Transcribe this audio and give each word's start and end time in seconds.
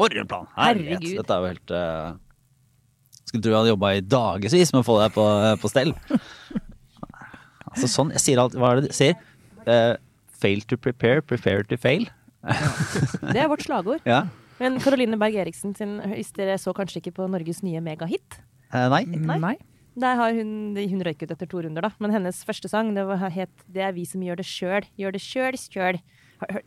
For 0.00 0.16
en 0.16 0.28
plan! 0.30 0.48
Herregud. 0.56 0.90
Herregud. 0.96 1.16
Dette 1.20 1.36
er 1.36 1.44
jo 1.44 1.52
helt 1.52 1.74
uh... 1.76 2.18
Skulle 3.28 3.44
tro 3.44 3.52
jeg 3.52 3.58
hadde 3.60 3.72
jobba 3.74 3.92
i 3.94 4.02
dagevis 4.02 4.72
med 4.74 4.80
å 4.80 4.86
få 4.88 4.98
deg 5.02 5.14
på, 5.14 5.26
på 5.62 5.70
stell. 5.70 5.92
altså 7.70 7.90
sånn, 7.92 8.14
Jeg 8.16 8.24
sier 8.24 8.42
alt 8.42 8.56
Hva 8.58 8.72
er 8.72 8.80
det 8.80 8.90
du 8.90 8.96
sier? 8.96 9.18
Uh, 9.68 9.94
fail 10.40 10.64
to 10.66 10.80
prepare, 10.80 11.22
prepare 11.22 11.68
to 11.68 11.78
fail. 11.78 12.08
Det 12.40 13.36
er 13.36 13.50
vårt 13.52 13.66
slagord. 13.68 14.00
Ja. 14.14 14.24
Men 14.60 14.76
Caroline 14.84 15.16
Berg 15.16 15.38
Eriksen 15.40 15.72
sin, 15.72 15.94
dere 16.36 16.58
så 16.60 16.74
kanskje 16.76 17.00
ikke 17.00 17.14
på 17.16 17.28
Norges 17.32 17.62
nye 17.64 17.80
megahit 17.80 18.40
Eh, 18.70 18.86
nei. 18.86 19.02
Nei. 19.42 19.56
Der 19.98 20.18
har 20.20 20.34
hun, 20.36 20.76
hun 20.78 21.02
røyk 21.02 21.24
ut 21.24 21.32
etter 21.34 21.48
to 21.50 21.62
runder, 21.64 21.82
da. 21.82 21.90
Men 22.02 22.14
hennes 22.14 22.44
første 22.46 22.70
sang 22.70 22.92
det 22.94 23.02
var 23.08 23.18
het 23.34 23.50
'Det 23.66 23.82
er 23.82 23.92
vi 23.92 24.04
som 24.06 24.22
gjør 24.22 24.38
det 24.38 24.46
sjøl'. 24.46 24.86
Gjør 24.96 25.12
det 25.12 25.20
sjøl, 25.20 25.58
sjøl. 25.58 25.98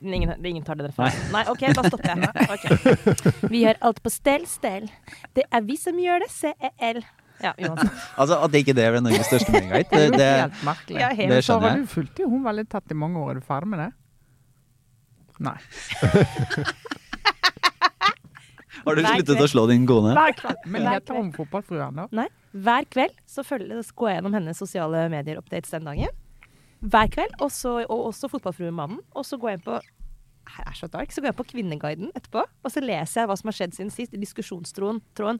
Ingen, 0.02 0.46
ingen 0.46 0.64
tar 0.64 0.78
det 0.80 0.90
derfra? 0.90 1.10
Nei. 1.34 1.44
OK, 1.50 1.66
da 1.74 1.84
stopper 1.88 2.14
jeg. 2.14 2.30
Okay. 2.54 3.50
Vi 3.50 3.64
gjør 3.64 3.80
alt 3.90 4.00
på 4.04 4.12
stell, 4.14 4.46
stell. 4.50 4.88
Det 5.36 5.46
er 5.50 5.66
vi 5.66 5.78
som 5.80 5.98
gjør 6.00 6.26
det, 6.26 6.30
CEL. 6.34 7.02
Ja. 7.44 7.54
Altså 8.20 8.38
At 8.46 8.56
ikke 8.56 8.76
det 8.78 8.86
ble 8.94 9.02
Norges 9.04 9.28
største 9.28 9.52
megahit, 9.56 9.90
det, 9.94 10.12
Det 10.14 10.20
det, 10.22 10.30
er. 10.30 10.54
Ja, 10.94 11.10
det 11.34 11.42
skjønner 11.46 11.74
jeg. 11.74 11.84
du 11.84 11.94
fulgte 11.96 12.26
jo 12.26 12.30
hun 12.36 12.46
veldig 12.46 12.68
tett 12.72 12.94
i 12.94 13.00
mange 13.06 13.24
år. 13.24 13.34
Er 13.34 13.42
du 13.42 13.48
ferdig 13.48 13.72
med 13.74 13.84
det? 13.84 13.92
Nei. 15.44 15.58
Har 18.84 19.00
du 19.00 19.04
sluttet 19.06 19.42
å 19.42 19.48
slå 19.50 19.64
din 19.72 19.86
kone? 19.88 20.14
Hver 20.18 20.36
kveld. 20.38 20.66
Men 20.72 20.88
heter 20.92 21.18
hun 21.18 21.32
Fotballfruen, 21.36 21.96
nå 21.98 22.08
Nei. 22.16 22.28
Hver 22.54 22.86
kveld 22.92 23.16
så 23.30 23.46
følger, 23.48 23.80
så 23.82 23.96
går 23.98 24.10
jeg 24.12 24.18
gjennom 24.20 24.36
hennes 24.38 24.60
sosiale 24.60 25.08
medier-updates 25.14 25.74
den 25.74 25.88
dagen. 25.90 26.20
Hver 26.84 27.12
kveld. 27.14 27.36
Og, 27.40 27.52
så, 27.54 27.80
og 27.88 28.10
også 28.12 28.30
Fotballfruemannen. 28.32 29.02
Og 29.16 29.28
så 29.28 29.40
går 29.40 29.56
jeg 29.56 29.66
på 29.68 29.80
her 30.54 30.68
er 30.68 30.76
så 30.76 30.90
dark, 30.92 31.12
så 31.14 31.22
går 31.24 31.32
jeg 31.32 31.38
på 31.40 31.46
Kvinneguiden 31.54 32.10
etterpå, 32.12 32.42
og 32.44 32.72
så 32.72 32.82
leser 32.84 33.22
jeg 33.22 33.30
hva 33.30 33.38
som 33.40 33.48
har 33.48 33.56
skjedd 33.56 33.78
siden 33.78 33.92
sist 33.94 34.12
i 34.12 34.20
diskusjonstråden. 34.20 35.00
Karoline 35.16 35.40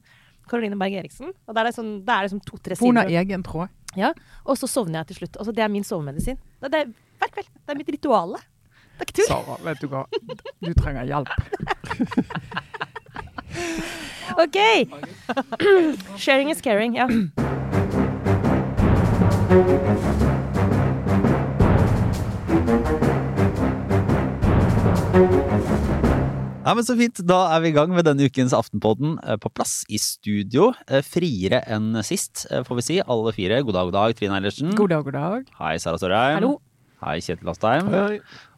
Caroline 0.50 0.78
Berg 0.80 0.96
Eriksen. 1.00 1.34
Og 1.48 1.56
der 1.56 1.62
er 1.64 1.72
det 1.72 1.78
sånn, 1.78 1.94
det 2.06 2.14
er 2.14 2.28
liksom 2.28 2.42
to-tre 2.48 2.76
sider. 2.76 2.88
Hun 2.88 3.00
har 3.00 3.12
egen 3.22 3.44
tråd. 3.46 3.72
Ja, 4.00 4.10
og 4.44 4.58
så 4.60 4.68
sovner 4.68 5.02
jeg 5.02 5.12
til 5.12 5.22
slutt. 5.22 5.38
Altså, 5.40 5.54
det 5.56 5.64
er 5.64 5.72
min 5.72 5.86
sovemedisin. 5.88 6.40
Det 6.64 6.74
er 6.74 6.90
hver 7.22 7.32
kveld. 7.36 7.52
Det 7.54 7.76
er 7.76 7.80
mitt 7.80 7.94
rituale. 7.96 8.42
Det 8.98 9.06
er 9.06 9.10
ikke 9.10 9.18
tull. 9.22 9.30
Sara, 9.30 9.60
vet 9.68 9.84
du 9.84 9.88
hva. 9.92 10.04
Du 10.64 10.74
trenger 10.80 11.04
hjelp. 11.08 11.32
OK! 14.44 14.60
Sharing 16.24 16.50
is 16.52 16.62
caring. 16.62 16.98
Ja. 16.98 17.08
Ja, 26.64 26.72
men 26.72 26.86
Så 26.88 26.96
fint. 26.96 27.20
Da 27.28 27.42
er 27.52 27.60
vi 27.60 27.74
i 27.74 27.76
gang 27.76 27.92
med 27.92 28.06
denne 28.08 28.24
ukens 28.24 28.54
Aftenpodden 28.56 29.18
eh, 29.20 29.36
på 29.36 29.50
plass 29.52 29.82
i 29.92 29.98
studio. 30.00 30.70
Eh, 30.88 31.04
Friere 31.04 31.60
enn 31.68 31.98
sist, 32.08 32.46
eh, 32.48 32.64
får 32.64 32.78
vi 32.80 32.86
si. 32.88 33.00
Alle 33.04 33.34
fire. 33.36 33.58
God 33.68 33.76
dag, 33.76 33.90
god 33.90 33.98
dag, 33.98 34.16
Trine 34.16 34.38
Eilertsen. 34.38 34.72
God 34.80 34.94
dag, 34.94 35.04
god 35.04 35.18
dag. 35.18 35.50
Hei, 35.60 35.74
Sara 35.84 36.00
Storheim. 36.00 36.38
Hallo. 36.40 36.54
Hei, 37.04 37.18
Kjetil 37.20 37.52
Astheim. 37.52 37.92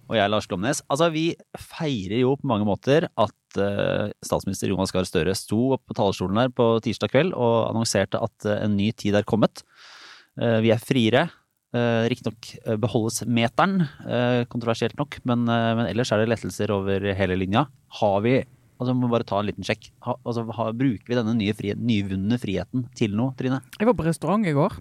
Og 0.05 0.19
jeg, 0.19 0.29
Lars 0.29 0.45
Glomnes. 0.45 0.83
Altså, 0.85 1.07
vi 1.15 1.23
feirer 1.57 2.21
jo 2.21 2.35
på 2.37 2.45
mange 2.51 2.67
måter 2.69 3.07
at 3.09 3.57
uh, 3.57 4.13
statsminister 4.21 4.69
Jonas 4.69 4.93
Gahr 4.93 5.07
Støre 5.09 5.33
sto 5.33 5.71
opp 5.73 5.87
på 5.89 5.97
talerstolen 5.97 6.37
her 6.43 6.53
på 6.53 6.75
tirsdag 6.85 7.09
kveld 7.09 7.33
og 7.33 7.71
annonserte 7.71 8.21
at 8.21 8.45
uh, 8.45 8.59
en 8.59 8.77
ny 8.77 8.91
tid 8.93 9.17
er 9.17 9.25
kommet. 9.25 9.65
Uh, 10.37 10.61
vi 10.61 10.69
er 10.75 10.83
friere. 10.83 11.25
Uh, 11.73 12.05
Riktignok 12.07 12.51
uh, 12.67 12.75
beholdes 12.79 13.23
meteren, 13.27 13.81
eh, 14.07 14.45
kontroversielt 14.47 14.95
nok, 14.95 15.17
men, 15.27 15.41
eh, 15.49 15.71
men 15.75 15.89
ellers 15.89 16.11
er 16.13 16.21
det 16.21 16.29
lettelser 16.29 16.71
over 16.71 17.03
hele 17.17 17.35
linja. 17.35 17.65
Har 17.99 18.21
vi 18.21 18.43
Altså, 18.75 18.91
må 18.91 19.07
bare 19.07 19.23
ta 19.23 19.37
en 19.39 19.45
liten 19.47 19.63
sjekk. 19.63 19.85
Ha, 20.03 20.17
altså, 20.27 20.41
ha, 20.51 20.65
bruker 20.75 21.07
vi 21.07 21.15
denne 21.15 21.31
nye 21.39 21.53
frihet, 21.55 21.79
nyvunne 21.79 22.35
friheten 22.41 22.81
til 22.99 23.13
noe, 23.15 23.31
Trine? 23.39 23.61
Jeg 23.79 23.87
var 23.87 23.95
på 23.95 24.03
restaurant 24.03 24.43
i 24.45 24.51
går. 24.51 24.73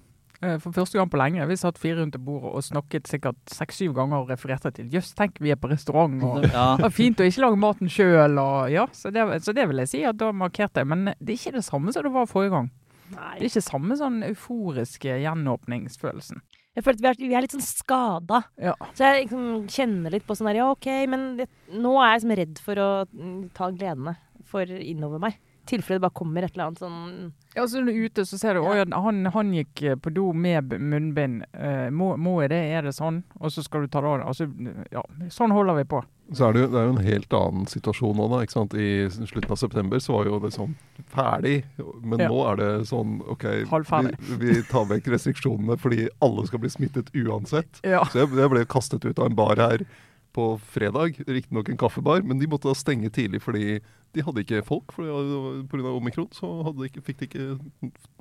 eh, 0.42 0.56
For 0.58 0.72
første 0.74 0.98
gang 0.98 1.08
på 1.08 1.16
lenge. 1.20 1.46
Vi 1.46 1.54
satt 1.54 1.78
fire 1.78 2.00
rundt 2.00 2.18
bordet 2.18 2.50
og 2.58 2.64
snakket 2.66 3.06
sikkert 3.06 3.36
seks-syv 3.46 3.94
ganger 3.94 4.16
og 4.24 4.28
refererte 4.34 4.72
til 4.74 4.90
Jøss, 4.90 5.14
tenk 5.14 5.38
vi 5.38 5.52
er 5.54 5.56
på 5.62 5.70
restaurant. 5.70 6.18
og 6.26 6.42
Ja, 6.50 6.74
Det 6.76 6.82
var 6.88 6.90
fint 6.90 7.22
å 7.22 7.28
ikke 7.30 7.44
lage 7.46 7.56
maten 7.62 7.86
sjøl. 7.88 8.34
Ja, 8.74 8.88
så, 8.90 9.12
det, 9.14 9.22
så 9.46 9.54
det 9.54 9.68
vil 9.70 9.78
jeg 9.84 9.88
si 9.94 10.02
at 10.02 10.18
da 10.18 10.32
markerte 10.32 10.82
jeg. 10.82 10.90
Men 10.90 11.14
det 11.20 11.30
er 11.30 11.38
ikke 11.38 11.54
det 11.60 11.64
samme 11.64 11.94
som 11.94 12.02
det 12.02 12.12
var 12.18 12.26
forrige 12.26 12.50
gang. 12.50 12.70
Det 13.14 13.20
er 13.22 13.46
ikke 13.46 13.62
samme 13.62 13.94
sånn 13.94 14.22
euforiske 14.26 15.20
gjenåpningsfølelsen. 15.22 16.42
Jeg 16.74 16.82
føler 16.82 16.96
at 16.96 17.02
vi 17.02 17.08
er, 17.10 17.30
vi 17.30 17.36
er 17.38 17.44
litt 17.44 17.54
sånn 17.54 17.64
skada. 17.64 18.40
Ja. 18.58 18.74
Så 18.98 19.06
jeg 19.06 19.24
liksom 19.24 19.66
kjenner 19.70 20.14
litt 20.14 20.26
på 20.26 20.34
sånn 20.34 20.50
her, 20.50 20.58
ja 20.58 20.70
OK, 20.72 20.88
men 21.10 21.26
det, 21.38 21.46
nå 21.70 21.94
er 22.00 22.08
jeg 22.08 22.18
liksom 22.18 22.36
redd 22.40 22.62
for 22.64 22.82
å 22.82 22.88
mm, 23.12 23.36
ta 23.54 23.70
gledene 23.74 24.16
for 24.50 24.74
innover 24.78 25.22
meg. 25.22 25.38
Tilfelle 25.66 25.96
det 25.98 26.04
bare 26.04 26.14
kommer 26.18 26.44
et 26.44 26.52
eller 26.54 26.66
annet 26.70 26.80
sånn 26.82 27.32
Ja, 27.54 27.62
så 27.66 27.80
når 27.80 27.86
du 27.86 27.92
er 27.94 28.08
ute, 28.10 28.24
så 28.28 28.38
ser 28.40 28.54
du 28.58 28.64
Ja. 28.64 28.82
at 28.82 28.92
han, 28.92 29.24
han 29.32 29.52
gikk 29.54 29.82
eh, 29.82 29.94
på 29.96 30.10
do 30.12 30.32
med 30.32 30.74
munnbind. 30.80 31.44
Uh, 31.54 31.86
må, 31.94 32.16
må 32.18 32.40
jeg 32.42 32.50
det? 32.50 32.58
Er 32.74 32.82
det 32.88 32.92
sånn? 32.96 33.22
Og 33.40 33.52
så 33.54 33.62
skal 33.62 33.84
du 33.84 33.88
ta 33.88 34.00
det 34.02 34.10
av. 34.10 34.24
Altså, 34.26 34.48
ja, 34.92 35.04
sånn 35.30 35.54
holder 35.54 35.78
vi 35.78 35.84
på. 35.94 36.02
Så 36.34 36.48
er 36.48 36.52
det, 36.56 36.60
jo, 36.64 36.68
det 36.72 36.80
er 36.80 36.86
jo 36.88 36.94
en 36.96 37.04
helt 37.06 37.34
annen 37.36 37.66
situasjon 37.68 38.16
nå, 38.16 38.26
da. 38.32 38.40
ikke 38.42 38.56
sant? 38.56 38.74
I 38.74 39.06
slutten 39.12 39.52
av 39.54 39.60
september 39.60 40.00
så 40.00 40.16
var 40.16 40.30
jo 40.30 40.38
det 40.42 40.50
sånn 40.56 40.74
ferdig. 41.12 41.56
Men 42.02 42.24
Ja. 42.24 42.28
nå 42.32 42.40
er 42.50 42.56
det 42.62 42.70
sånn 42.88 43.18
OK, 43.28 43.44
vi, 43.44 44.38
vi 44.40 44.54
tar 44.70 44.88
vekk 44.90 45.12
restriksjonene 45.14 45.76
fordi 45.78 46.08
alle 46.24 46.46
skal 46.48 46.64
bli 46.64 46.72
smittet 46.72 47.12
uansett. 47.14 47.80
Ja. 47.84 48.02
Så 48.08 48.24
jeg, 48.24 48.32
jeg 48.40 48.50
ble 48.50 48.64
kastet 48.66 49.04
ut 49.04 49.18
av 49.20 49.30
en 49.30 49.36
bar 49.38 49.60
her 49.60 49.84
på 50.34 50.46
fredag. 50.74 51.20
Riktignok 51.28 51.70
en 51.70 51.78
kaffebar, 51.80 52.24
men 52.26 52.40
de 52.40 52.48
måtte 52.50 52.68
da 52.70 52.74
stenge 52.76 53.10
tidlig 53.14 53.40
fordi 53.44 53.78
de 54.14 54.22
hadde 54.22 54.44
ikke 54.44 54.60
folk. 54.66 54.94
Pga. 54.94 55.90
omikron 55.94 56.28
så 56.34 56.48
hadde 56.66 56.82
de 56.82 56.88
ikke, 56.90 57.02
fikk 57.06 57.22
de 57.22 57.28
ikke 57.28 57.46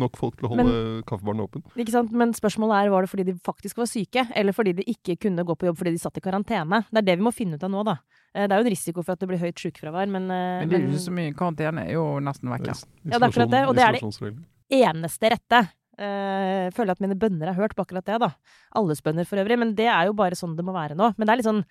nok 0.01 0.17
folk 0.17 0.37
til 0.39 0.47
å 0.47 0.53
holde 0.53 1.03
kaffebaren 1.09 1.43
åpen. 1.43 1.65
Ikke 1.77 1.93
sant? 1.93 2.13
Men 2.15 2.33
spørsmålet 2.37 2.85
er 2.85 2.93
var 2.93 3.05
det 3.05 3.11
fordi 3.11 3.27
de 3.29 3.35
faktisk 3.45 3.81
var 3.81 3.89
syke, 3.89 4.25
eller 4.33 4.55
fordi 4.55 4.75
de 4.79 4.87
ikke 4.95 5.17
kunne 5.27 5.45
gå 5.45 5.57
på 5.57 5.69
jobb 5.69 5.77
fordi 5.81 5.95
de 5.97 6.01
satt 6.01 6.17
i 6.17 6.25
karantene. 6.25 6.83
Det 6.89 7.03
er 7.03 7.09
det 7.11 7.19
vi 7.19 7.27
må 7.27 7.33
finne 7.35 7.59
ut 7.59 7.67
av 7.67 7.73
nå, 7.73 7.85
da. 7.89 7.99
Eh, 8.33 8.47
Det 8.47 8.51
er 8.55 8.61
jo 8.61 8.65
en 8.65 8.73
risiko 8.73 9.03
for 9.03 9.13
at 9.13 9.21
det 9.21 9.29
blir 9.29 9.41
høyt 9.41 9.61
sykefravær, 9.61 10.09
men, 10.09 10.29
eh, 10.31 10.63
Men 10.63 10.69
det 10.69 10.79
er 10.79 10.87
jo 10.87 10.93
ikke 10.93 11.05
så 11.09 11.13
mye 11.19 11.35
karantene. 11.37 11.85
er 11.87 11.93
jo 11.93 12.19
nesten 12.19 12.49
vekk. 12.49 12.67
Ja. 12.67 12.73
Ja, 13.05 13.19
det 13.19 13.21
er 13.21 13.29
akkurat 13.29 13.49
det, 13.49 13.67
og 13.67 13.75
det 13.75 13.83
er 13.83 13.91
det- 13.93 14.43
eneste 14.73 15.29
rette. 15.29 15.69
Uh, 15.93 16.73
føler 16.73 16.95
at 16.95 17.01
mine 17.03 17.13
bønner 17.13 17.51
er 17.51 17.53
hørt 17.53 17.75
på 17.77 17.85
akkurat 17.85 18.05
det, 18.07 18.17
da. 18.23 18.31
Alles 18.73 19.03
bønner 19.05 19.27
for 19.29 19.37
øvrig. 19.37 19.59
Men 19.59 19.75
det 19.75 19.85
er 19.85 20.07
jo 20.09 20.15
bare 20.17 20.33
sånn 20.33 20.55
det 20.57 20.65
må 20.65 20.73
være 20.73 20.97
nå. 20.97 21.13
Men 21.17 21.27
det 21.27 21.29
er 21.29 21.37
litt 21.37 21.45
sånn 21.45 21.61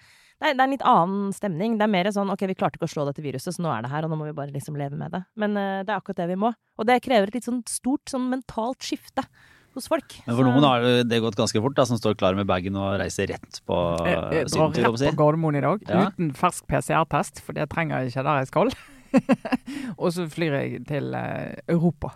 det 0.43 0.51
er, 0.51 0.57
det 0.59 0.63
er 0.63 0.67
en 0.67 0.75
litt 0.75 0.85
annen 0.91 1.33
stemning. 1.37 1.79
Det 1.79 1.87
er 1.87 1.93
mer 1.95 2.11
sånn 2.11 2.31
OK, 2.35 2.43
vi 2.51 2.57
klarte 2.59 2.81
ikke 2.81 2.89
å 2.89 2.93
slå 2.93 3.07
dette 3.07 3.23
viruset, 3.23 3.55
så 3.55 3.63
nå 3.63 3.71
er 3.71 3.87
det 3.87 3.93
her, 3.95 4.05
og 4.09 4.11
nå 4.11 4.19
må 4.19 4.27
vi 4.27 4.35
bare 4.35 4.51
liksom 4.55 4.75
leve 4.81 4.99
med 4.99 5.15
det. 5.15 5.23
Men 5.39 5.55
uh, 5.55 5.81
det 5.87 5.93
er 5.95 6.01
akkurat 6.01 6.19
det 6.25 6.27
vi 6.33 6.39
må. 6.43 6.51
Og 6.83 6.89
det 6.89 6.99
krever 7.05 7.31
et 7.31 7.37
litt 7.39 7.47
sånn 7.47 7.63
stort 7.71 8.11
sånn 8.11 8.27
mentalt 8.33 8.83
skifte 8.83 9.23
hos 9.77 9.87
folk. 9.89 10.19
Men 10.27 10.35
for 10.37 10.43
Så- 10.45 10.51
noen 10.51 10.67
har 10.67 10.83
det- 11.09 11.21
gått 11.23 11.39
ganske 11.39 11.63
fort, 11.63 11.75
da, 11.79 11.85
som 11.89 11.97
står 11.97 12.17
klar 12.19 12.35
med 12.37 12.47
bagen 12.51 12.75
og 12.77 12.99
reiser 13.01 13.31
rett 13.31 13.61
på 13.65 13.77
jeg 14.05 14.19
drar 14.19 14.51
sydentur, 14.51 14.59
holdt 14.61 14.77
rett 14.83 15.07
jeg 15.07 15.15
på. 15.15 15.21
Gardermoen 15.23 15.57
i 15.57 15.63
dag 15.65 15.87
Ja. 15.89 16.11
uten 16.11 16.33
fersk 16.37 16.67
PCR-test, 16.67 17.41
for 17.41 17.53
det 17.55 17.71
trenger 17.71 18.03
jeg 18.03 18.13
ikke 18.13 18.25
der 18.27 18.43
jeg 18.43 18.51
skal. 18.51 18.73
og 20.03 20.13
så 20.13 20.27
flyr 20.29 20.59
jeg 20.61 20.87
til 20.89 21.15
eh, 21.15 21.55
Europa. 21.69 22.13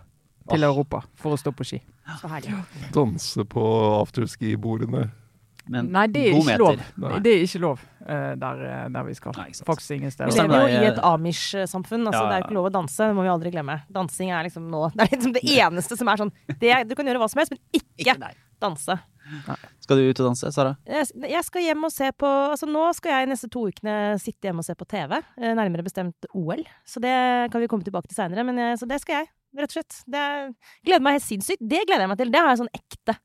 Til 0.49 0.63
Europa 0.63 1.01
for 1.15 1.35
å 1.35 1.37
stå 1.39 1.51
på 1.51 1.65
ski. 1.65 1.81
så 2.21 2.29
herlig. 2.31 2.53
Danse 2.95 3.43
på 3.43 3.63
afterski-bordene. 4.05 5.09
Men 5.69 5.91
Nei, 5.91 6.05
det 6.07 6.23
er 6.29 6.31
god 6.35 6.41
ikke 6.41 6.51
meter. 6.51 6.85
lov. 6.97 7.21
Det 7.23 7.33
er 7.33 7.43
ikke 7.47 7.61
lov 7.63 7.81
eh, 8.07 8.35
der, 8.43 8.61
eh, 8.67 8.87
der 8.95 9.03
vi 9.07 9.13
skal. 9.17 9.35
Nei. 9.37 9.49
Faktisk 9.67 9.91
ingen 9.97 10.09
Vi 10.11 10.15
steder. 10.15 10.31
Vi 10.31 10.39
lever 10.39 10.57
jo 10.57 10.67
er 10.77 10.85
i 10.87 10.91
et 10.93 11.01
Amish-samfunn. 11.03 12.07
Altså, 12.07 12.23
Ja, 12.23 12.29
Det 12.29 12.35
er 12.35 12.39
jo 12.41 12.47
ikke 12.47 12.57
lov 12.59 12.69
å 12.69 12.73
danse, 12.77 12.97
det 13.09 13.15
må 13.17 13.25
vi 13.27 13.33
aldri 13.33 13.51
glemme. 13.51 13.81
Dansing 13.91 14.31
er 14.31 14.47
liksom 14.47 14.69
nå 14.71 14.85
Det 14.95 15.05
er 15.07 15.13
liksom 15.17 15.33
det 15.35 15.43
eneste 15.43 15.97
som 15.99 16.07
er 16.07 16.23
sånn 16.23 16.33
det, 16.59 16.73
Du 16.87 16.95
kan 16.95 17.05
gjøre 17.05 17.19
hva 17.23 17.29
som 17.29 17.39
helst, 17.43 17.51
men 17.55 17.61
ikke 17.73 18.15
ikke 18.15 18.33
danse. 18.61 18.97
Skal 19.83 19.99
du 19.99 20.07
ut 20.07 20.19
og 20.21 20.29
danse, 20.29 20.49
Sara? 20.55 20.77
Jeg, 20.87 21.07
jeg 21.27 21.43
skal 21.43 21.61
hjem 21.65 21.83
og 21.83 21.91
se 21.91 22.07
på 22.15 22.29
Altså 22.53 22.67
nå 22.69 22.85
skal 22.95 23.11
jeg 23.11 23.29
neste 23.33 23.49
to 23.51 23.65
ukene 23.67 24.15
sitte 24.23 24.47
hjemme 24.47 24.63
og 24.63 24.67
se 24.67 24.75
på 24.79 24.87
TV. 24.87 25.17
eh, 25.41 25.51
Nærmere 25.57 25.83
bestemt 25.83 26.29
OL. 26.33 26.63
Så 26.87 27.01
det 27.03 27.51
kan 27.51 27.59
vi 27.59 27.67
komme 27.67 27.83
tilbake 27.83 28.07
til 28.07 28.15
seinere. 28.15 28.45
Så 28.79 28.87
det 28.87 29.01
skal 29.03 29.21
jeg, 29.21 29.27
rett 29.57 29.73
og 29.73 29.77
slett. 29.79 29.99
Det 30.07 30.23
er, 30.23 30.49
gleder 30.85 31.05
meg 31.05 31.17
helt 31.17 31.25
sinnssykt. 31.27 31.61
Det 31.61 31.83
gleder 31.87 32.05
jeg 32.05 32.11
meg 32.13 32.21
til. 32.21 32.33
Det 32.33 32.41
har 32.43 32.51
jeg 32.51 32.61
sånn 32.63 32.73
ekte. 32.77 33.15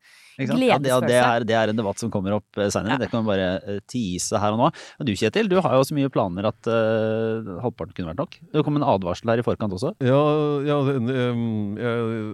gledesfølelse. 0.43 0.69
Ja, 0.69 0.79
det, 0.83 0.93
ja, 0.93 1.01
det, 1.07 1.19
er, 1.21 1.47
det 1.49 1.57
er 1.59 1.73
en 1.73 1.79
debatt 1.79 2.03
som 2.03 2.13
kommer 2.13 2.37
opp 2.39 2.49
seinere. 2.57 2.73
senere. 2.75 2.97
Ja. 2.97 3.01
Det 3.03 3.11
kan 3.13 3.25
vi 3.25 3.31
bare 3.33 3.49
eh, 3.61 3.81
tease 3.91 4.41
her 4.43 4.57
og 4.57 4.63
nå. 4.63 4.71
Og 4.73 5.09
du 5.09 5.13
Kjetil, 5.19 5.51
du 5.51 5.59
har 5.61 5.77
jo 5.77 5.85
så 5.87 5.97
mye 5.97 6.11
planer 6.13 6.49
at 6.49 6.71
uh, 6.71 7.53
halvparten 7.65 7.95
kunne 7.97 8.13
vært 8.13 8.23
nok. 8.23 8.39
Det 8.55 8.65
kom 8.67 8.79
en 8.81 8.87
advarsel 8.87 9.33
her 9.33 9.43
i 9.43 9.47
forkant 9.47 9.77
også. 9.77 9.93
Ja, 10.03 10.21
ja 10.67 10.79
jeg, 10.93 11.37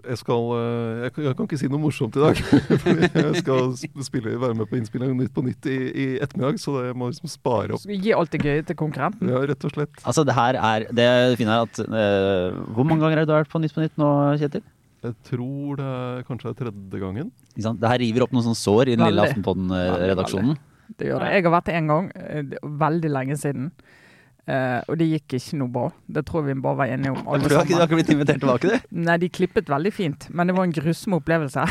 jeg 0.08 0.20
skal 0.22 0.52
eh, 0.58 1.02
jeg, 1.04 1.14
kan- 1.16 1.28
jeg 1.28 1.38
kan 1.38 1.48
ikke 1.50 1.60
si 1.60 1.70
noe 1.72 1.82
morsomt 1.82 2.18
i 2.18 2.24
dag. 2.24 2.42
Fordi 2.84 3.10
jeg 3.28 3.42
skal 3.42 3.72
spille, 4.06 4.36
være 4.40 4.58
med 4.58 4.70
på 4.70 4.78
innspilling 4.80 5.16
Nytt 5.18 5.34
på 5.34 5.44
Nytt 5.46 5.68
i, 5.70 5.78
i 5.88 6.06
ettermiddag, 6.22 6.60
så 6.62 6.78
jeg 6.86 6.96
må 6.98 7.10
liksom 7.10 7.30
spare 7.32 7.74
opp. 7.74 7.82
Så 7.82 7.90
vi 7.90 7.98
gir 8.02 8.18
alt 8.18 8.32
det 8.34 8.42
gøye 8.44 8.64
til 8.68 8.78
konkurrenten. 8.78 9.30
Ja, 9.32 9.42
rett 9.48 9.66
og 9.66 9.74
slett. 9.74 9.98
Altså, 10.04 10.24
det 10.28 10.36
her 10.36 10.58
er 10.58 10.86
Det 10.94 11.08
fine 11.40 11.54
er 11.54 11.66
at 11.66 11.80
uh, 11.82 12.58
Hvor 12.76 12.86
mange 12.86 13.02
ganger 13.04 13.22
har 13.22 13.28
du 13.28 13.34
vært 13.34 13.50
på 13.52 13.60
Nytt 13.62 13.74
på 13.74 13.82
Nytt 13.84 13.87
nå, 13.96 14.36
Kjetil? 14.40 14.62
Jeg 15.06 15.14
tror 15.28 15.76
det 15.78 15.86
er 15.86 16.24
kanskje 16.26 16.50
er 16.50 16.56
tredje 16.58 17.00
gangen. 17.00 17.30
Ikke 17.54 17.64
sant? 17.68 17.80
Det 17.80 17.88
her 17.88 18.00
river 18.02 18.24
opp 18.26 18.32
noen 18.34 18.44
sånne 18.48 18.58
sår 18.58 18.90
i 18.90 18.96
den 18.98 19.06
lille. 19.06 19.26
Aftenpodden-redaksjonen. 19.28 20.58
Det 20.98 21.06
gjør 21.10 21.22
det. 21.22 21.30
Jeg 21.36 21.44
har 21.44 21.54
vært 21.54 21.68
det 21.68 21.76
én 21.78 21.90
gang, 21.92 22.10
eh, 22.16 22.58
veldig 22.84 23.10
lenge 23.12 23.36
siden. 23.38 23.70
Eh, 24.48 24.78
og 24.88 24.96
det 24.96 25.10
gikk 25.10 25.34
ikke 25.36 25.58
noe 25.60 25.72
bra. 25.72 25.88
Det 26.08 26.22
tror 26.24 26.40
jeg 26.40 26.54
vi 26.54 26.62
bare 26.64 26.80
var 26.80 26.92
enige 26.94 27.12
om. 27.12 27.18
Alle 27.28 27.50
du 27.50 27.52
har, 27.52 27.66
ikke, 27.66 27.74
du 27.74 27.82
har 27.82 27.88
ikke 27.90 27.98
blitt 27.98 28.12
invitert 28.14 28.40
tilbake, 28.40 28.70
du? 28.70 28.86
Nei, 29.08 29.16
de 29.20 29.28
klippet 29.28 29.68
veldig 29.68 29.92
fint, 29.92 30.28
men 30.32 30.48
det 30.48 30.54
var 30.56 30.68
en 30.68 30.72
grusom 30.78 31.18
opplevelse. 31.18 31.66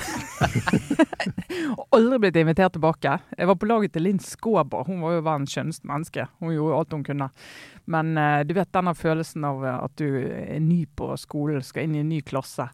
Aldri 1.97 2.19
blitt 2.21 2.37
invitert 2.37 2.75
tilbake. 2.75 3.15
Jeg 3.33 3.49
var 3.49 3.57
på 3.57 3.69
laget 3.71 3.95
til 3.95 4.05
Linn 4.05 4.21
Skåber. 4.21 4.85
Hun 4.85 5.01
var 5.01 5.15
jo 5.15 5.23
verdens 5.25 5.55
skjønneste 5.55 5.89
menneske. 5.89 6.27
Hun 6.43 6.53
gjorde 6.53 6.77
alt 6.77 6.93
hun 6.93 7.07
kunne. 7.07 7.29
Men 7.89 8.13
uh, 8.19 8.43
du 8.45 8.53
vet 8.57 8.69
denne 8.75 8.93
følelsen 8.99 9.47
av 9.47 9.65
eh, 9.65 9.79
at 9.87 9.97
du 9.97 10.05
er 10.19 10.61
ny 10.61 10.83
på 10.99 11.09
skolen, 11.17 11.65
skal 11.65 11.87
inn 11.87 11.97
i 11.97 12.03
en 12.03 12.11
ny 12.11 12.21
klasse. 12.27 12.67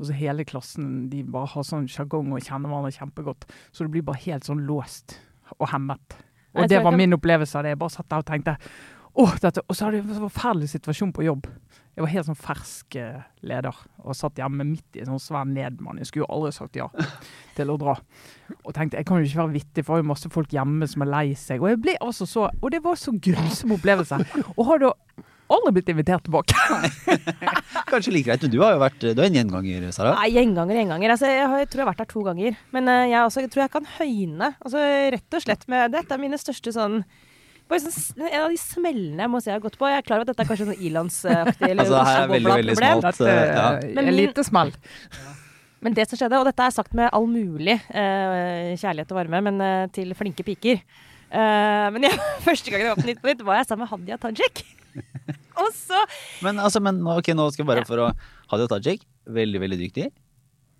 Og 0.00 0.08
så 0.08 0.16
hele 0.16 0.44
klassen 0.48 1.06
de 1.12 1.22
bare 1.22 1.52
har 1.54 1.64
sånn 1.64 1.86
sjargong 1.92 2.34
og 2.34 2.42
kjenner 2.42 2.72
hverandre 2.72 2.96
kjempegodt. 2.96 3.46
Så 3.70 3.86
det 3.86 3.94
blir 3.94 4.06
bare 4.08 4.24
helt 4.26 4.48
sånn 4.48 4.66
låst 4.66 5.20
og 5.60 5.70
hemmet. 5.70 6.18
Og 6.56 6.68
det 6.72 6.80
var 6.82 6.96
min 6.96 7.14
opplevelse 7.14 7.58
av 7.58 7.64
det. 7.64 7.74
Jeg 7.74 7.80
bare 7.84 7.94
satt 7.94 8.08
der 8.10 8.24
og 8.24 8.28
tenkte 8.28 8.56
Åh, 9.16 9.36
dette, 9.40 9.62
Og 9.64 9.76
så 9.76 9.86
hadde 9.86 10.00
jeg 10.00 10.04
en 10.06 10.26
forferdelig 10.26 10.68
situasjon 10.74 11.12
på 11.16 11.24
jobb. 11.24 11.46
Jeg 11.96 12.04
var 12.04 12.10
helt 12.12 12.26
sånn 12.28 12.36
fersk 12.36 12.96
eh, 13.00 13.22
leder 13.48 13.76
og 14.04 14.16
satt 14.18 14.36
hjemme 14.36 14.66
midt 14.68 14.98
i 14.98 15.00
en 15.00 15.14
sånn 15.14 15.22
svær 15.24 15.46
nedmann. 15.48 15.96
Jeg 15.96 16.10
skulle 16.10 16.26
jo 16.26 16.34
aldri 16.34 16.50
sagt 16.52 16.76
ja 16.76 16.90
til 17.56 17.70
å 17.72 17.78
dra. 17.80 17.94
Og 18.58 18.74
tenkte 18.76 19.00
jeg 19.00 19.08
kan 19.08 19.22
jo 19.22 19.28
ikke 19.30 19.40
være 19.40 19.54
vittig, 19.54 19.84
for 19.86 19.96
jeg 19.96 20.02
har 20.02 20.04
jo 20.04 20.10
masse 20.10 20.30
folk 20.34 20.52
hjemme 20.52 20.88
som 20.92 21.06
er 21.06 21.10
lei 21.14 21.24
seg. 21.40 21.64
Og 21.64 21.72
jeg 21.72 21.80
ble 21.86 21.94
altså 22.04 22.28
så, 22.28 22.50
og 22.52 22.74
det 22.74 22.82
var 22.84 23.00
så 23.00 23.14
grusom 23.16 23.72
opplevelse. 23.78 24.18
Og 24.52 24.68
har 24.68 24.82
da 24.84 24.90
aldri 25.56 25.72
blitt 25.78 25.88
invitert 25.94 26.26
tilbake. 26.26 26.58
Kanskje 27.90 28.12
like 28.12 28.28
greit, 28.28 28.44
men 28.44 28.52
du 28.52 28.58
har 28.60 28.74
jo 28.74 28.82
vært 28.82 29.06
Du 29.06 29.22
er 29.22 29.28
en 29.30 29.38
gjenganger, 29.38 29.86
Sara. 29.96 30.12
Nei, 30.18 30.34
gjenganger, 30.34 30.82
gjenganger. 30.82 31.14
Altså, 31.14 31.30
jeg, 31.32 31.46
har, 31.48 31.62
jeg 31.62 31.70
tror 31.70 31.80
jeg 31.80 31.86
har 31.86 31.92
vært 31.94 32.02
der 32.02 32.10
to 32.12 32.26
ganger. 32.26 32.58
Men 32.76 32.92
eh, 32.92 33.06
jeg, 33.14 33.22
også, 33.22 33.46
jeg 33.46 33.54
tror 33.54 33.64
jeg 33.64 33.72
kan 33.78 33.88
høyne. 33.96 34.50
Altså, 34.60 34.84
rett 35.16 35.38
og 35.38 35.46
slett 35.46 35.64
med 35.72 35.96
Dette 35.96 36.12
er 36.12 36.22
mine 36.26 36.40
største 36.42 36.76
sånn 36.76 37.00
bare 37.70 37.82
sånn, 37.82 38.26
En 38.28 38.44
av 38.44 38.52
de 38.52 38.60
smellene 38.60 39.24
jeg 39.24 39.32
må 39.32 39.40
si 39.42 39.50
jeg 39.50 39.56
har 39.56 39.64
gått 39.64 39.78
på. 39.80 39.88
Jeg 39.90 40.02
er 40.02 40.06
klar 40.06 40.20
over 40.20 40.26
at 40.26 40.32
dette 40.32 40.44
er 40.44 40.50
kanskje 40.50 40.68
sånn 40.68 40.84
ilandsaktig 40.88 41.70
eller 41.70 41.82
Altså, 41.86 42.04
her 42.06 42.20
er 42.20 42.30
veldig, 42.34 42.52
veldig 42.52 42.76
smalt. 42.78 43.08
Dette 43.08 43.32
eh, 43.32 43.56
ja. 43.56 43.66
Men 43.96 44.12
en 44.12 44.16
lite 44.16 44.44
smell. 44.46 44.72
Men 45.86 45.96
det 45.96 46.06
som 46.08 46.18
skjedde, 46.18 46.38
og 46.40 46.46
dette 46.48 46.66
er 46.66 46.74
sagt 46.74 46.94
med 46.98 47.10
all 47.14 47.26
mulig 47.30 47.76
uh, 47.90 48.72
kjærlighet 48.80 49.12
og 49.12 49.18
varme, 49.18 49.42
men 49.48 49.60
uh, 49.62 49.88
til 49.94 50.14
flinke 50.18 50.42
piker 50.46 50.80
uh, 50.80 51.92
Men 51.94 52.08
jeg, 52.08 52.16
første 52.46 52.72
gangen 52.72 52.88
jeg 52.88 52.94
var 52.94 53.02
på 53.02 53.08
Nytt 53.10 53.20
på 53.22 53.30
Nytt, 53.30 53.44
var 53.46 53.60
jeg 53.60 53.68
sammen 53.68 53.84
med 53.84 53.92
Hadia 53.92 54.18
Tajik. 54.22 54.62
og 55.60 55.68
så 55.76 56.00
Men 56.46 56.62
altså, 56.62 56.80
men 56.82 57.02
ok, 57.02 57.34
nå 57.36 57.50
skal 57.52 57.64
jeg 57.64 57.70
bare 57.74 57.84
for 57.88 58.06
å 58.06 58.08
Hadia 58.54 58.70
Tajik, 58.72 59.04
veldig, 59.26 59.62
veldig 59.66 59.80
dyktig. 59.82 60.08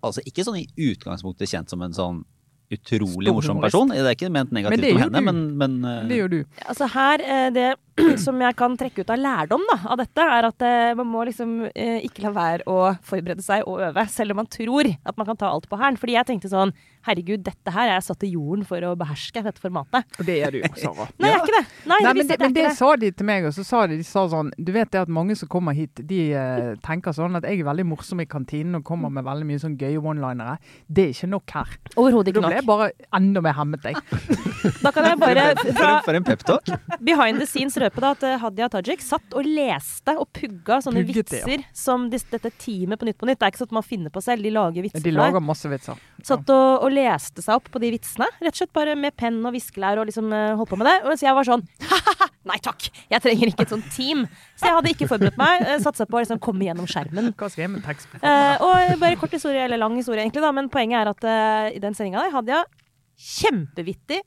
Altså 0.07 0.23
ikke 0.27 0.45
sånn 0.47 0.59
i 0.63 0.67
utgangspunktet 0.89 1.51
kjent 1.51 1.71
som 1.71 1.83
en 1.85 1.95
sånn 1.95 2.25
utrolig 2.73 3.33
morsom 3.33 3.61
person. 3.63 3.91
Det 3.93 4.03
er 4.03 4.15
ikke 4.15 4.31
ment 4.33 4.51
negativt 4.55 4.89
om 4.91 5.01
henne, 5.05 5.21
men, 5.23 5.43
men 5.59 5.75
uh... 5.85 5.99
Det 6.07 6.19
gjør 6.19 6.31
du. 6.33 6.39
Altså 6.67 6.89
her, 6.91 7.23
eh, 7.23 7.49
Det 7.55 7.67
som 8.25 8.37
jeg 8.43 8.57
kan 8.59 8.75
trekke 8.77 9.01
ut 9.01 9.13
av 9.13 9.21
lærdom 9.21 9.63
da, 9.71 9.77
av 9.93 10.01
dette, 10.01 10.25
er 10.37 10.49
at 10.49 10.65
eh, 10.67 10.91
man 10.99 11.09
må 11.09 11.23
liksom 11.29 11.55
eh, 11.71 12.03
ikke 12.05 12.27
la 12.27 12.33
være 12.35 12.67
å 12.69 12.91
forberede 13.07 13.45
seg 13.45 13.65
og 13.65 13.81
øve, 13.87 14.05
selv 14.13 14.35
om 14.35 14.43
man 14.43 14.51
tror 14.51 14.91
at 14.91 15.17
man 15.17 15.29
kan 15.29 15.39
ta 15.39 15.49
alt 15.49 15.69
på 15.71 15.79
hæren. 15.79 15.99
Fordi 15.99 16.17
jeg 16.17 16.29
tenkte 16.29 16.51
sånn 16.51 16.75
Herregud, 17.07 17.43
dette 17.45 17.73
her 17.73 17.87
er 17.87 17.95
jeg 17.97 18.05
satt 18.09 18.25
i 18.27 18.31
jorden 18.33 18.65
for 18.67 18.83
å 18.83 18.93
beherske 18.99 19.43
dette 19.45 19.61
formatet. 19.63 20.05
Og 20.19 20.27
det 20.27 20.37
er 20.43 20.55
du, 20.55 20.59
Sara. 20.77 21.07
Nei, 21.21 21.31
jeg 21.31 21.37
er 21.37 21.43
ikke 21.45 21.55
det. 21.55 21.63
Nei, 21.87 21.99
Nei, 22.03 22.13
men 22.17 22.27
det, 22.29 22.37
men 22.43 22.55
det 22.57 22.65
sa 22.77 22.89
de 22.99 23.11
til 23.15 23.29
meg, 23.29 23.47
og 23.47 23.55
så 23.55 23.63
sa 23.67 23.83
de, 23.87 23.97
de 24.01 24.05
sa 24.07 24.25
sånn 24.31 24.51
Du 24.59 24.71
vet 24.75 24.91
det 24.93 25.01
at 25.05 25.11
mange 25.13 25.37
som 25.39 25.49
kommer 25.51 25.75
hit, 25.77 26.01
de 26.09 26.19
uh, 26.35 26.73
tenker 26.85 27.15
sånn 27.15 27.39
at 27.39 27.47
jeg 27.47 27.61
er 27.61 27.67
veldig 27.69 27.87
morsom 27.87 28.21
i 28.23 28.27
kantinen 28.29 28.79
og 28.81 28.85
kommer 28.87 29.13
med 29.13 29.25
veldig 29.27 29.47
mye 29.47 29.61
sånn 29.63 29.77
gøye 29.79 30.01
one-linere. 30.01 30.57
Det 30.87 31.07
er 31.07 31.15
ikke 31.15 31.31
nok 31.31 31.55
her. 31.57 31.77
Overhodet 31.95 32.33
Da 32.33 32.35
ikke 32.35 32.45
ble 32.47 32.59
jeg 32.59 32.65
nok. 32.65 32.71
bare 32.73 32.89
enda 33.21 33.43
mer 33.47 33.57
hemmet, 33.57 33.87
jeg. 33.87 33.95
Da 34.83 34.91
kan 34.91 35.05
jeg 35.07 35.19
bare 35.21 35.43
fra 35.77 35.91
for 36.03 36.17
en 36.17 36.25
peptalk. 36.25 36.69
behind 37.05 37.39
the 37.39 37.45
scenes 37.47 37.77
røpe 37.79 38.01
da 38.03 38.09
at 38.15 38.23
eh, 38.27 38.37
Hadia 38.41 38.67
Tajik 38.73 39.03
satt 39.05 39.35
og 39.37 39.45
leste 39.47 40.15
og 40.19 40.27
pugga 40.35 40.79
sånne 40.83 41.03
Pugget 41.05 41.29
det, 41.31 41.39
ja. 41.39 41.45
vitser 41.47 41.77
som 41.77 42.07
dette 42.11 42.51
teamet 42.59 42.99
på 42.99 43.07
Nytt 43.07 43.19
på 43.21 43.29
Nytt. 43.29 43.39
Det 43.39 43.47
er 43.47 43.53
ikke 43.53 43.61
sånn 43.61 43.71
at 43.71 43.77
man 43.77 43.85
finner 43.87 44.13
på 44.13 44.23
selv, 44.25 44.43
de 44.43 44.51
lager 44.53 44.85
vitser 44.85 45.05
De 45.05 45.13
lager 45.15 45.43
masse 45.43 45.69
vitser. 45.71 46.01
Satt 46.25 46.49
og, 46.53 46.83
og 46.87 46.91
leste 46.97 47.43
seg 47.45 47.59
opp 47.59 47.69
på 47.71 47.81
de 47.83 47.91
vitsene. 47.93 48.27
Rett 48.41 48.55
og 48.55 48.61
slett 48.61 48.73
bare 48.75 48.95
med 48.99 49.15
penn 49.19 49.39
og 49.45 49.53
viskelær 49.55 50.01
og 50.01 50.09
liksom 50.09 50.33
eh, 50.33 50.55
holdt 50.57 50.73
på 50.73 50.79
med 50.81 50.89
det. 50.89 50.95
Mens 51.07 51.23
jeg 51.23 51.37
var 51.37 51.47
sånn 51.47 51.63
ha-ha-ha, 51.91 52.29
nei 52.51 52.57
takk, 52.63 52.89
jeg 53.13 53.23
trenger 53.23 53.51
ikke 53.51 53.67
et 53.67 53.75
sånt 53.75 53.91
team. 53.93 54.25
Så 54.57 54.69
jeg 54.69 54.77
hadde 54.79 54.93
ikke 54.95 55.09
forberedt 55.11 55.39
meg. 55.39 55.65
Uh, 55.67 55.77
Satsa 55.83 56.07
på 56.09 56.19
å 56.19 56.23
liksom 56.23 56.41
komme 56.43 56.67
gjennom 56.67 56.89
skjermen. 56.89 57.31
Hva 57.37 57.51
skal 57.53 57.67
jeg 57.67 57.73
med 57.75 57.85
tekst? 57.85 58.11
Eh, 58.19 58.65
og 58.65 58.97
bare 59.01 59.19
kort 59.21 59.35
historie, 59.37 59.63
eller 59.67 59.81
lang 59.81 59.95
historie 59.99 60.25
egentlig, 60.25 60.43
da. 60.43 60.51
Men 60.55 60.71
poenget 60.73 61.03
er 61.03 61.13
at 61.13 61.29
eh, 61.29 61.77
i 61.77 61.83
den 61.83 61.97
sendinga 61.97 62.25
der 62.25 62.35
hadde 62.35 62.55
jeg 62.55 62.85
kjempevittig, 63.17 64.21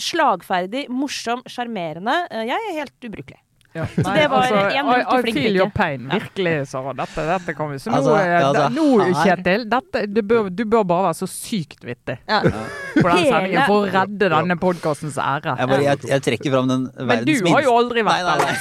slagferdig, 0.00 0.86
morsom, 0.92 1.44
sjarmerende. 1.50 2.16
Eh, 2.30 2.48
jeg 2.50 2.70
er 2.70 2.78
helt 2.82 3.08
ubrukelig. 3.08 3.40
Ja. 3.74 3.84
det 3.96 4.26
var 4.30 4.44
en 4.46 4.86
I, 4.88 5.00
I 5.02 5.32
feel 5.34 5.56
your 5.58 5.70
pain. 5.74 6.04
Virkelig, 6.12 6.52
Sara. 6.70 6.92
Dette, 6.94 7.24
dette 7.26 7.54
kan 7.58 7.72
vi. 7.72 7.78
Så 7.82 7.90
nå, 7.90 7.96
Altså, 7.98 8.12
eh, 8.20 8.46
altså, 8.46 8.68
nå 8.70 9.08
Kjetil, 9.24 9.64
dette, 9.72 10.02
du, 10.14 10.20
bør, 10.22 10.50
du 10.54 10.62
bør 10.70 10.84
bare 10.86 11.08
være 11.08 11.18
så 11.24 11.26
sykt 11.30 11.82
vittig 11.84 12.16
Ja. 12.30 12.38
på 12.44 13.02
den 13.08 13.26
sendingen 13.32 13.66
for 13.66 13.82
å 13.82 13.88
redde 13.90 14.30
denne 14.30 14.56
podkastens 14.62 15.18
ære. 15.18 15.56
Jeg, 15.58 15.70
bare, 15.72 15.82
jeg, 15.88 16.04
jeg 16.12 16.26
trekker 16.28 16.54
fram 16.54 16.70
den 16.70 16.86
Men 17.10 17.24
du 17.26 17.34
har 17.50 17.66
jo 17.66 17.74
aldri 17.80 18.06
vært 18.06 18.30
nei, 18.30 18.38
der. 18.44 18.54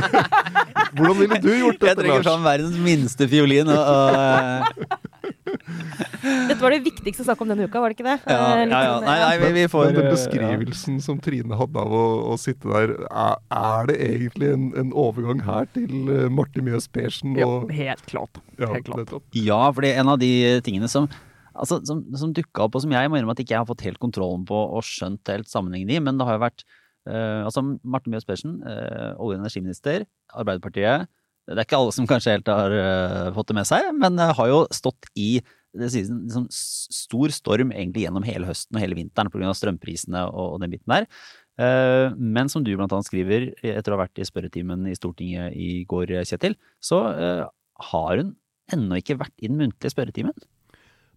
Hvordan 1.00 1.16
ville 1.22 1.38
du 1.40 1.50
gjort 1.54 1.84
Jeg 1.88 1.96
trekker 2.00 2.18
Lars? 2.18 2.26
fram 2.26 2.44
verdens 2.44 2.76
minste 2.82 3.28
fiolin. 3.30 3.70
Og, 3.72 3.78
og, 3.78 5.09
Dette 6.50 6.58
var 6.60 6.74
det 6.74 6.82
viktigste 6.84 7.24
snakket 7.24 7.44
om 7.46 7.52
denne 7.52 7.66
uka, 7.68 7.80
var 7.82 7.92
det 7.92 7.96
ikke 7.98 8.06
det? 8.08 8.16
ja, 8.28 8.38
Eh, 8.60 8.64
ja, 8.68 8.80
ja. 8.84 8.98
Nei, 9.04 9.16
nei, 9.22 9.32
vi, 9.40 9.50
vi 9.56 9.64
får 9.72 9.86
Men 9.88 9.96
den 9.96 10.06
eh, 10.08 10.12
beskrivelsen 10.14 11.00
som 11.04 11.20
Trine 11.22 11.58
hadde 11.60 11.80
av 11.80 11.94
å, 11.96 12.04
å 12.32 12.36
sitte 12.40 12.68
der, 12.68 12.92
er, 13.08 13.40
er 13.60 13.88
det 13.90 13.96
egentlig 14.10 14.52
en, 14.54 14.68
en 14.82 14.92
overgang 14.92 15.42
her 15.46 15.70
til 15.74 15.88
Martin 15.94 16.36
Marte 16.40 16.62
Mjøs 16.66 16.88
Persen? 16.92 17.34
Ja, 17.38 17.48
helt 17.70 18.04
klart. 18.10 18.40
ja, 18.58 18.70
Helt 18.74 18.88
klart. 18.88 19.16
Ja, 19.36 19.62
fordi 19.76 19.92
en 19.96 20.12
av 20.12 20.20
de 20.22 20.32
tingene 20.66 20.90
som 20.90 21.10
Altså, 21.60 21.80
som, 21.84 22.04
som 22.16 22.30
dukka 22.32 22.62
opp, 22.64 22.76
og 22.78 22.84
som 22.84 22.92
jeg 22.94 23.10
må 23.10 23.18
innrømme 23.18 23.34
at 23.34 23.40
ikke 23.42 23.52
jeg 23.56 23.60
har 23.60 23.68
fått 23.68 23.82
helt 23.84 23.98
kontrollen 24.00 24.44
på 24.48 24.54
og 24.56 24.84
skjønt 24.86 25.28
helt 25.28 25.50
sammenhengen 25.50 25.90
i, 25.92 25.98
men 26.00 26.16
det 26.16 26.24
har 26.24 26.38
jo 26.38 26.44
vært 26.44 26.62
uh, 27.10 27.42
altså 27.42 27.64
Marte 27.66 28.12
Mjøs 28.12 28.24
Persen, 28.28 28.60
uh, 28.62 29.18
olje- 29.18 29.34
og 29.34 29.40
energiminister, 29.42 30.06
Arbeiderpartiet. 30.30 31.10
Det 31.50 31.58
er 31.58 31.66
ikke 31.66 31.80
alle 31.80 31.94
som 31.96 32.06
kanskje 32.08 32.36
helt 32.36 32.50
har 32.50 32.74
uh, 32.74 33.30
fått 33.34 33.50
det 33.50 33.58
med 33.58 33.68
seg, 33.68 33.90
men 33.98 34.18
uh, 34.22 34.30
har 34.38 34.50
jo 34.50 34.60
stått 34.74 35.10
i 35.18 35.32
sies 35.74 36.08
liksom, 36.10 36.48
stor 36.50 37.30
storm 37.34 37.70
egentlig 37.70 38.04
gjennom 38.04 38.24
hele 38.26 38.48
høsten 38.48 38.76
og 38.76 38.82
hele 38.82 38.96
vinteren 38.98 39.30
pga. 39.30 39.52
strømprisene 39.54 40.24
og, 40.30 40.56
og 40.56 40.64
den 40.64 40.72
biten 40.74 40.94
der. 40.94 41.06
Eh, 41.60 42.14
men 42.16 42.48
som 42.48 42.64
du 42.64 42.72
blant 42.74 42.92
annet 42.94 43.08
skriver, 43.08 43.50
etter 43.62 43.92
å 43.92 43.98
ha 43.98 44.04
vært 44.04 44.20
i 44.20 44.26
spørretimen 44.28 44.88
i 44.90 44.96
Stortinget 44.96 45.56
i 45.58 45.84
går, 45.90 46.14
Kjetil, 46.28 46.56
så 46.82 47.02
eh, 47.12 47.44
har 47.90 48.22
hun 48.22 48.34
ennå 48.74 49.00
ikke 49.00 49.18
vært 49.20 49.36
i 49.38 49.50
den 49.50 49.60
muntlige 49.60 49.92
spørretimen. 49.92 50.36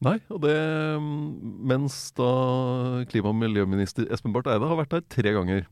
Nei, 0.03 0.17
og 0.33 0.41
det 0.43 0.57
mens 0.99 1.95
da 2.17 3.05
klima- 3.07 3.31
og 3.31 3.39
miljøminister 3.39 4.09
Espen 4.11 4.33
Barth 4.35 4.51
Eide 4.51 4.67
har 4.67 4.79
vært 4.81 4.97
der 4.97 5.05
tre 5.07 5.31
ganger. 5.37 5.63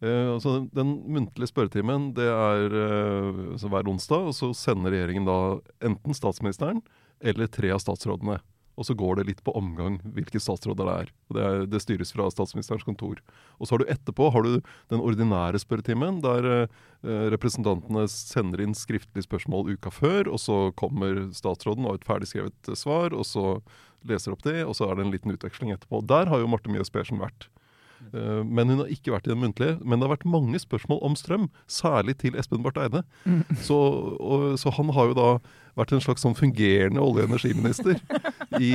Eh, 0.00 0.32
altså 0.34 0.64
den, 0.74 0.96
muntlige 1.10 1.50
spørretimen 1.50 2.10
det 2.16 2.26
er 2.30 2.74
uh, 2.74 3.54
hver 3.60 3.90
onsdag, 3.90 4.30
og 4.30 4.34
så 4.36 4.50
sender 4.56 4.94
regjeringen 4.94 5.28
da 5.28 5.38
enten 5.84 6.16
statsministeren 6.16 6.82
eller 7.24 7.50
tre 7.50 7.70
av 7.74 7.82
statsrådene. 7.82 8.40
Og 8.74 8.88
så 8.88 8.96
går 8.98 9.20
det 9.20 9.28
litt 9.28 9.42
på 9.46 9.52
omgang 9.54 10.00
hvilke 10.16 10.40
statsråder 10.42 10.88
det 10.88 10.94
er. 11.04 11.10
Det, 11.30 11.42
er, 11.46 11.60
det 11.70 11.80
styres 11.84 12.10
fra 12.10 12.26
statsministerens 12.32 12.82
kontor. 12.82 13.20
Og 13.62 13.68
så 13.68 13.76
har 13.76 13.84
du 13.84 13.92
etterpå 13.92 14.32
har 14.34 14.42
du 14.42 14.56
den 14.90 15.02
ordinære 15.04 15.60
spørretimen, 15.62 16.18
der 16.24 16.48
uh, 16.66 17.24
representantene 17.30 18.08
sender 18.10 18.64
inn 18.64 18.74
skriftlige 18.74 19.28
spørsmål 19.28 19.76
uka 19.76 19.94
før, 19.94 20.32
og 20.32 20.42
så 20.42 20.58
kommer 20.80 21.28
statsråden 21.36 21.86
og 21.86 21.94
har 21.94 22.02
et 22.02 22.08
ferdigskrevet 22.10 22.74
svar, 22.78 23.14
og 23.14 23.28
så 23.30 23.60
leser 24.04 24.34
opp 24.34 24.42
det, 24.44 24.58
og 24.66 24.74
så 24.76 24.90
er 24.90 24.98
det 24.98 25.06
en 25.06 25.14
liten 25.14 25.32
utveksling 25.32 25.72
etterpå. 25.74 26.02
Der 26.10 26.28
har 26.28 26.42
jo 26.42 26.50
Marte 26.50 26.72
Mjøs 26.72 26.92
Persen 26.92 27.22
vært. 27.22 27.48
Eh, 28.14 28.42
Men 28.46 28.70
hun 28.70 28.82
har 28.84 28.92
ikke 28.92 29.12
vært 29.14 29.26
i 29.28 29.32
den 29.32 29.42
muntlige. 29.42 29.78
Men 29.82 29.98
det 29.98 30.08
har 30.08 30.14
vært 30.16 30.28
mange 30.30 30.60
spørsmål 30.62 31.02
om 31.02 31.16
strøm, 31.18 31.48
særlig 31.66 32.16
til 32.22 32.38
Espen 32.38 32.62
Barth 32.64 32.80
Eide. 32.80 33.02
Så, 33.60 33.76
og, 34.20 34.54
så 34.60 34.72
han 34.76 34.92
har 34.94 35.10
jo 35.10 35.16
da 35.18 35.28
vært 35.74 35.92
en 35.96 36.04
slags 36.04 36.22
sånn 36.22 36.36
fungerende 36.38 37.02
olje- 37.02 37.24
og 37.24 37.32
energiminister 37.32 37.98
i, 38.62 38.72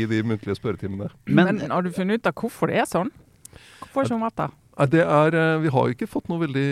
i 0.00 0.04
de 0.10 0.20
muntlige 0.26 0.58
spørretimene. 0.58 1.08
Men, 1.26 1.56
Men, 1.56 1.70
har 1.72 1.82
du 1.86 1.92
funnet 1.94 2.20
ut 2.20 2.28
av 2.28 2.36
hvorfor 2.36 2.68
det 2.68 2.82
er 2.82 2.90
sånn? 2.90 3.12
Hvorfor 3.80 4.04
har 4.04 4.18
hun 4.18 4.26
vært 4.26 4.40
der? 4.42 4.54
Nei, 4.74 4.86
Det 4.90 5.04
er, 5.06 5.34
eh, 5.38 5.58
vi 5.62 5.72
har 5.72 5.88
jo 5.88 5.94
ikke 5.94 6.10
fått 6.10 6.28
noe 6.28 6.42
veldig 6.42 6.68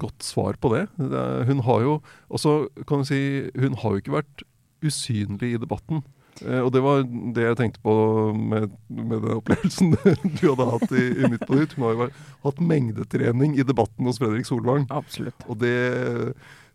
godt 0.00 0.22
svar 0.24 0.56
på 0.62 0.72
det. 0.72 0.86
hun 0.96 1.60
har 1.66 1.80
jo 1.82 2.00
også, 2.30 2.68
kan 2.86 3.02
du 3.02 3.04
si, 3.04 3.50
hun 3.58 3.74
har 3.82 3.96
jo 3.96 4.00
ikke 4.00 4.16
vært 4.22 4.46
usynlig 4.86 5.54
i 5.54 5.60
debatten. 5.60 6.04
Eh, 6.44 6.60
og 6.60 6.70
det 6.74 6.82
var 6.84 7.02
det 7.06 7.46
jeg 7.46 7.58
tenkte 7.60 7.82
på 7.84 7.94
med, 8.36 8.68
med 8.88 9.24
den 9.24 9.38
opplevelsen 9.38 9.94
du 10.38 10.44
hadde 10.50 10.68
hatt 10.74 10.92
i, 10.92 11.06
i 11.16 11.32
Nytt 11.32 11.46
på 11.48 11.58
Nytt. 11.58 11.76
Hun 11.76 11.88
har 11.88 11.96
jo 11.96 12.08
hatt 12.46 12.62
mengdetrening 12.72 13.56
i 13.56 13.66
debatten 13.66 14.08
hos 14.08 14.20
Fredrik 14.22 14.48
Solvang. 14.48 14.86
Absolutt. 14.94 15.46
Og 15.48 15.60
det, 15.62 15.76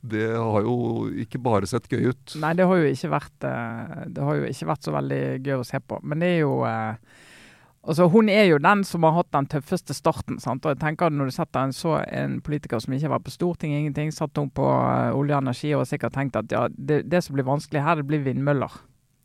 det 0.01 0.29
har 0.33 0.67
jo 0.67 1.09
ikke 1.23 1.41
bare 1.43 1.69
sett 1.69 1.89
gøy 1.91 2.09
ut. 2.11 2.37
Nei, 2.41 2.55
det 2.57 2.69
har 2.69 2.81
jo 2.81 2.93
ikke 2.93 3.11
vært 3.13 3.49
eh, 3.49 4.07
Det 4.15 4.29
har 4.29 4.39
jo 4.39 4.53
ikke 4.53 4.71
vært 4.71 4.87
så 4.87 4.95
veldig 4.95 5.25
gøy 5.41 5.59
å 5.59 5.67
se 5.67 5.83
på. 5.83 6.01
Men 6.01 6.23
det 6.23 6.31
er 6.35 6.41
jo 6.43 6.55
eh, 6.69 7.19
Altså, 7.81 8.05
hun 8.13 8.27
er 8.29 8.43
jo 8.45 8.59
den 8.61 8.83
som 8.85 9.01
har 9.07 9.15
hatt 9.15 9.31
den 9.33 9.47
tøffeste 9.49 9.95
starten. 9.97 10.37
Sant? 10.37 10.65
og 10.65 10.75
jeg 10.75 10.81
tenker 10.83 11.09
at 11.09 11.15
Når 11.17 11.31
du 11.31 11.33
setter 11.33 11.65
en, 11.65 11.73
så, 11.73 11.95
en 12.05 12.37
politiker 12.45 12.81
som 12.81 12.93
ikke 12.93 13.09
vært 13.09 13.25
på 13.25 13.33
Stortinget, 13.33 13.79
ingenting, 13.79 14.11
satt 14.13 14.37
hun 14.37 14.51
på 14.53 14.67
olje 15.17 15.33
og 15.33 15.41
energi 15.41 15.73
og 15.73 15.87
sikkert 15.89 16.13
tenkt 16.13 16.37
at 16.37 16.53
ja, 16.53 16.67
det, 16.69 17.03
det 17.09 17.23
som 17.25 17.33
blir 17.33 17.47
vanskelig 17.47 17.81
her, 17.81 17.97
det 17.97 18.05
blir 18.05 18.21
vindmøller. 18.27 18.77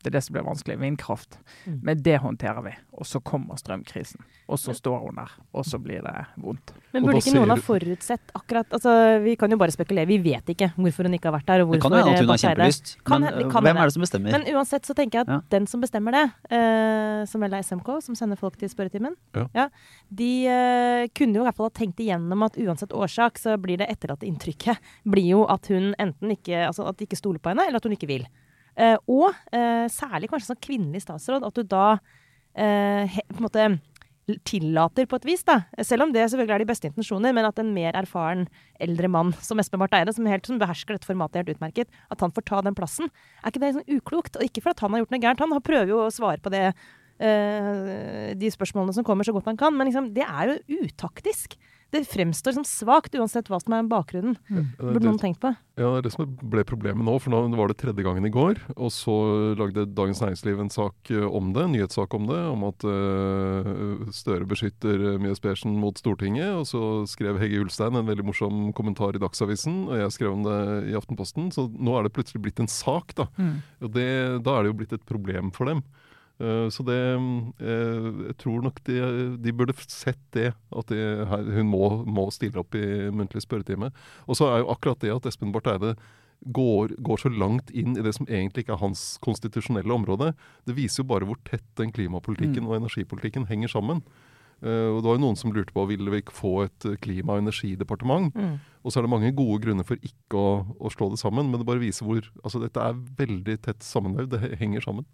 Det 0.07 0.13
er 0.13 0.21
det 0.21 0.23
som 0.23 0.37
blir 0.37 0.45
vanskelig. 0.47 0.77
Vindkraft. 0.79 1.39
Mm. 1.67 1.79
Men 1.83 2.03
det 2.07 2.17
håndterer 2.23 2.63
vi. 2.63 2.73
Og 2.95 3.07
så 3.11 3.19
kommer 3.27 3.59
strømkrisen. 3.59 4.23
Og 4.47 4.61
så 4.63 4.71
står 4.77 5.01
hun 5.03 5.19
der. 5.19 5.33
Og 5.51 5.67
så 5.67 5.81
blir 5.83 6.05
det 6.05 6.13
vondt. 6.39 6.71
Men 6.95 7.09
burde 7.09 7.19
ikke 7.19 7.35
noen 7.35 7.51
ha 7.51 7.57
forutsett 7.59 8.31
akkurat 8.39 8.71
altså, 8.71 8.93
Vi 9.25 9.35
kan 9.41 9.51
jo 9.51 9.59
bare 9.59 9.75
spekulere. 9.75 10.07
Vi 10.07 10.21
vet 10.23 10.55
ikke 10.55 10.69
hvorfor 10.77 11.09
hun 11.09 11.17
ikke 11.19 11.33
har 11.33 11.35
vært 11.41 11.51
der. 11.51 11.65
Og 11.65 11.75
Det 11.75 11.81
kan 11.83 11.97
jo 11.97 12.05
hende 12.05 12.15
at 12.15 12.23
hun 12.23 12.31
har 12.31 12.43
kjempelyst, 12.45 12.93
Kan 13.03 13.27
men 13.27 13.35
øh, 13.35 13.51
kan 13.51 13.67
hvem 13.67 13.83
er 13.83 13.91
det 13.91 13.97
som 13.97 14.07
bestemmer? 14.07 14.39
Men 14.39 14.47
uansett 14.55 14.87
så 14.87 14.95
tenker 14.95 15.19
jeg 15.19 15.27
at 15.27 15.35
Ja. 15.35 15.41
den 15.57 15.67
som 15.67 15.83
bestemmer 15.83 16.15
det, 16.15 16.25
uh, 16.55 17.27
som 17.27 17.43
vel 17.43 17.59
er 17.59 17.67
SMK, 17.67 17.91
som 18.07 18.15
sender 18.15 18.39
folk 18.39 18.57
til 18.57 18.71
spørretimen, 18.71 19.19
Ja. 19.35 19.69
de 20.15 20.31
uh, 20.47 21.09
kunne 21.11 21.35
jo 21.35 21.43
i 21.43 21.47
hvert 21.51 21.59
fall 21.59 21.67
ha 21.67 21.75
tenkt 21.75 21.99
igjennom 21.99 22.47
at 22.47 22.55
uansett 22.55 22.95
årsak, 22.95 23.43
så 23.43 23.59
blir 23.59 23.83
det 23.83 23.91
etterlatte 23.91 24.31
inntrykket 24.31 24.79
blir 25.05 25.27
jo 25.35 25.45
at 25.51 25.67
hun 25.67 25.95
enten 25.99 26.31
ikke 26.31 26.67
Altså 26.67 26.87
at 26.89 26.99
de 26.99 27.07
ikke 27.07 27.19
stoler 27.19 27.43
på 27.43 27.51
henne, 27.53 27.67
eller 27.67 27.81
at 27.81 27.87
hun 27.87 27.95
ikke 27.97 28.09
vil. 28.11 28.27
Eh, 28.77 28.97
og 29.09 29.31
eh, 29.57 29.87
særlig 29.93 30.31
kanskje 30.31 30.53
som 30.53 30.63
kvinnelig 30.63 31.05
statsråd, 31.05 31.47
at 31.49 31.57
du 31.57 31.65
da 31.65 31.99
eh, 32.53 33.21
på 33.33 33.39
en 33.41 33.47
måte 33.47 33.69
tillater 34.47 35.07
på 35.07 35.21
et 35.21 35.27
vis, 35.29 35.45
da. 35.47 35.61
Selv 35.87 36.07
om 36.07 36.13
det 36.15 36.25
selvfølgelig 36.27 36.55
er 36.57 36.63
de 36.65 36.69
beste 36.69 36.89
intensjoner, 36.91 37.35
men 37.37 37.47
at 37.47 37.61
en 37.63 37.71
mer 37.75 37.95
erfaren 37.95 38.47
eldre 38.83 39.11
mann 39.13 39.31
som 39.39 39.61
Espen 39.63 39.79
Barth 39.79 39.95
Eide, 39.95 40.15
som, 40.17 40.27
helt, 40.27 40.49
som 40.49 40.59
behersker 40.59 40.97
dette 40.97 41.07
formatet 41.07 41.41
helt 41.41 41.53
utmerket, 41.55 41.93
at 42.11 42.25
han 42.25 42.35
får 42.35 42.47
ta 42.51 42.63
den 42.67 42.77
plassen. 42.77 43.13
Er 43.43 43.55
ikke 43.55 43.63
det 43.63 43.75
sånn 43.77 43.99
uklokt? 43.99 44.39
Og 44.41 44.49
ikke 44.49 44.65
for 44.65 44.75
at 44.75 44.83
han 44.83 44.97
har 44.97 45.05
gjort 45.05 45.15
noe 45.15 45.23
gærent, 45.23 45.45
han 45.45 45.67
prøver 45.71 45.95
jo 45.95 46.03
å 46.03 46.13
svare 46.15 46.43
på 46.43 46.53
det 46.55 46.65
eh, 46.67 48.35
de 48.35 48.51
spørsmålene 48.51 48.97
som 48.99 49.07
kommer, 49.07 49.27
så 49.27 49.35
godt 49.37 49.53
han 49.53 49.61
kan, 49.63 49.79
men 49.79 49.93
liksom, 49.93 50.11
det 50.17 50.27
er 50.27 50.57
jo 50.57 50.83
utaktisk. 50.89 51.55
Det 51.95 52.03
fremstår 52.09 52.57
som 52.57 52.67
svakt, 52.67 53.15
uansett 53.15 53.51
hva 53.53 53.61
som 53.63 53.77
er 53.77 53.87
bakgrunnen. 53.91 54.39
Mm. 54.49 54.65
Burde 54.81 55.07
noen 55.07 55.21
tenkt 55.23 55.43
på. 55.45 55.53
Ja, 55.77 55.91
det 56.01 56.07
det 56.07 56.15
som 56.15 56.29
ble 56.41 56.65
problemet 56.67 57.05
nå, 57.05 57.17
for 57.21 57.33
nå 57.33 57.41
var 57.59 57.71
det 57.71 57.79
tredje 57.81 58.05
gangen 58.07 58.27
i 58.27 58.33
går. 58.33 58.61
Og 58.77 58.93
så 58.95 59.15
lagde 59.59 59.87
Dagens 59.97 60.23
Næringsliv 60.23 60.63
en 60.63 60.73
sak 60.73 61.11
eh, 61.13 61.27
om 61.27 61.53
det, 61.57 61.65
en 61.67 61.75
nyhetssak 61.75 62.17
om 62.17 62.29
det, 62.31 62.39
om 62.53 62.67
at 62.69 62.87
uh, 62.87 64.07
Støre 64.15 64.49
beskytter 64.49 65.13
eh, 65.13 65.21
Mjøs 65.23 65.43
Persen 65.43 65.77
mot 65.81 65.99
Stortinget. 66.01 66.55
Og 66.61 66.67
så 66.71 66.83
skrev 67.11 67.41
Hegge 67.43 67.65
Ulstein 67.65 67.99
en 67.99 68.09
veldig 68.09 68.27
morsom 68.29 68.71
kommentar 68.77 69.17
i 69.17 69.23
Dagsavisen, 69.23 69.85
og 69.91 70.01
jeg 70.01 70.17
skrev 70.17 70.35
om 70.37 70.47
det 70.47 70.59
i 70.93 70.97
Aftenposten. 70.99 71.51
Så 71.55 71.69
nå 71.75 71.99
er 71.99 72.07
det 72.07 72.15
plutselig 72.17 72.45
blitt 72.47 72.63
en 72.63 72.71
sak, 72.71 73.17
da. 73.19 73.29
Mm. 73.37 73.55
Og 73.85 73.95
det, 73.97 74.11
da 74.47 74.57
er 74.57 74.65
det 74.65 74.75
jo 74.75 74.81
blitt 74.83 74.97
et 74.97 75.09
problem 75.09 75.53
for 75.57 75.71
dem. 75.71 75.85
Eh, 76.39 76.67
så 76.69 76.85
det 76.85 76.99
eh, 77.65 78.11
Jeg 78.29 78.37
tror 78.43 78.67
nok 78.67 78.83
de, 78.85 78.99
de 79.41 79.55
burde 79.57 79.77
sett 79.89 80.21
det, 80.37 80.51
at 80.53 80.93
de, 80.93 81.01
hun 81.57 81.71
må, 81.73 82.05
må 82.05 82.29
stille 82.35 82.61
opp 82.61 82.77
i 82.77 83.09
muntlig 83.15 83.45
spørretime. 83.47 83.93
Og 84.27 84.37
så 84.39 84.51
er 84.53 84.63
jo 84.63 84.71
akkurat 84.75 85.01
det 85.01 85.15
at 85.15 85.27
Espen 85.31 85.55
Barth 85.55 85.73
Eide 85.73 85.95
går, 86.53 86.93
går 87.01 87.23
så 87.23 87.33
langt 87.33 87.71
inn 87.73 87.97
i 87.97 88.05
det 88.05 88.13
som 88.15 88.29
egentlig 88.29 88.67
ikke 88.67 88.77
er 88.77 88.83
hans 88.85 89.17
konstitusjonelle 89.25 89.93
område, 89.95 90.35
det 90.69 90.77
viser 90.77 91.03
jo 91.03 91.09
bare 91.09 91.25
hvor 91.27 91.39
tett 91.49 91.65
den 91.81 91.93
klimapolitikken 91.97 92.63
Mm. 92.63 92.69
og 92.69 92.77
energipolitikken 92.83 93.49
henger 93.49 93.73
sammen. 93.73 94.03
Uh, 94.65 94.93
og 94.97 95.03
det 95.03 95.09
var 95.09 95.17
jo 95.19 95.21
noen 95.25 95.37
som 95.37 95.53
lurte 95.53 95.73
på 95.73 95.83
ville 95.89 96.13
vi 96.13 96.23
ikke 96.23 96.33
få 96.37 96.53
et 96.65 96.87
klima- 97.05 97.35
og 97.35 97.43
energidepartement. 97.43 98.37
Mm. 98.37 98.55
Og 98.85 98.93
så 98.93 99.01
er 99.01 99.05
det 99.05 99.11
mange 99.13 99.33
gode 99.37 99.61
grunner 99.65 99.85
for 99.85 99.97
ikke 100.01 100.37
å, 100.41 100.53
å 100.81 100.93
slå 100.93 101.11
det 101.13 101.19
sammen, 101.21 101.51
men 101.51 101.61
det 101.61 101.67
bare 101.69 101.83
viser 101.83 102.07
hvor 102.09 102.25
altså 102.45 102.61
Dette 102.63 102.81
er 102.81 102.97
veldig 103.19 103.59
tett 103.67 103.85
sammenvevd. 103.85 104.37
Det 104.37 104.61
henger 104.61 104.85
sammen. 104.85 105.05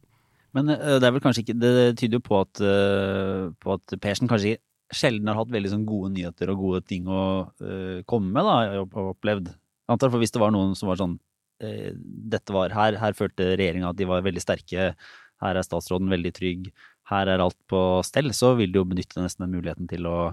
Men 0.57 0.69
øh, 0.75 0.99
det 1.01 1.09
er 1.09 1.15
vel 1.15 1.25
kanskje 1.25 1.47
ikke 1.47 1.57
Det 1.61 1.73
tyder 2.01 2.19
jo 2.19 2.27
på 2.27 2.43
at, 2.43 2.61
øh, 2.61 3.51
på 3.63 3.79
at 3.79 3.97
Persen 4.03 4.31
kanskje 4.31 4.59
sjelden 4.93 5.31
har 5.31 5.39
hatt 5.39 5.53
veldig 5.53 5.71
sånn 5.73 5.87
gode 5.89 6.11
nyheter 6.13 6.51
og 6.53 6.61
gode 6.61 6.83
ting 6.85 7.07
å 7.09 7.49
øh, 7.65 8.03
komme 8.05 8.29
med, 8.29 8.45
da, 8.45 8.83
og 8.83 9.15
opplevd. 9.15 9.49
Jeg 9.49 9.95
Antar 9.95 10.13
for 10.13 10.21
hvis 10.21 10.35
det 10.35 10.43
var 10.43 10.53
noen 10.53 10.75
som 10.79 10.91
var 10.93 11.01
sånn 11.01 11.19
Dette 11.63 12.51
var 12.51 12.73
Her, 12.75 12.97
her 12.99 13.15
følte 13.15 13.53
regjeringa 13.55 13.93
at 13.93 13.99
de 14.01 14.07
var 14.11 14.25
veldig 14.27 14.41
sterke. 14.43 14.89
Her 15.43 15.59
er 15.59 15.63
statsråden 15.63 16.11
veldig 16.11 16.33
trygg. 16.35 16.65
Her 17.07 17.31
er 17.31 17.43
alt 17.45 17.59
på 17.71 17.79
stell. 18.03 18.33
Så 18.35 18.57
vil 18.59 18.73
de 18.75 18.81
jo 18.81 18.89
benytte 18.91 19.23
nesten 19.23 19.45
den 19.47 19.55
muligheten 19.55 19.87
til 19.87 20.09
å 20.11 20.33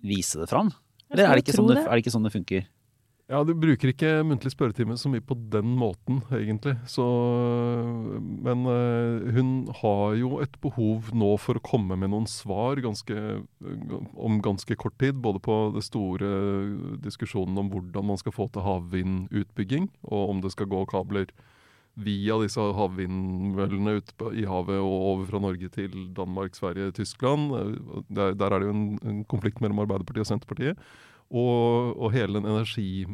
vise 0.00 0.40
det 0.40 0.48
fram. 0.48 0.72
Eller 1.12 1.28
er 1.28 1.36
det 1.36 1.44
ikke, 1.44 1.58
sånn 1.58 1.68
det, 1.68 1.82
er 1.82 1.92
det 1.92 2.04
ikke 2.06 2.14
sånn 2.14 2.24
det 2.24 2.32
funker? 2.32 2.64
Ja, 3.30 3.44
du 3.46 3.52
bruker 3.54 3.92
ikke 3.92 4.08
muntlig 4.26 4.50
spørretime 4.50 4.96
så 4.98 5.06
mye 5.06 5.22
på 5.22 5.36
den 5.52 5.76
måten, 5.78 6.16
egentlig. 6.34 6.72
Så, 6.90 7.04
men 8.18 8.64
eh, 8.66 9.28
hun 9.36 9.52
har 9.82 10.16
jo 10.18 10.40
et 10.42 10.56
behov 10.64 11.12
nå 11.14 11.28
for 11.38 11.54
å 11.60 11.62
komme 11.62 11.94
med 11.94 12.10
noen 12.10 12.26
svar 12.26 12.80
ganske, 12.82 13.14
om 14.18 14.40
ganske 14.42 14.74
kort 14.80 14.96
tid. 14.98 15.20
Både 15.22 15.38
på 15.46 15.60
det 15.76 15.84
store 15.86 16.30
diskusjonen 17.04 17.60
om 17.62 17.70
hvordan 17.70 18.08
man 18.08 18.18
skal 18.18 18.34
få 18.34 18.48
til 18.50 18.66
havvindutbygging, 18.66 19.86
og 20.10 20.34
om 20.34 20.42
det 20.42 20.50
skal 20.56 20.66
gå 20.72 20.82
kabler 20.90 21.30
via 22.00 22.34
disse 22.42 22.64
havvindmøllene 22.80 24.00
ute 24.00 24.32
i 24.40 24.46
havet 24.48 24.80
og 24.80 25.06
over 25.12 25.30
fra 25.30 25.42
Norge 25.42 25.70
til 25.70 25.94
Danmark, 26.18 26.58
Sverige, 26.58 26.90
Tyskland. 26.98 27.54
Eh, 27.54 28.02
Der, 28.10 28.34
der 28.34 28.50
er 28.50 28.58
det 28.58 28.72
jo 28.72 28.74
en, 28.74 28.98
en 29.06 29.22
konflikt 29.30 29.62
mellom 29.62 29.84
Arbeiderpartiet 29.86 30.26
og 30.26 30.32
Senterpartiet. 30.32 30.90
Og, 31.30 31.94
og 31.96 32.16
hele 32.16 32.40
den 32.40 32.50
energi... 32.50 33.04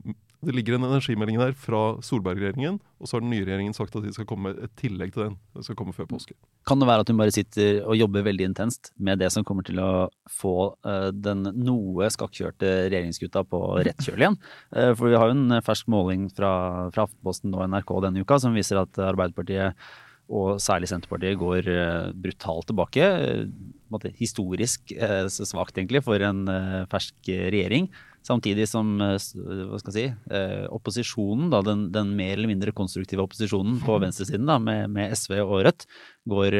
Det 0.46 0.52
ligger 0.52 0.76
en 0.76 0.84
energimelding 0.84 1.38
der 1.40 1.54
fra 1.58 1.96
Solberg-regjeringen, 2.04 2.76
og 3.00 3.08
så 3.08 3.16
har 3.16 3.22
den 3.24 3.32
nye 3.32 3.42
regjeringen 3.42 3.74
sagt 3.74 3.96
at 3.96 4.04
de 4.04 4.12
skal 4.14 4.26
komme 4.28 4.52
med 4.52 4.60
et 4.62 4.74
tillegg 4.78 5.14
til 5.14 5.24
den. 5.24 5.38
Det 5.56 5.64
skal 5.64 5.78
komme 5.80 5.94
før 5.96 6.06
påske. 6.10 6.36
Kan 6.68 6.78
det 6.78 6.86
være 6.86 7.02
at 7.02 7.10
hun 7.10 7.18
bare 7.18 7.34
sitter 7.34 7.80
og 7.80 7.96
jobber 7.96 8.22
veldig 8.28 8.50
intenst 8.50 8.92
med 9.00 9.18
det 9.24 9.32
som 9.34 9.46
kommer 9.48 9.66
til 9.66 9.80
å 9.82 10.06
få 10.30 10.54
eh, 10.86 11.08
den 11.10 11.48
noe 11.56 12.10
skakkjørte 12.12 12.68
regjeringsgutta 12.92 13.42
på 13.48 13.62
rett 13.88 14.06
kjøl 14.06 14.22
igjen? 14.22 14.38
Eh, 14.76 14.92
for 14.92 15.08
vi 15.08 15.18
har 15.18 15.32
jo 15.32 15.38
en 15.38 15.58
fersk 15.66 15.88
måling 15.90 16.28
fra, 16.36 16.52
fra 16.94 17.08
Aftenposten 17.08 17.56
og 17.56 17.66
NRK 17.72 17.96
denne 18.06 18.22
uka 18.22 18.38
som 18.44 18.54
viser 18.54 18.84
at 18.84 19.02
Arbeiderpartiet 19.08 19.88
og 20.26 20.58
særlig 20.62 20.88
Senterpartiet 20.90 21.38
går 21.38 21.68
eh, 21.70 22.10
brutalt 22.18 22.66
tilbake. 22.70 23.06
eh, 23.06 24.12
historisk 24.18 24.92
eh, 24.92 25.26
svakt 25.30 25.78
egentlig 25.78 26.02
for 26.02 26.18
en 26.18 26.44
fersk 26.90 27.30
regjering. 27.30 27.88
Samtidig 28.26 28.66
som 28.66 28.96
hva 28.98 29.78
skal 29.78 29.92
jeg 29.94 30.08
si, 30.10 30.32
opposisjonen, 30.74 31.46
da, 31.52 31.60
den, 31.62 31.84
den 31.94 32.08
mer 32.18 32.32
eller 32.34 32.50
mindre 32.50 32.74
konstruktive 32.74 33.22
opposisjonen 33.22 33.76
på 33.84 34.00
venstresiden 34.02 34.50
da, 34.50 34.56
med, 34.58 34.90
med 34.90 35.14
SV 35.14 35.36
og 35.44 35.60
Rødt, 35.62 35.86
går 36.26 36.56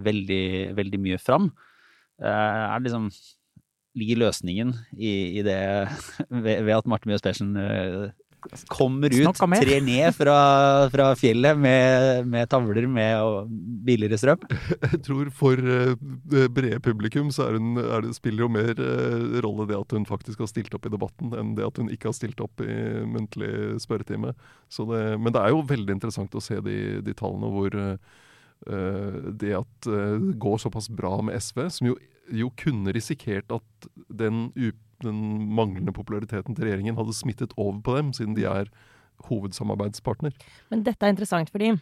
veldig, 0.00 0.46
veldig 0.78 1.00
mye 1.04 1.18
fram. 1.20 1.50
Er 2.24 2.80
liksom 2.80 3.10
Ligger 3.98 4.20
løsningen 4.22 4.68
i, 4.94 5.40
i 5.40 5.44
det 5.44 5.58
ved, 6.30 6.62
ved 6.62 6.76
at 6.76 6.88
Marte 6.88 7.10
Mjøs 7.10 7.24
Persen 7.26 7.52
kommer 8.70 9.12
ut, 9.12 9.36
trer 9.36 9.82
ned 9.84 10.14
fra, 10.16 10.36
fra 10.92 11.08
fjellet 11.18 11.58
med, 11.58 12.26
med 12.30 12.48
tavler 12.50 12.86
med 12.90 13.22
og 13.24 13.50
billigere 13.86 14.18
strøm? 14.20 14.46
Jeg 14.84 15.00
tror 15.06 15.30
for 15.36 15.60
uh, 15.60 15.94
brede 16.52 16.80
publikum 16.84 17.30
så 17.34 17.48
er 17.48 17.58
hun, 17.58 17.76
er 17.80 18.06
det, 18.06 18.14
spiller 18.16 18.46
jo 18.46 18.50
mer 18.52 18.72
uh, 18.80 19.38
rolle 19.44 19.68
det 19.70 19.78
at 19.78 19.96
hun 19.96 20.08
faktisk 20.08 20.44
har 20.44 20.50
stilt 20.50 20.74
opp 20.76 20.88
i 20.88 20.94
debatten, 20.94 21.34
enn 21.36 21.54
det 21.58 21.66
at 21.66 21.80
hun 21.82 21.92
ikke 21.92 22.10
har 22.10 22.16
stilt 22.16 22.40
opp 22.44 22.64
i 22.64 22.72
muntlig 23.06 23.52
spørretime. 23.84 24.34
Så 24.72 24.88
det, 24.90 25.04
men 25.20 25.34
det 25.34 25.44
er 25.44 25.54
jo 25.54 25.66
veldig 25.68 25.98
interessant 25.98 26.36
å 26.36 26.44
se 26.44 26.60
de, 26.64 26.78
de 27.04 27.16
tallene 27.16 27.54
hvor 27.54 27.80
uh, 27.80 27.96
det 29.40 29.54
at 29.56 29.86
det 29.88 30.34
går 30.40 30.58
såpass 30.60 30.90
bra 30.92 31.14
med 31.24 31.38
SV, 31.40 31.62
som 31.72 31.86
jo, 31.88 31.94
jo 32.36 32.50
kunne 32.60 32.92
risikert 32.92 33.48
at 33.54 33.88
den, 34.20 34.50
u, 34.52 34.68
den 35.06 35.20
manglende 35.56 35.94
populariteten 35.96 36.56
til 36.56 36.66
regjeringen 36.66 36.98
hadde 36.98 37.16
smittet 37.16 37.54
over 37.56 37.80
på 37.84 37.96
dem, 37.98 38.12
siden 38.16 38.36
de 38.38 38.46
er 38.48 38.70
hovedsamarbeidspartner. 39.28 40.34
Men 40.72 40.84
dette 40.86 41.06
er 41.06 41.14
interessant, 41.14 41.52
fordi 41.52 41.74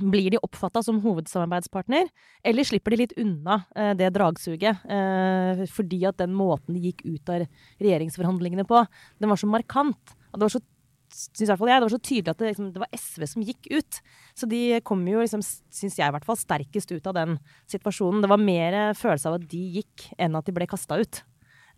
blir 0.00 0.30
de 0.32 0.40
oppfatta 0.40 0.82
som 0.84 1.00
hovedsamarbeidspartner, 1.02 2.08
eller 2.46 2.64
slipper 2.64 2.94
de 2.94 3.02
litt 3.02 3.16
unna 3.20 3.60
eh, 3.76 3.92
det 3.98 4.12
dragsuget? 4.16 4.84
Eh, 4.88 5.64
fordi 5.68 6.04
at 6.08 6.20
den 6.22 6.32
måten 6.36 6.76
de 6.76 6.90
gikk 6.90 7.04
ut 7.04 7.32
av 7.32 7.44
regjeringsforhandlingene 7.82 8.64
på, 8.68 8.84
den 9.20 9.32
var 9.32 9.40
så 9.40 9.50
markant. 9.50 10.14
Og 10.30 10.38
det 10.38 10.46
var 10.46 10.54
så 10.56 10.62
synes 11.10 11.42
i 11.42 11.50
hvert 11.50 11.58
fall 11.58 11.70
jeg, 11.70 11.80
det 11.80 11.86
var 11.86 11.92
så 11.92 12.02
tydelig 12.06 12.30
at 12.30 12.40
det, 12.40 12.50
liksom, 12.52 12.68
det 12.74 12.82
var 12.82 12.92
SV 12.94 13.24
som 13.32 13.46
gikk 13.46 13.70
ut. 13.72 14.00
Så 14.38 14.48
de 14.50 14.60
kom 14.86 15.02
jo, 15.10 15.22
liksom, 15.24 15.42
syns 15.42 15.98
jeg 15.98 16.06
i 16.06 16.14
hvert 16.14 16.26
fall, 16.26 16.38
sterkest 16.38 16.94
ut 16.94 17.10
av 17.10 17.16
den 17.18 17.36
situasjonen. 17.70 18.22
Det 18.22 18.30
var 18.30 18.42
mer 18.42 18.78
følelse 18.98 19.32
av 19.32 19.40
at 19.40 19.48
de 19.50 19.64
gikk, 19.80 20.06
enn 20.20 20.38
at 20.38 20.46
de 20.46 20.54
ble 20.56 20.68
kasta 20.70 21.00
ut. 21.00 21.22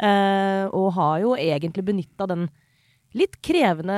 Eh, 0.03 0.65
og 0.75 0.93
har 0.97 1.21
jo 1.23 1.37
egentlig 1.39 1.85
benytta 1.87 2.27
den 2.27 2.49
litt 3.15 3.37
krevende 3.45 3.95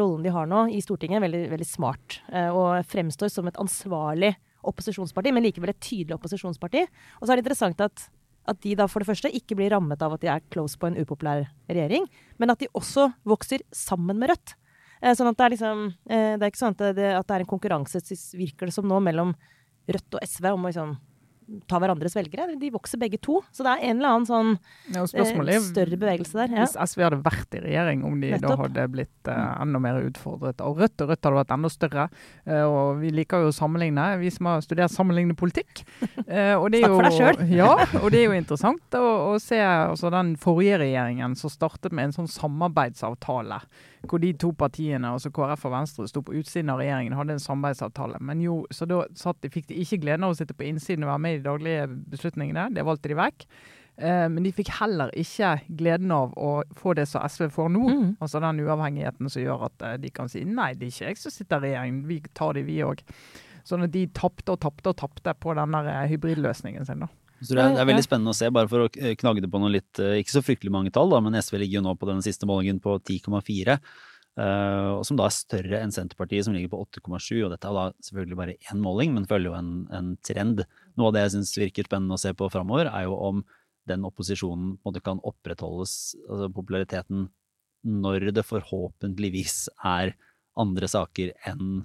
rollen 0.00 0.24
de 0.24 0.32
har 0.34 0.48
nå 0.50 0.64
i 0.72 0.80
Stortinget, 0.82 1.22
veldig, 1.22 1.44
veldig 1.52 1.68
smart. 1.68 2.20
eh, 2.32 2.48
Og 2.48 2.82
fremstår 2.90 3.30
som 3.30 3.46
et 3.46 3.60
ansvarlig 3.60 4.34
opposisjonsparti, 4.64 5.32
men 5.32 5.44
likevel 5.44 5.70
et 5.70 5.80
tydelig 5.80 6.16
opposisjonsparti. 6.16 6.86
Og 7.20 7.26
så 7.26 7.32
er 7.32 7.36
det 7.36 7.44
interessant 7.44 7.80
at, 7.84 8.08
at 8.48 8.60
de 8.64 8.74
da 8.74 8.88
for 8.88 9.04
det 9.04 9.10
første 9.10 9.30
ikke 9.30 9.54
blir 9.54 9.70
rammet 9.70 10.02
av 10.02 10.16
at 10.16 10.24
de 10.24 10.32
er 10.32 10.44
close 10.50 10.78
på 10.80 10.88
en 10.88 10.96
upopulær 10.96 11.44
regjering, 11.68 12.08
men 12.38 12.50
at 12.50 12.58
de 12.64 12.72
også 12.74 13.12
vokser 13.28 13.62
sammen 13.70 14.18
med 14.18 14.32
Rødt. 14.32 14.56
Eh, 15.02 15.14
Sånn 15.14 15.28
at 15.28 15.36
det 15.36 15.44
er 15.44 15.54
liksom 15.54 15.94
Det 16.08 16.42
er 16.42 16.50
ikke 16.50 16.64
sånn 16.64 16.74
at 16.74 16.96
det, 16.96 17.10
at 17.14 17.26
det 17.28 17.34
er 17.36 17.44
en 17.44 17.52
konkurranse, 17.52 18.00
virker 18.34 18.66
det 18.66 18.74
som 18.74 18.88
nå, 18.88 18.98
mellom 19.04 19.36
Rødt 19.86 20.16
og 20.16 20.24
SV 20.24 20.50
om 20.50 20.64
å 20.64 20.72
liksom 20.72 20.96
ta 21.70 21.78
hverandres 21.82 22.16
velgere. 22.16 22.46
De 22.60 22.70
vokser 22.74 23.00
begge 23.00 23.18
to. 23.22 23.40
Så 23.54 23.66
det 23.66 23.74
er 23.74 23.90
en 23.90 23.98
eller 24.00 24.14
annen 24.14 24.28
sånn 24.28 24.52
Ja, 24.94 25.04
eh, 25.04 25.60
større 25.64 25.98
bevegelse 26.00 26.38
der. 26.38 26.54
Ja. 26.54 26.64
Hvis 26.64 26.76
SV 26.78 27.04
hadde 27.06 27.20
vært 27.24 27.56
i 27.58 27.62
regjering, 27.64 28.04
om 28.06 28.18
de 28.22 28.32
da 28.40 28.56
hadde 28.60 28.86
blitt 28.92 29.30
eh, 29.30 29.62
enda 29.62 29.80
mer 29.82 30.00
utfordret 30.02 30.62
av 30.64 30.78
Rødt. 30.80 30.96
Og 31.04 31.12
Rødt 31.12 31.28
hadde 31.28 31.40
vært 31.40 31.54
enda 31.56 31.72
større. 31.72 32.08
Eh, 32.46 32.64
og 32.64 33.00
vi 33.02 33.12
liker 33.14 33.44
jo 33.44 33.52
å 33.52 33.56
sammenligne, 33.56 34.08
vi 34.22 34.32
som 34.34 34.50
har 34.50 34.64
studert 34.64 34.94
sammenlignende 34.94 35.38
politikk. 35.38 35.84
Eh, 36.24 36.54
og 36.56 36.70
det 36.72 36.80
er 36.80 36.88
Snakk 36.88 36.94
for 36.94 37.04
deg 37.04 37.16
sjøl. 37.18 37.50
Ja, 37.52 37.72
og 38.00 38.06
det 38.14 38.20
er 38.22 38.30
jo 38.30 38.36
interessant 38.36 38.96
å, 38.96 39.02
å 39.28 39.34
se 39.42 39.58
altså, 39.60 40.08
den 40.14 40.32
forrige 40.40 40.78
regjeringen 40.80 41.34
som 41.38 41.52
startet 41.52 41.92
med 41.94 42.08
en 42.08 42.14
sånn 42.16 42.30
samarbeidsavtale. 42.32 43.58
Hvor 44.10 44.20
de 44.22 44.32
to 44.40 44.50
partiene, 44.58 45.12
altså 45.16 45.30
KrF 45.34 45.68
og 45.68 45.72
Venstre, 45.74 46.08
sto 46.10 46.22
på 46.24 46.34
utsiden 46.40 46.72
av 46.72 46.82
regjeringen 46.82 47.16
hadde 47.18 47.36
en 47.36 47.42
samarbeidsavtale. 47.42 48.20
Men 48.24 48.42
jo, 48.44 48.58
så 48.74 48.88
da 48.90 49.04
satt 49.18 49.40
de, 49.44 49.52
fikk 49.52 49.70
de 49.70 49.78
ikke 49.82 50.02
gleden 50.04 50.26
av 50.26 50.34
å 50.34 50.38
sitte 50.38 50.56
på 50.56 50.66
innsiden 50.68 51.06
og 51.06 51.14
være 51.14 51.24
med 51.24 51.36
i 51.36 51.40
de 51.40 51.48
daglige 51.48 51.88
beslutningene. 52.12 52.68
Det 52.76 52.84
valgte 52.86 53.12
de 53.12 53.18
vekk. 53.18 53.48
Eh, 53.96 54.26
men 54.26 54.42
de 54.42 54.50
fikk 54.54 54.72
heller 54.80 55.12
ikke 55.14 55.52
gleden 55.78 56.10
av 56.14 56.32
å 56.34 56.52
få 56.74 56.96
det 56.98 57.06
som 57.06 57.22
SV 57.22 57.46
får 57.54 57.72
nå. 57.76 57.84
Mm. 57.86 58.06
Altså 58.18 58.42
den 58.42 58.62
uavhengigheten 58.64 59.30
som 59.30 59.44
gjør 59.44 59.68
at 59.68 59.84
eh, 59.86 59.98
de 60.02 60.10
kan 60.14 60.30
si 60.30 60.42
nei, 60.48 60.72
det 60.74 60.88
er 60.88 60.94
ikke 60.94 61.10
jeg 61.12 61.20
som 61.22 61.34
sitter 61.34 61.62
i 61.62 61.70
regjering, 61.70 62.00
vi 62.10 62.20
tar 62.34 62.58
det 62.58 62.64
vi 62.66 62.80
òg. 62.86 63.04
Sånn 63.64 63.86
at 63.86 63.94
de 63.94 64.08
tapte 64.12 64.52
og 64.52 64.60
tapte 64.60 64.90
og 64.90 64.98
tapte 65.00 65.36
på 65.40 65.54
den 65.56 65.78
eh, 65.80 66.06
hybridløsningen 66.10 66.88
sin. 66.88 67.06
da. 67.06 67.12
Så 67.44 67.52
det 67.52 67.60
er, 67.60 67.74
det 67.76 67.82
er 67.82 67.90
veldig 67.90 68.06
spennende 68.06 68.32
å 68.32 68.38
se, 68.38 68.48
bare 68.54 68.70
for 68.70 68.86
å 68.86 68.88
eh, 68.96 69.14
knagge 69.20 69.44
det 69.44 69.50
på 69.52 69.60
noen 69.60 69.74
litt, 69.74 70.00
eh, 70.00 70.18
ikke 70.22 70.36
så 70.38 70.42
fryktelig 70.44 70.72
mange 70.72 70.92
tall, 70.94 71.12
da, 71.12 71.20
men 71.24 71.36
SV 71.36 71.58
ligger 71.60 71.80
jo 71.80 71.84
nå 71.86 71.94
på 72.00 72.08
den 72.08 72.22
siste 72.24 72.48
målingen 72.48 72.80
på 72.84 72.96
10,4. 73.02 73.76
eh, 74.40 74.88
og 74.94 75.04
som 75.06 75.18
da 75.20 75.28
er 75.28 75.34
større 75.36 75.82
enn 75.84 75.92
Senterpartiet, 75.94 76.46
som 76.46 76.56
ligger 76.56 76.72
på 76.72 76.80
8,7. 76.86 77.44
Og 77.44 77.52
dette 77.52 77.68
er 77.68 77.76
da 77.76 77.84
selvfølgelig 78.08 78.40
bare 78.40 78.56
én 78.72 78.80
måling, 78.82 79.12
men 79.14 79.28
følger 79.30 79.52
jo 79.52 79.58
en, 79.58 79.72
en 79.94 80.10
trend. 80.24 80.64
Noe 80.96 81.10
av 81.10 81.16
det 81.16 81.26
jeg 81.26 81.36
syns 81.36 81.54
virker 81.60 81.88
spennende 81.88 82.16
å 82.16 82.22
se 82.24 82.32
på 82.34 82.50
framover, 82.52 82.90
er 82.90 83.06
jo 83.08 83.18
om 83.28 83.44
den 83.90 84.06
opposisjonen 84.08 84.78
på 84.78 84.88
en 84.88 84.92
måte 84.92 85.04
kan 85.04 85.20
opprettholdes, 85.28 86.14
altså 86.24 86.48
populariteten, 86.56 87.28
når 87.84 88.30
det 88.32 88.46
forhåpentligvis 88.48 89.66
er 89.84 90.14
andre 90.56 90.88
saker 90.88 91.34
enn 91.50 91.82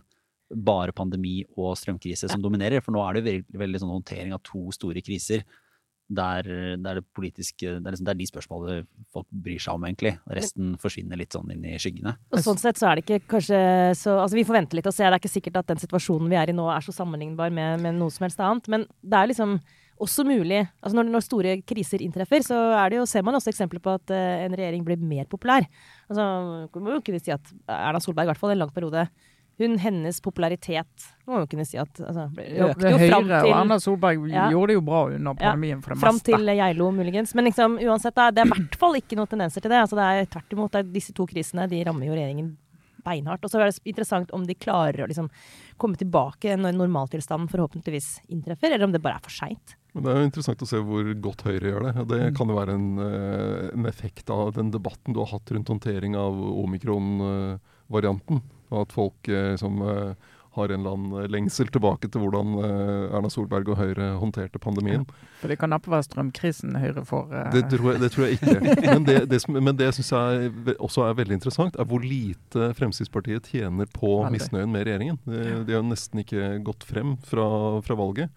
bare 0.50 0.96
pandemi 0.96 1.40
og 1.58 1.76
strømkrise 1.78 2.30
som 2.32 2.42
dominerer. 2.42 2.84
For 2.84 2.96
nå 2.96 3.02
er 3.06 3.18
det 3.18 3.26
veldig, 3.28 3.58
veldig 3.64 3.82
sånn 3.84 3.96
håndtering 3.98 4.36
av 4.36 4.44
to 4.46 4.70
store 4.76 5.04
kriser 5.06 5.46
der, 6.10 6.48
der 6.82 7.00
det 7.00 7.04
politiske 7.14 7.76
det 7.78 7.86
er, 7.86 7.94
liksom, 7.94 8.06
det 8.08 8.14
er 8.16 8.18
de 8.18 8.28
spørsmålene 8.30 8.86
folk 9.14 9.28
bryr 9.30 9.60
seg 9.62 9.78
om, 9.78 9.84
egentlig. 9.86 10.16
Resten 10.34 10.72
forsvinner 10.82 11.20
litt 11.22 11.36
sånn 11.36 11.52
inn 11.54 11.68
i 11.70 11.76
skyggene. 11.82 12.16
Og 12.34 12.42
sånn 12.46 12.58
sett 12.62 12.82
så 12.82 12.90
er 12.90 12.98
det 12.98 13.06
ikke 13.06 13.36
kanskje 13.36 13.60
så 14.00 14.18
Altså 14.24 14.40
vi 14.40 14.46
får 14.48 14.58
vente 14.58 14.80
litt 14.80 14.90
og 14.90 14.96
se. 14.96 15.06
Det 15.06 15.12
er 15.12 15.22
ikke 15.22 15.36
sikkert 15.36 15.62
at 15.62 15.70
den 15.70 15.84
situasjonen 15.84 16.32
vi 16.32 16.40
er 16.40 16.50
i 16.50 16.58
nå 16.58 16.66
er 16.74 16.86
så 16.86 16.96
sammenlignbar 16.96 17.54
med, 17.54 17.86
med 17.86 18.00
noe 18.00 18.14
som 18.14 18.26
helst 18.26 18.42
annet. 18.42 18.72
Men 18.74 18.88
det 19.06 19.22
er 19.22 19.32
liksom 19.32 19.60
også 20.00 20.24
mulig 20.24 20.62
altså 20.64 20.96
når, 20.96 21.10
når 21.12 21.24
store 21.26 21.56
kriser 21.68 22.04
inntreffer, 22.04 22.44
så 22.46 22.58
er 22.80 22.92
det 22.92 23.02
jo, 23.02 23.08
ser 23.10 23.26
man 23.28 23.36
også 23.38 23.52
eksempler 23.52 23.82
på 23.84 23.98
at 24.00 24.14
uh, 24.16 24.46
en 24.46 24.56
regjering 24.56 24.86
blir 24.88 25.02
mer 25.04 25.28
populær. 25.30 25.68
Altså, 26.08 26.24
man 26.74 26.86
må 26.86 26.96
jo 26.96 27.04
kunne 27.06 27.20
si 27.22 27.34
at 27.36 27.52
Erna 27.68 28.00
Solberg, 28.02 28.30
i 28.30 28.32
hvert 28.32 28.42
fall 28.42 28.56
en 28.56 28.64
lang 28.64 28.72
periode 28.74 29.06
hun, 29.60 29.78
Hennes 29.84 30.22
popularitet 30.24 31.08
må 31.28 31.34
man 31.36 31.44
jo 31.44 31.50
kunne 31.52 31.66
si 31.68 31.78
at 31.78 32.00
altså, 32.00 32.30
økte 32.36 32.94
jo 32.94 32.98
fram 33.04 33.28
Høyre 33.28 33.42
og 33.44 33.50
Anna 33.52 33.60
Erna 33.62 33.78
Solberg 33.84 34.30
Ja. 34.32 34.46
gjorde 34.54 34.72
det 34.72 34.78
jo 34.80 34.86
bra 34.88 35.02
under 35.12 35.36
pandemien 35.36 35.82
for 35.84 35.94
det 35.94 36.00
Fram 36.02 36.16
meste. 36.18 36.32
til 36.34 36.54
Geilo, 36.56 36.88
muligens. 36.96 37.36
Men 37.36 37.46
liksom, 37.52 37.76
uansett, 37.84 38.16
det 38.16 38.24
er, 38.24 38.32
det 38.32 38.42
er 38.46 38.50
i 38.50 38.56
hvert 38.56 38.80
fall 38.80 38.96
ikke 39.02 39.20
noen 39.20 39.28
tendenser 39.36 39.62
til 39.62 39.70
det. 39.74 39.82
Altså, 39.84 40.00
det 40.00 40.08
er 40.10 40.26
tvert 40.34 40.56
imot. 40.58 40.72
Det 40.72 40.80
er 40.86 40.90
disse 40.96 41.14
to 41.14 41.28
krisene 41.30 41.68
de 41.70 41.84
rammer 41.86 42.08
jo 42.10 42.16
regjeringen 42.18 42.56
beinhardt. 43.06 43.44
Og 43.46 43.52
så 43.52 43.60
er 43.62 43.70
det 43.70 43.80
interessant 43.88 44.32
om 44.36 44.44
de 44.48 44.56
klarer 44.60 45.04
å 45.06 45.08
liksom 45.08 45.30
komme 45.80 45.96
tilbake 45.96 46.56
når 46.60 46.74
normaltilstanden 46.76 47.48
forhåpentligvis 47.52 48.10
inntreffer, 48.30 48.74
eller 48.76 48.90
om 48.90 48.92
det 48.96 49.00
bare 49.04 49.16
er 49.22 49.24
for 49.24 49.32
seint. 49.32 49.76
Men 49.96 50.04
det 50.06 50.12
er 50.12 50.20
jo 50.20 50.28
interessant 50.30 50.62
å 50.62 50.68
se 50.70 50.78
hvor 50.86 51.08
godt 51.24 51.42
Høyre 51.48 51.72
gjør 51.72 51.86
det. 51.88 51.94
Det 52.12 52.20
kan 52.38 52.48
jo 52.52 52.58
være 52.60 52.74
en, 52.76 52.90
eh, 53.00 53.70
en 53.74 53.86
effekt 53.90 54.30
av 54.30 54.52
den 54.54 54.70
debatten 54.72 55.14
du 55.16 55.20
har 55.24 55.32
hatt 55.32 55.50
rundt 55.56 55.68
håndtering 55.72 56.16
av 56.20 56.36
omikron-varianten. 57.18 58.42
Og 58.72 58.82
at 58.88 58.92
folk 58.94 59.28
eh, 59.30 59.56
som 59.58 59.82
eh, 59.82 60.14
har 60.58 60.72
en 60.74 60.82
eller 60.82 60.96
annen 60.98 61.32
lengsel 61.32 61.68
tilbake 61.72 62.10
til 62.12 62.24
hvordan 62.24 62.56
eh, 62.66 63.16
Erna 63.16 63.30
Solberg 63.30 63.70
og 63.70 63.78
Høyre 63.78 64.08
håndterte 64.20 64.60
pandemien. 64.60 65.04
For 65.40 65.48
det 65.52 65.60
kan 65.62 65.70
neppe 65.70 65.92
være 65.94 66.08
strømkrisen 66.08 66.74
Høyre 66.82 67.04
får. 67.06 67.30
eh, 67.38 67.50
Det 67.54 67.64
tror 67.76 67.92
jeg, 67.94 68.02
det 68.02 68.10
tror 68.16 68.26
jeg 68.26 68.40
ikke. 68.40 68.56
Men 68.90 69.06
det, 69.08 69.18
det, 69.30 69.42
som- 69.46 69.60
men 69.64 69.78
det 69.80 69.92
syns 69.96 70.10
jeg 70.12 70.52
også 70.80 71.06
er 71.10 71.14
veldig 71.22 71.38
interessant, 71.38 71.78
er 71.80 71.86
hvor 71.86 72.02
lite 72.04 72.72
Fremskrittspartiet 72.78 73.46
tjener 73.54 73.86
på 73.94 74.16
misnøyen 74.34 74.72
med 74.74 74.88
regjeringen. 74.90 75.20
De, 75.30 75.64
de 75.70 75.78
har 75.78 75.86
nesten 75.86 76.26
ikke 76.26 76.50
gått 76.66 76.84
frem 76.90 77.16
fra, 77.30 77.48
fra 77.86 77.96
valget. 78.02 78.30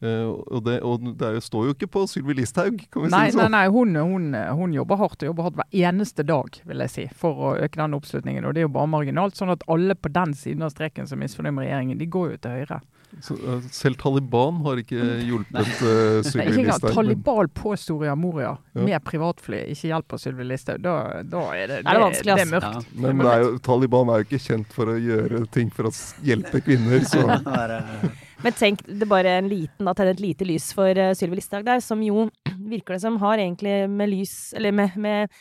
Eh, 0.00 0.24
og 0.28 0.62
det, 0.64 0.78
og 0.80 1.02
det 1.20 1.42
står 1.44 1.66
jo 1.68 1.74
ikke 1.74 1.90
på 1.92 2.06
Sylvi 2.08 2.32
Listhaug, 2.38 2.78
kan 2.88 3.02
vi 3.04 3.10
Nei, 3.12 3.26
si 3.28 3.36
det 3.36 3.42
nei, 3.42 3.44
sånn. 3.44 3.52
nei 3.52 3.66
hun, 3.68 3.96
hun, 4.00 4.30
hun 4.56 4.72
jobber 4.72 4.96
hardt 5.02 5.20
og 5.22 5.28
jobber 5.28 5.48
hardt 5.48 5.58
hver 5.60 5.76
eneste 5.90 6.24
dag 6.24 6.56
vil 6.64 6.84
jeg 6.86 6.92
si, 6.94 7.04
for 7.20 7.42
å 7.50 7.50
øke 7.60 7.76
den 7.82 7.98
oppslutningen. 7.98 8.46
Og 8.48 8.54
det 8.56 8.62
er 8.62 8.68
jo 8.68 8.72
bare 8.78 8.88
marginalt. 8.88 9.36
sånn 9.36 9.52
at 9.52 9.66
alle 9.68 9.94
på 9.94 10.08
den 10.14 10.32
siden 10.34 10.64
av 10.64 10.72
streken 10.72 11.06
som 11.10 11.18
er 11.20 11.26
misfornøyd 11.26 11.52
med 11.58 11.66
regjeringen, 11.68 12.00
de 12.00 12.08
går 12.16 12.30
jo 12.32 12.40
til 12.46 12.56
høyre. 12.62 12.80
Så, 13.18 13.34
eh, 13.34 13.60
selv 13.74 13.98
Taliban 13.98 14.60
har 14.64 14.78
ikke 14.80 15.02
hjulpet 15.26 15.70
uh, 15.82 16.20
Sylvi 16.24 16.62
Listhaug. 16.62 16.94
Taliban 16.94 17.50
på 17.54 17.74
Soria 17.76 18.14
Moria 18.14 18.52
Ja. 18.72 18.84
med 18.86 19.04
privatfly 19.04 19.64
ikke 19.72 19.90
hjelper 19.90 20.20
Sylvi 20.22 20.46
Listhaug. 20.46 20.80
Da, 20.84 20.94
da 21.26 21.42
er 21.56 21.66
det, 21.66 21.80
det, 21.82 21.90
er 21.90 22.00
det 22.00 22.22
det 22.24 22.36
er 22.36 22.50
mørkt. 22.52 22.88
Ja. 22.94 23.02
Men 23.02 23.22
det 23.24 23.32
er 23.34 23.44
jo, 23.44 23.52
Taliban 23.66 24.12
er 24.12 24.22
jo 24.22 24.28
ikke 24.28 24.42
kjent 24.46 24.74
for 24.76 24.92
å 24.92 24.96
gjøre 24.96 25.44
ting 25.50 25.72
for 25.74 25.90
å 25.90 25.94
hjelpe 26.26 26.62
kvinner, 26.64 27.04
så 27.10 27.26
Det 27.40 27.78
eh, 27.80 28.10
Men 28.40 28.56
tenk 28.56 28.84
det 28.86 29.02
er 29.04 29.10
bare 29.10 29.36
en 29.42 29.50
liten, 29.50 29.84
da 29.84 29.94
tenner 29.96 30.14
et 30.14 30.22
lite 30.22 30.46
lys 30.48 30.70
for 30.76 30.96
uh, 30.96 31.10
Sylvi 31.18 31.40
Listhaug 31.40 31.66
der, 31.66 31.82
som 31.84 32.02
jo 32.04 32.28
virker 32.72 32.96
det 32.96 33.02
som 33.02 33.18
har 33.22 33.42
egentlig 33.42 33.82
med 33.90 34.12
lys 34.12 34.54
Eller 34.56 34.72
med, 34.72 34.96
med 34.96 35.40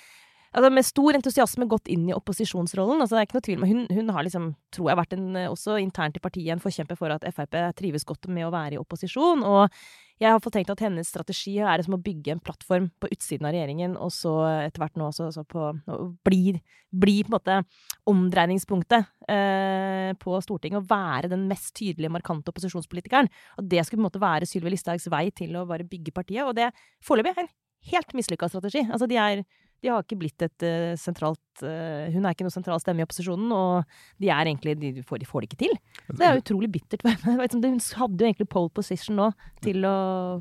Altså 0.50 0.72
med 0.74 0.86
stor 0.88 1.14
entusiasme 1.14 1.68
gått 1.70 1.90
inn 1.94 2.08
i 2.10 2.16
opposisjonsrollen. 2.16 3.04
Altså 3.04 3.16
det 3.16 3.22
er 3.22 3.28
ikke 3.28 3.38
noe 3.38 3.46
tvil 3.46 3.60
om 3.62 3.70
Hun, 3.70 3.82
hun 3.94 4.12
har 4.16 4.26
liksom, 4.26 4.52
tror 4.74 4.90
jeg, 4.90 5.00
vært 5.04 5.16
en, 5.18 5.28
eh, 5.38 5.50
også 5.52 5.78
internt 5.78 6.18
i 6.18 6.24
partiet 6.24 6.56
en 6.56 6.64
forkjemper 6.64 6.98
for 6.98 7.14
at 7.14 7.26
Frp 7.36 7.58
trives 7.78 8.08
godt 8.08 8.26
med 8.34 8.48
å 8.48 8.54
være 8.54 8.78
i 8.78 8.82
opposisjon. 8.82 9.44
Og 9.46 9.70
jeg 10.20 10.34
har 10.34 10.42
fått 10.44 10.58
tenkt 10.58 10.72
at 10.74 10.82
hennes 10.84 11.08
strategi 11.08 11.54
er 11.62 11.84
som 11.86 11.96
å 11.96 12.02
bygge 12.02 12.34
en 12.34 12.42
plattform 12.44 12.90
på 13.00 13.12
utsiden 13.14 13.46
av 13.48 13.54
regjeringen, 13.56 13.94
og 13.96 14.10
så 14.12 14.34
etter 14.66 14.82
hvert 14.82 14.98
nå 15.00 15.06
også, 15.08 15.30
så 15.32 15.46
på 15.48 15.70
å 15.70 16.10
bli, 16.28 16.58
bli 16.92 17.16
på 17.24 17.32
en 17.32 17.38
måte 17.38 17.60
omdreiningspunktet 18.10 19.32
eh, 19.32 20.12
på 20.20 20.42
Stortinget. 20.44 20.82
Og 20.82 20.90
være 20.90 21.32
den 21.32 21.46
mest 21.52 21.72
tydelige, 21.78 22.12
markante 22.18 22.52
opposisjonspolitikeren. 22.52 23.30
Og 23.62 23.70
det 23.70 23.86
skulle 23.86 24.02
på 24.02 24.08
en 24.08 24.10
måte 24.10 24.26
være 24.26 24.50
Sylvi 24.50 24.74
Listhaugs 24.74 25.08
vei 25.14 25.28
til 25.30 25.56
å 25.56 25.68
bare 25.70 25.88
bygge 25.88 26.16
partiet. 26.18 26.44
Og 26.50 26.58
det 26.58 26.74
foreløpig 27.06 27.38
er 27.38 27.46
en 27.46 27.54
helt 27.94 28.18
mislykka 28.18 28.50
strategi. 28.52 28.84
Altså 28.90 29.08
de 29.08 29.22
er 29.22 29.46
de 29.82 29.92
har 29.92 30.04
ikke 30.04 30.18
blitt 30.20 30.44
et 30.44 30.66
eh, 30.68 30.94
sentralt 31.00 31.64
eh, 31.64 32.10
Hun 32.14 32.26
er 32.26 32.36
ikke 32.36 32.46
noe 32.48 32.54
sentral 32.54 32.82
stemme 32.84 33.04
i 33.04 33.06
opposisjonen, 33.08 33.52
og 33.56 34.20
de 34.20 34.32
er 34.34 34.50
egentlig 34.50 34.76
De 34.80 35.04
får, 35.08 35.22
de 35.22 35.28
får 35.30 35.44
det 35.46 35.50
ikke 35.50 35.62
til. 35.66 35.78
Det 36.10 36.26
er 36.28 36.42
utrolig 36.42 36.72
bittert. 36.74 37.06
Jeg 37.06 37.38
vet 37.42 37.56
ikke, 37.56 37.72
Hun 37.72 37.80
hadde 38.02 38.24
jo 38.26 38.32
egentlig 38.32 38.50
pole 38.52 38.74
position 38.76 39.20
nå 39.20 39.30
til 39.64 39.86
å 39.88 39.96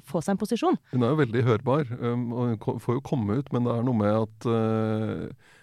få 0.09 0.23
seg 0.25 0.35
en 0.35 0.43
posisjon. 0.43 0.81
Hun 0.95 1.05
er 1.07 1.15
jo 1.15 1.21
veldig 1.23 1.45
hørbar, 1.47 1.87
um, 2.01 2.27
og 2.33 2.67
hun 2.67 2.83
får 2.83 2.99
jo 2.99 3.07
komme 3.07 3.39
ut, 3.39 3.53
men 3.55 3.69
det 3.69 3.77
er 3.77 3.87
noe 3.87 3.99
med 3.99 4.19
at 4.25 4.49
uh, 4.51 5.55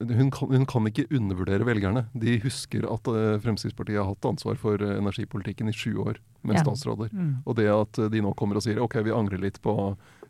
hun, 0.00 0.30
kan, 0.32 0.48
hun 0.54 0.64
kan 0.68 0.88
ikke 0.88 1.06
undervurdere 1.12 1.66
velgerne. 1.68 2.06
De 2.16 2.38
husker 2.44 2.86
at 2.88 3.10
uh, 3.12 3.36
Fremskrittspartiet 3.44 4.00
har 4.00 4.08
hatt 4.08 4.28
ansvar 4.28 4.56
for 4.60 4.80
uh, 4.80 4.96
energipolitikken 4.96 5.68
i 5.68 5.76
sju 5.76 5.98
år 6.00 6.20
med 6.40 6.56
Ja. 6.56 6.64
statsråder. 6.64 7.12
Mm. 7.12 7.34
Og 7.44 7.56
det 7.60 7.68
at 7.68 8.00
uh, 8.00 8.08
de 8.12 8.22
nå 8.24 8.32
kommer 8.38 8.56
og 8.56 8.64
sier 8.64 8.80
ok, 8.80 9.00
vi 9.04 9.12
angrer 9.16 9.42
litt 9.42 9.60
på 9.64 9.76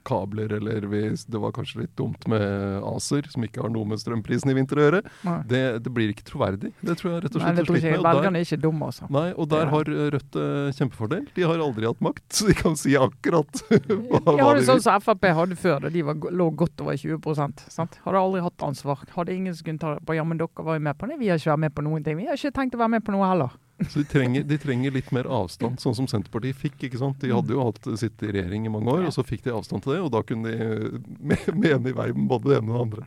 kabler, 0.06 0.52
eller 0.58 0.86
vi, 0.90 1.02
det 1.26 1.40
var 1.42 1.54
kanskje 1.56 1.84
litt 1.84 1.94
dumt 1.98 2.26
med 2.30 2.44
ACER, 2.92 3.28
som 3.32 3.44
ikke 3.46 3.62
har 3.64 3.72
noe 3.72 3.88
med 3.88 4.00
strømprisen 4.02 4.52
i 4.52 4.56
vinter 4.56 4.80
å 4.80 4.86
gjøre, 4.86 5.02
det, 5.50 5.62
det 5.84 5.92
blir 5.94 6.12
ikke 6.14 6.26
troverdig. 6.28 6.72
Det 6.80 6.96
tror 7.00 7.14
jeg 7.14 7.24
rett 7.26 7.36
og 7.36 7.42
Nei, 7.42 7.46
slett 7.46 7.60
det 7.60 7.64
er 7.64 7.70
tror 7.70 7.80
ikke 7.80 8.02
Velgerne 8.10 8.40
er 8.40 8.48
ikke 8.48 8.60
dumme, 8.62 8.90
altså. 8.90 9.08
Nei, 9.12 9.26
og 9.34 9.50
der 9.52 9.70
har 9.72 9.90
Rødt 9.90 10.36
uh, 10.38 10.70
kjempefordel. 10.76 11.26
De 11.36 11.44
har 11.46 11.62
aldri 11.62 11.88
hatt 11.88 12.02
makt, 12.04 12.24
så 12.34 12.48
de 12.48 12.56
kan 12.58 12.76
si 12.78 12.94
akkurat 12.98 13.62
hva, 13.70 14.20
de 14.24 14.36
hva 14.40 14.52
det 14.54 14.62
de 14.62 14.68
sånn 14.68 14.82
som 14.84 15.02
Frp 15.04 15.26
hadde 15.36 15.58
før, 15.60 15.80
da 15.84 15.92
de 15.92 16.04
var, 16.06 16.18
lå 16.30 16.50
godt 16.58 16.84
over 16.84 16.98
20 17.00 17.56
sant? 17.70 17.98
Hadde 18.04 18.20
aldri 18.20 18.44
hatt 18.44 18.66
ansvar. 18.66 19.02
Hadde 19.14 19.34
ingen 19.34 19.56
som 19.56 19.66
kunne 19.66 19.82
ta 19.82 19.96
det 19.96 20.04
på. 20.06 20.16
Ja, 20.18 20.26
men 20.26 20.40
dere 20.40 20.66
var 20.66 20.78
jo 20.78 20.84
med 20.84 20.98
på 20.98 21.08
det. 21.10 21.18
Vi 21.20 21.30
har 21.30 21.40
ikke 21.40 21.52
vært 21.52 21.64
med 21.66 21.74
på 21.76 21.84
noen 21.86 22.06
ting. 22.06 22.18
Vi 22.20 22.28
har 22.30 22.38
ikke 22.38 22.56
tenkt 22.56 22.76
å 22.78 22.82
være 22.82 22.96
med 22.96 23.06
på 23.06 23.14
noe 23.14 23.28
heller. 23.28 23.58
Så 23.88 24.02
de 24.02 24.04
trenger, 24.04 24.44
de 24.44 24.58
trenger 24.60 24.92
litt 24.92 25.08
mer 25.14 25.28
avstand, 25.30 25.80
sånn 25.80 25.96
som 25.96 26.08
Senterpartiet 26.10 26.58
fikk. 26.58 26.76
ikke 26.86 27.00
sant? 27.00 27.20
De 27.22 27.32
hadde 27.32 27.54
jo 27.54 27.64
hatt 27.64 27.88
sitt 28.00 28.22
i 28.26 28.32
regjering 28.34 28.66
i 28.68 28.72
mange 28.72 28.92
år, 28.92 29.06
og 29.08 29.14
så 29.16 29.24
fikk 29.26 29.46
de 29.46 29.54
avstand 29.56 29.84
til 29.84 29.94
det. 29.94 30.00
Og 30.04 30.10
da 30.12 30.22
kunne 30.26 30.52
de 30.52 30.68
uh, 30.92 31.54
mene 31.64 31.92
i 31.92 31.96
vei 31.96 32.10
med 32.12 32.28
både 32.30 32.52
det 32.52 32.58
ene 32.60 32.74
og 32.74 32.76
det 32.76 32.82
andre. 32.84 33.06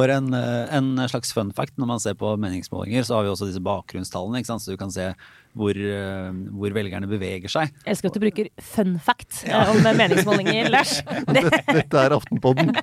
Bare 0.00 0.18
en, 0.18 0.32
eh, 0.34 0.64
en 0.78 0.90
slags 1.10 1.32
fun 1.36 1.52
fact 1.54 1.78
når 1.78 1.92
man 1.92 2.02
ser 2.02 2.18
på 2.18 2.34
meningsmålinger, 2.40 3.06
så 3.06 3.18
har 3.18 3.26
vi 3.26 3.34
også 3.34 3.50
disse 3.50 3.62
bakgrunnstallene, 3.64 4.42
ikke 4.42 4.52
sant? 4.52 4.64
så 4.64 4.74
du 4.74 4.80
kan 4.80 4.94
se 4.94 5.12
hvor, 5.58 5.74
eh, 5.74 6.28
hvor 6.54 6.74
velgerne 6.76 7.08
beveger 7.10 7.50
seg. 7.52 7.72
Jeg 7.84 7.94
elsker 7.96 8.10
at 8.12 8.16
du 8.18 8.22
bruker 8.22 8.50
fun 8.62 8.96
fact 9.02 9.42
ja. 9.50 9.64
om 9.72 9.82
meningsmålinger, 9.84 10.70
Lars. 10.72 10.98
Det, 11.28 11.42
Dette, 11.44 11.74
dette 11.80 12.02
er 12.04 12.14
Aftenpodden. 12.16 12.72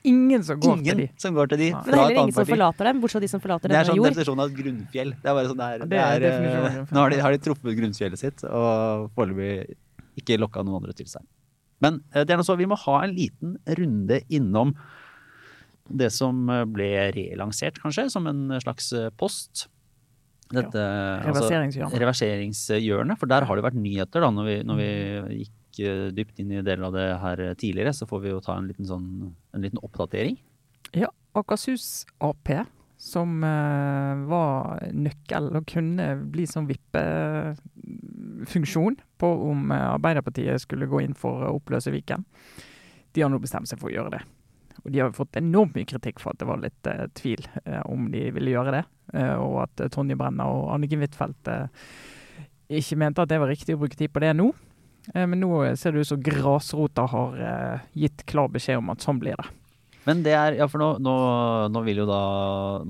Ingen 0.08 0.44
som 0.46 0.60
går 0.62 0.78
Ingen 0.78 0.86
til 0.86 1.02
de. 1.02 1.08
som 1.20 1.36
går 1.36 1.50
til 1.52 1.60
de 1.60 1.68
Nei. 1.74 1.80
Men 1.82 1.90
det 1.92 1.98
er 1.98 2.04
heller 2.04 2.20
ingen 2.22 2.36
som 2.38 2.48
forlater 2.48 2.88
dem, 2.88 3.00
bortsett 3.04 3.18
fra 3.18 3.24
de 3.26 3.30
som 3.32 3.42
forlater 3.44 3.68
dem. 3.68 3.74
Det 3.74 3.80
er 3.80 3.90
sånn 3.90 4.06
definisjon 4.06 4.44
av 4.44 4.52
et 4.52 4.60
grunnfjell. 4.62 5.12
Det 5.18 5.32
er 5.32 5.38
bare 5.40 5.50
sånn 5.50 5.64
det 5.64 5.68
er, 5.68 5.88
Det 5.92 6.04
er 6.04 6.28
eh. 6.30 6.78
Nå 6.94 7.02
har 7.02 7.12
de, 7.12 7.18
har 7.26 7.36
de 7.36 7.42
truffet 7.44 7.80
grunnfjellet 7.82 8.22
sitt, 8.22 8.46
og 8.48 9.10
foreløpig 9.18 9.76
ikke 10.22 10.38
lokka 10.40 10.64
noen 10.64 10.80
andre 10.80 10.96
til 10.96 11.10
seg. 11.12 11.26
Men 11.84 12.00
eh, 12.14 12.24
det 12.24 12.36
er 12.36 12.40
noe 12.40 12.48
så, 12.48 12.56
vi 12.60 12.70
må 12.70 12.78
ha 12.86 13.02
en 13.04 13.18
liten 13.18 13.58
runde 13.82 14.22
innom 14.34 14.78
det 15.90 16.12
som 16.16 16.46
eh, 16.54 16.66
ble 16.70 16.92
relansert, 17.16 17.80
kanskje, 17.84 18.08
som 18.14 18.30
en 18.30 18.56
slags 18.64 18.92
eh, 18.96 19.10
post. 19.18 19.68
Dette, 20.48 20.80
altså, 20.80 21.44
Reverseringshjørnet. 21.44 22.02
reverseringshjørnet. 22.04 23.20
For 23.20 23.32
der 23.32 23.48
har 23.48 23.60
det 23.60 23.66
vært 23.66 23.80
nyheter, 23.80 24.24
da. 24.24 24.30
Når 24.32 24.48
vi, 24.48 24.56
når 24.68 24.80
vi 24.80 24.90
gikk 25.42 25.82
eh, 25.84 26.06
dypt 26.16 26.40
inn 26.44 26.54
i 26.56 26.64
deler 26.64 26.88
av 26.88 26.96
det 26.96 27.08
her 27.24 27.44
tidligere, 27.60 27.96
så 27.96 28.08
får 28.10 28.24
vi 28.24 28.32
jo 28.32 28.44
ta 28.44 28.56
en 28.56 28.70
liten, 28.70 28.88
sånn, 28.88 29.08
en 29.56 29.66
liten 29.66 29.82
oppdatering. 29.84 30.40
Ja, 30.96 31.10
Akershus 31.38 32.06
Ap, 32.24 32.50
som 32.98 33.44
uh, 33.44 34.26
var 34.30 34.80
nøkkel 34.96 35.56
og 35.60 35.66
kunne 35.70 36.16
bli 36.34 36.46
sånn 36.50 36.68
vippefunksjon 36.70 38.96
på 39.22 39.28
om 39.52 39.72
eh, 39.72 39.94
Arbeiderpartiet 39.94 40.62
skulle 40.64 40.90
gå 40.90 40.98
inn 41.06 41.16
for 41.18 41.34
å 41.46 41.56
oppløse 41.60 41.94
Viken. 41.94 42.22
De 43.14 43.22
har 43.22 43.30
nå 43.34 43.38
bestemt 43.42 43.68
seg 43.70 43.80
for 43.82 43.88
å 43.92 43.96
gjøre 43.96 44.14
det. 44.18 44.22
Og 44.88 44.94
de 44.96 45.02
har 45.04 45.12
fått 45.16 45.36
enormt 45.40 45.76
mye 45.76 45.88
kritikk 45.90 46.22
for 46.24 46.32
at 46.32 46.40
det 46.40 46.48
var 46.48 46.62
litt 46.64 46.88
eh, 46.88 47.06
tvil 47.20 47.44
eh, 47.66 47.82
om 47.92 48.08
de 48.14 48.30
ville 48.38 48.54
gjøre 48.56 48.72
det. 48.78 48.86
eh, 49.14 49.36
og 49.36 49.58
at 49.66 49.84
eh, 49.84 49.90
Tonje 49.92 50.16
Brenna 50.20 50.48
og 50.48 50.70
Anniken 50.78 51.04
Huitfeldt 51.04 51.52
eh, 51.52 51.68
ikke 52.80 52.98
mente 53.00 53.24
at 53.24 53.32
det 53.32 53.40
var 53.44 53.52
riktig 53.52 53.76
å 53.76 53.82
bruke 53.84 54.00
tid 54.00 54.14
på 54.16 54.24
det 54.24 54.34
nå. 54.40 54.50
Men 55.16 55.40
nå 55.40 55.50
ser 55.80 55.94
det 55.96 56.02
ut 56.04 56.10
som 56.10 56.20
grasrota 56.20 57.06
har 57.08 57.38
gitt 57.96 58.26
klar 58.28 58.50
beskjed 58.52 58.82
om 58.82 58.90
at 58.92 59.06
sånn 59.06 59.22
blir 59.22 59.40
det. 59.40 59.46
Men 60.04 60.20
det 60.26 60.34
er, 60.36 60.58
ja 60.60 60.68
for 60.68 60.84
nå, 60.84 60.90
nå, 61.00 61.14
nå 61.72 61.84
vil 61.86 62.02
jo 62.02 62.08
da 62.10 62.18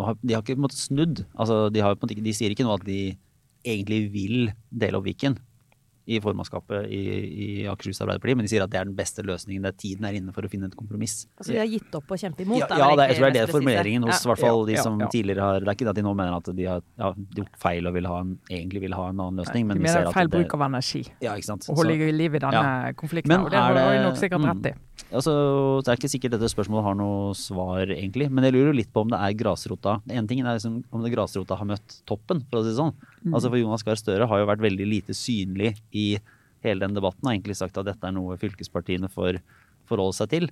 har, 0.01 0.17
De 0.23 0.33
har 0.33 0.41
ikke 0.41 0.55
på 0.55 0.63
en 0.63 0.65
måte 0.65 0.79
snudd. 0.79 1.21
Altså, 1.37 1.67
de, 1.69 1.83
har 1.85 1.93
på 1.93 2.07
en 2.07 2.09
måte 2.09 2.25
de 2.25 2.33
sier 2.33 2.55
ikke 2.55 2.65
nå 2.65 2.73
at 2.73 2.87
de 2.89 2.97
egentlig 3.61 3.99
vil 4.15 4.49
dele 4.73 4.97
opp 4.97 5.05
Viken 5.05 5.37
i 6.07 6.19
formannskapet 6.23 6.87
i, 6.87 7.01
i 7.27 7.47
Akershus 7.67 7.99
Arbeiderparti, 8.03 8.35
men 8.39 8.47
de 8.47 8.51
sier 8.53 8.63
at 8.63 8.71
det 8.71 8.79
er 8.79 8.87
den 8.87 8.95
beste 8.95 9.25
løsningen. 9.27 9.65
Det 9.65 9.73
er 9.73 9.77
tiden 9.81 10.07
er 10.07 10.15
inne 10.15 10.31
for 10.35 10.47
å 10.47 10.51
finne 10.51 10.69
et 10.71 10.77
kompromiss. 10.77 11.17
Altså, 11.35 11.51
de 11.51 11.59
har 11.59 11.67
gitt 11.67 11.97
opp 11.99 12.13
å 12.15 12.19
kjempe 12.21 12.45
imot. 12.45 12.63
Ja, 12.63 12.79
ja 12.79 12.87
det, 12.95 13.09
jeg 13.11 13.19
tror 13.19 13.25
det 13.25 13.29
er 13.29 13.35
det 13.37 13.51
formuleringen 13.51 14.07
hos 14.07 14.23
i 14.23 14.31
hvert 14.31 14.43
fall 14.45 14.63
de 14.69 14.77
som 14.79 15.01
ja. 15.03 15.09
tidligere 15.11 15.49
har 15.49 15.65
Det 15.65 15.73
er 15.73 15.79
ikke 15.79 15.89
det 15.89 15.93
at 15.93 15.99
de 15.99 16.05
nå 16.07 16.15
mener 16.15 16.37
at 16.39 16.49
de 16.55 16.69
har 16.69 16.81
ja, 17.03 17.11
gjort 17.41 17.59
feil 17.59 17.91
og 17.91 17.97
vil 17.97 18.07
ha 18.07 18.21
en, 18.23 18.33
egentlig 18.47 18.85
vil 18.87 18.95
ha 18.95 19.09
en 19.11 19.19
annen 19.25 19.43
løsning, 19.43 19.67
men 19.67 19.81
de 19.81 19.83
vi 19.83 19.89
mener 19.89 19.97
ser 19.97 20.07
det 20.07 20.13
at 20.13 20.15
er 20.15 20.19
feil 20.21 20.33
bruk 20.37 20.57
av 20.57 20.65
energi. 20.69 21.03
ja, 21.27 21.35
ikke 21.35 21.51
sant. 21.51 21.67
Å 21.67 21.77
holde 21.81 21.97
i 21.97 22.11
liv 22.15 22.39
i 22.39 22.43
denne 22.47 22.93
konflikten. 23.03 23.33
Men 23.35 23.47
og 23.47 23.51
det 23.51 23.59
er 23.59 23.81
har 23.83 23.97
de 23.97 24.03
nok 24.07 24.21
sikkert 24.23 24.47
rett 24.47 24.71
i. 24.71 24.75
Altså, 25.07 25.33
det 25.85 25.91
er 25.91 25.99
ikke 25.99 26.09
sikkert 26.11 26.33
dette 26.35 26.49
spørsmålet 26.51 26.87
har 26.89 26.95
noe 26.99 27.35
svar, 27.37 27.83
egentlig. 27.93 28.27
Men 28.33 28.47
jeg 28.47 28.55
lurer 28.55 28.75
litt 28.75 28.89
på 28.93 29.05
om 29.05 29.11
det 29.11 29.19
er 29.19 29.35
grasrota. 29.39 29.99
En 30.11 30.27
ting 30.27 30.41
er 30.41 30.57
liksom 30.57 30.81
om 30.91 31.03
det 31.03 31.13
grasrota 31.13 31.59
har 31.59 31.69
møtt 31.69 31.99
toppen, 32.09 32.41
for 32.49 32.59
å 32.59 32.65
si 32.65 32.73
det 32.73 32.79
sånn. 32.79 32.95
Mm. 33.27 33.35
Altså 33.35 33.51
For 33.51 33.59
Jonas 33.59 33.83
Gahr 33.85 33.99
Støre 33.99 34.27
har 34.31 34.41
jo 34.41 34.47
vært 34.49 34.63
veldig 34.63 34.87
lite 34.87 35.15
synlig 35.17 35.75
i 35.91 36.07
hele 36.65 36.81
den 36.87 36.95
debatten. 36.97 37.27
Har 37.27 37.35
egentlig 37.35 37.57
sagt 37.59 37.77
at 37.77 37.85
dette 37.87 38.07
er 38.07 38.15
noe 38.15 38.37
fylkespartiene 38.39 39.09
får 39.13 39.39
forholde 39.87 40.17
seg 40.17 40.31
til. 40.33 40.49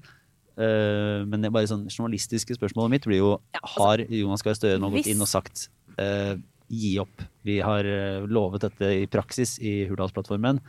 Uh, 0.55 1.25
men 1.27 1.41
det 1.41 1.49
er 1.49 1.55
bare 1.55 1.67
sånn 1.67 1.87
journalistiske 1.91 2.55
spørsmålet 2.55 2.93
mitt 2.93 3.05
blir 3.09 3.19
jo 3.19 3.31
Har 3.75 3.99
Jonas 4.07 4.43
Gahr 4.45 4.55
Støre 4.55 4.79
nå 4.79 4.87
gått 4.93 5.01
hvis- 5.03 5.09
inn 5.11 5.23
og 5.25 5.27
sagt 5.27 5.65
uh, 5.99 6.35
gi 6.71 6.93
opp? 7.03 7.25
Vi 7.43 7.57
har 7.59 7.83
uh, 7.83 8.23
lovet 8.27 8.63
dette 8.69 8.91
i 9.01 9.05
praksis 9.11 9.57
i 9.59 9.81
Hurdalsplattformen. 9.89 10.61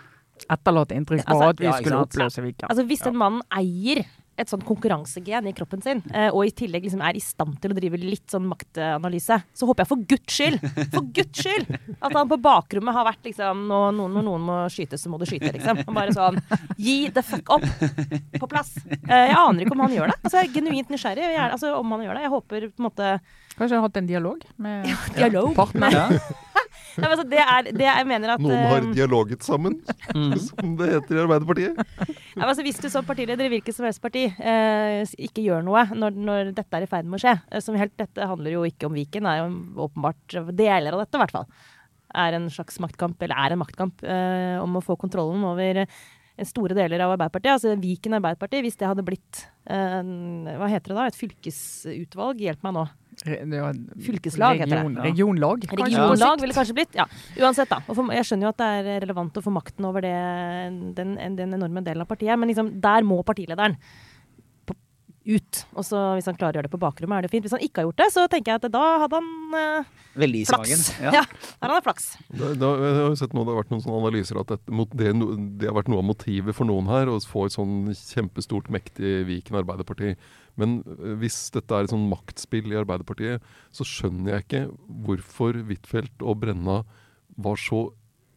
Etterlatt 0.50 0.90
inntrykk 0.92 1.22
Altså, 1.24 1.52
at 1.54 1.60
vi 1.62 1.68
ja, 1.68 1.76
skulle 1.78 2.00
sant? 2.00 2.10
oppløse 2.12 2.42
Viken. 2.44 2.66
Altså 2.68 2.84
Hvis 2.90 3.06
en 3.08 3.16
mann 3.16 3.38
eier 3.56 4.02
et 4.36 4.50
sånt 4.50 4.64
konkurransegen 4.68 5.46
i 5.48 5.52
kroppen 5.56 5.82
sin, 5.84 6.02
eh, 6.12 6.28
og 6.28 6.44
i 6.46 6.52
tillegg 6.56 6.84
liksom 6.84 7.00
er 7.04 7.16
i 7.16 7.22
stand 7.24 7.56
til 7.62 7.72
å 7.72 7.76
drive 7.78 8.00
litt 8.02 8.26
sånn 8.32 8.44
maktanalyse, 8.50 9.38
så 9.56 9.68
håper 9.68 9.84
jeg 9.84 9.90
for 9.92 10.04
guds 10.12 10.36
skyld, 10.36 10.66
for 10.92 11.08
guds 11.16 11.42
skyld, 11.42 11.70
at 11.96 12.12
han 12.12 12.28
på 12.28 12.38
bakrommet 12.44 12.94
har 12.96 13.06
vært 13.08 13.30
liksom 13.30 13.64
Når 13.66 13.94
noen, 13.96 14.12
når 14.18 14.26
noen 14.26 14.44
må 14.46 14.56
skytes, 14.72 15.02
så 15.02 15.10
må 15.12 15.18
du 15.20 15.24
skyte, 15.28 15.50
liksom. 15.56 15.80
Og 15.86 15.94
bare 15.96 16.12
sånn 16.14 16.38
Gi 16.76 17.08
the 17.14 17.22
fuck 17.24 17.50
up! 17.56 17.64
På 18.40 18.48
plass. 18.50 18.74
Eh, 18.86 19.26
jeg 19.30 19.36
aner 19.38 19.64
ikke 19.64 19.76
om 19.76 19.84
han 19.86 19.94
gjør 19.96 20.12
det. 20.12 20.18
Altså, 20.22 20.38
jeg 20.40 20.50
er 20.50 20.54
genuint 20.60 20.92
nysgjerrig 20.92 21.24
jeg 21.26 21.42
altså, 21.44 21.72
om 21.80 21.94
han 21.96 22.04
gjør 22.06 22.18
det. 22.18 22.24
Jeg 22.26 22.34
håper 22.36 22.68
på 22.70 22.82
en 22.82 22.88
måte 22.90 23.12
Kanskje 23.56 23.72
han 23.72 23.80
har 23.80 23.88
hatt 23.88 23.96
en 24.02 24.10
dialog 24.10 24.42
med 24.60 24.90
Dialog. 25.16 25.54
partneren? 25.56 26.18
Ja. 26.18 26.45
Nei, 26.96 27.04
men 27.04 27.12
altså, 27.12 27.26
det 27.28 27.40
er 27.42 27.66
det 27.76 27.86
jeg 27.86 28.06
mener 28.08 28.32
at 28.34 28.42
Noen 28.42 28.62
har 28.70 28.80
eh, 28.82 28.90
dialoget 28.96 29.44
sammen, 29.46 29.78
Mm. 30.16 30.32
som 30.46 30.74
det 30.78 30.86
heter 30.94 31.18
i 31.18 31.22
Arbeiderpartiet. 31.24 31.76
Ja, 31.76 32.40
men 32.40 32.48
altså, 32.48 32.64
hvis 32.64 32.78
du 32.80 32.86
som 32.92 33.04
partileder 33.04 33.48
i 33.48 33.52
hvilket 33.52 33.76
som 33.76 33.84
helst 33.88 34.00
parti 34.04 34.24
eh, 34.30 35.02
ikke 35.28 35.44
gjør 35.44 35.64
noe 35.66 35.82
når, 35.92 36.16
når 36.16 36.50
dette 36.56 36.78
er 36.78 36.86
i 36.86 36.90
ferd 36.90 37.08
med 37.08 37.18
å 37.18 37.22
skje 37.24 37.34
eh, 37.50 37.62
som 37.64 37.76
helt, 37.78 37.96
Dette 38.00 38.28
handler 38.30 38.54
jo 38.54 38.64
ikke 38.68 38.88
om 38.88 38.96
Viken, 38.96 39.26
det 39.26 39.32
er 39.32 39.42
jo 39.42 39.86
åpenbart 39.88 40.36
deler 40.56 40.96
av 40.96 41.02
dette 41.04 41.18
i 41.18 41.22
hvert 41.24 41.34
fall. 41.36 41.48
Er 42.16 42.36
en 42.38 42.46
slags 42.52 42.78
maktkamp, 42.80 43.20
eller 43.26 43.36
er 43.44 43.54
en 43.56 43.60
maktkamp, 43.60 44.04
eh, 44.06 44.56
om 44.62 44.78
å 44.78 44.84
få 44.84 44.96
kontrollen 45.00 45.42
over 45.48 45.82
eh, 45.82 46.46
store 46.46 46.76
deler 46.78 47.02
av 47.04 47.16
Arbeiderpartiet. 47.16 47.56
Altså 47.58 47.74
Viken 47.82 48.16
Arbeiderparti, 48.16 48.62
hvis 48.64 48.78
det 48.80 48.88
hadde 48.88 49.04
blitt 49.04 49.42
eh, 49.68 50.00
hva 50.56 50.70
heter 50.72 50.94
det 50.94 51.00
da, 51.00 51.08
et 51.10 51.18
fylkesutvalg, 51.20 52.40
hjelp 52.46 52.64
meg 52.64 52.76
nå. 52.78 52.86
Var- 53.24 53.78
Fylkeslag 54.04 54.58
heter 54.60 54.66
det. 54.70 54.76
region, 54.76 54.96
Regionlag. 55.02 55.62
kanskje, 55.66 55.84
Regionlag 55.86 56.40
ville 56.40 56.54
kanskje 56.54 56.74
blitt. 56.76 56.94
Ja, 56.94 57.06
uansett, 57.40 57.68
da. 57.68 57.80
Og 57.88 57.96
for, 57.96 58.12
jeg 58.12 58.24
skjønner 58.28 58.46
jo 58.46 58.52
at 58.52 58.58
det 58.60 58.66
er 58.66 59.00
relevant 59.06 59.38
å 59.40 59.42
få 59.42 59.52
makten 59.54 59.88
over 59.88 60.04
det, 60.04 60.12
den, 60.94 61.16
den 61.36 61.54
enorme 61.56 61.82
delen 61.82 62.04
av 62.04 62.10
partiet, 62.10 62.38
men 62.38 62.48
liksom, 62.52 62.74
der 62.80 63.02
må 63.02 63.22
partilederen 63.24 63.76
ut. 65.26 65.60
Og 65.74 65.84
så 65.86 66.00
hvis 66.16 66.28
han 66.30 66.36
klarer 66.38 66.56
å 66.56 66.60
gjøre 66.60 66.68
det 66.68 66.74
på 66.74 66.80
bakrommet, 66.82 67.18
er 67.18 67.26
det 67.26 67.32
fint. 67.32 67.44
Hvis 67.46 67.54
han 67.56 67.64
ikke 67.64 67.82
har 67.82 67.88
gjort 67.88 68.00
det, 68.02 68.08
så 68.14 68.24
tenker 68.30 68.52
jeg 68.52 68.60
at 68.62 68.68
da 68.74 68.84
hadde 69.02 69.20
han 69.20 69.58
eh, 69.60 69.90
Veldig 70.16 70.40
i 70.40 70.46
flaks. 70.48 70.84
Ja. 71.04 71.12
Ja. 71.18 71.24
da 71.26 71.66
hadde 71.66 71.78
han 71.78 71.84
flaks. 71.86 72.06
Da, 72.30 72.52
da, 72.60 72.70
jeg 72.82 72.94
har 73.00 73.18
sett 73.20 73.36
nå, 73.36 73.44
Det 73.44 73.52
har 73.52 73.60
vært 73.60 73.74
noen 73.74 73.84
sånne 73.84 74.00
analyser 74.04 74.40
at 74.40 74.54
det, 74.54 74.60
det, 74.96 75.12
det 75.60 75.70
har 75.70 75.76
vært 75.76 75.90
noe 75.92 76.02
av 76.04 76.08
motivet 76.12 76.56
for 76.56 76.68
noen 76.68 76.90
her, 76.90 77.10
å 77.12 77.18
få 77.20 77.46
et 77.48 77.56
sånn 77.56 77.92
kjempestort, 77.92 78.70
mektig 78.72 79.18
Viken 79.28 79.60
Arbeiderparti. 79.60 80.14
Men 80.60 80.78
øh, 80.96 81.18
hvis 81.20 81.38
dette 81.54 81.76
er 81.76 81.84
et 81.86 81.92
sånn 81.92 82.08
maktspill 82.10 82.72
i 82.72 82.80
Arbeiderpartiet, 82.80 83.44
så 83.76 83.86
skjønner 83.86 84.36
jeg 84.38 84.46
ikke 84.46 84.64
hvorfor 85.06 85.60
Huitfeldt 85.68 86.24
og 86.24 86.40
Brenna 86.44 86.80
var 87.36 87.60
så 87.60 87.88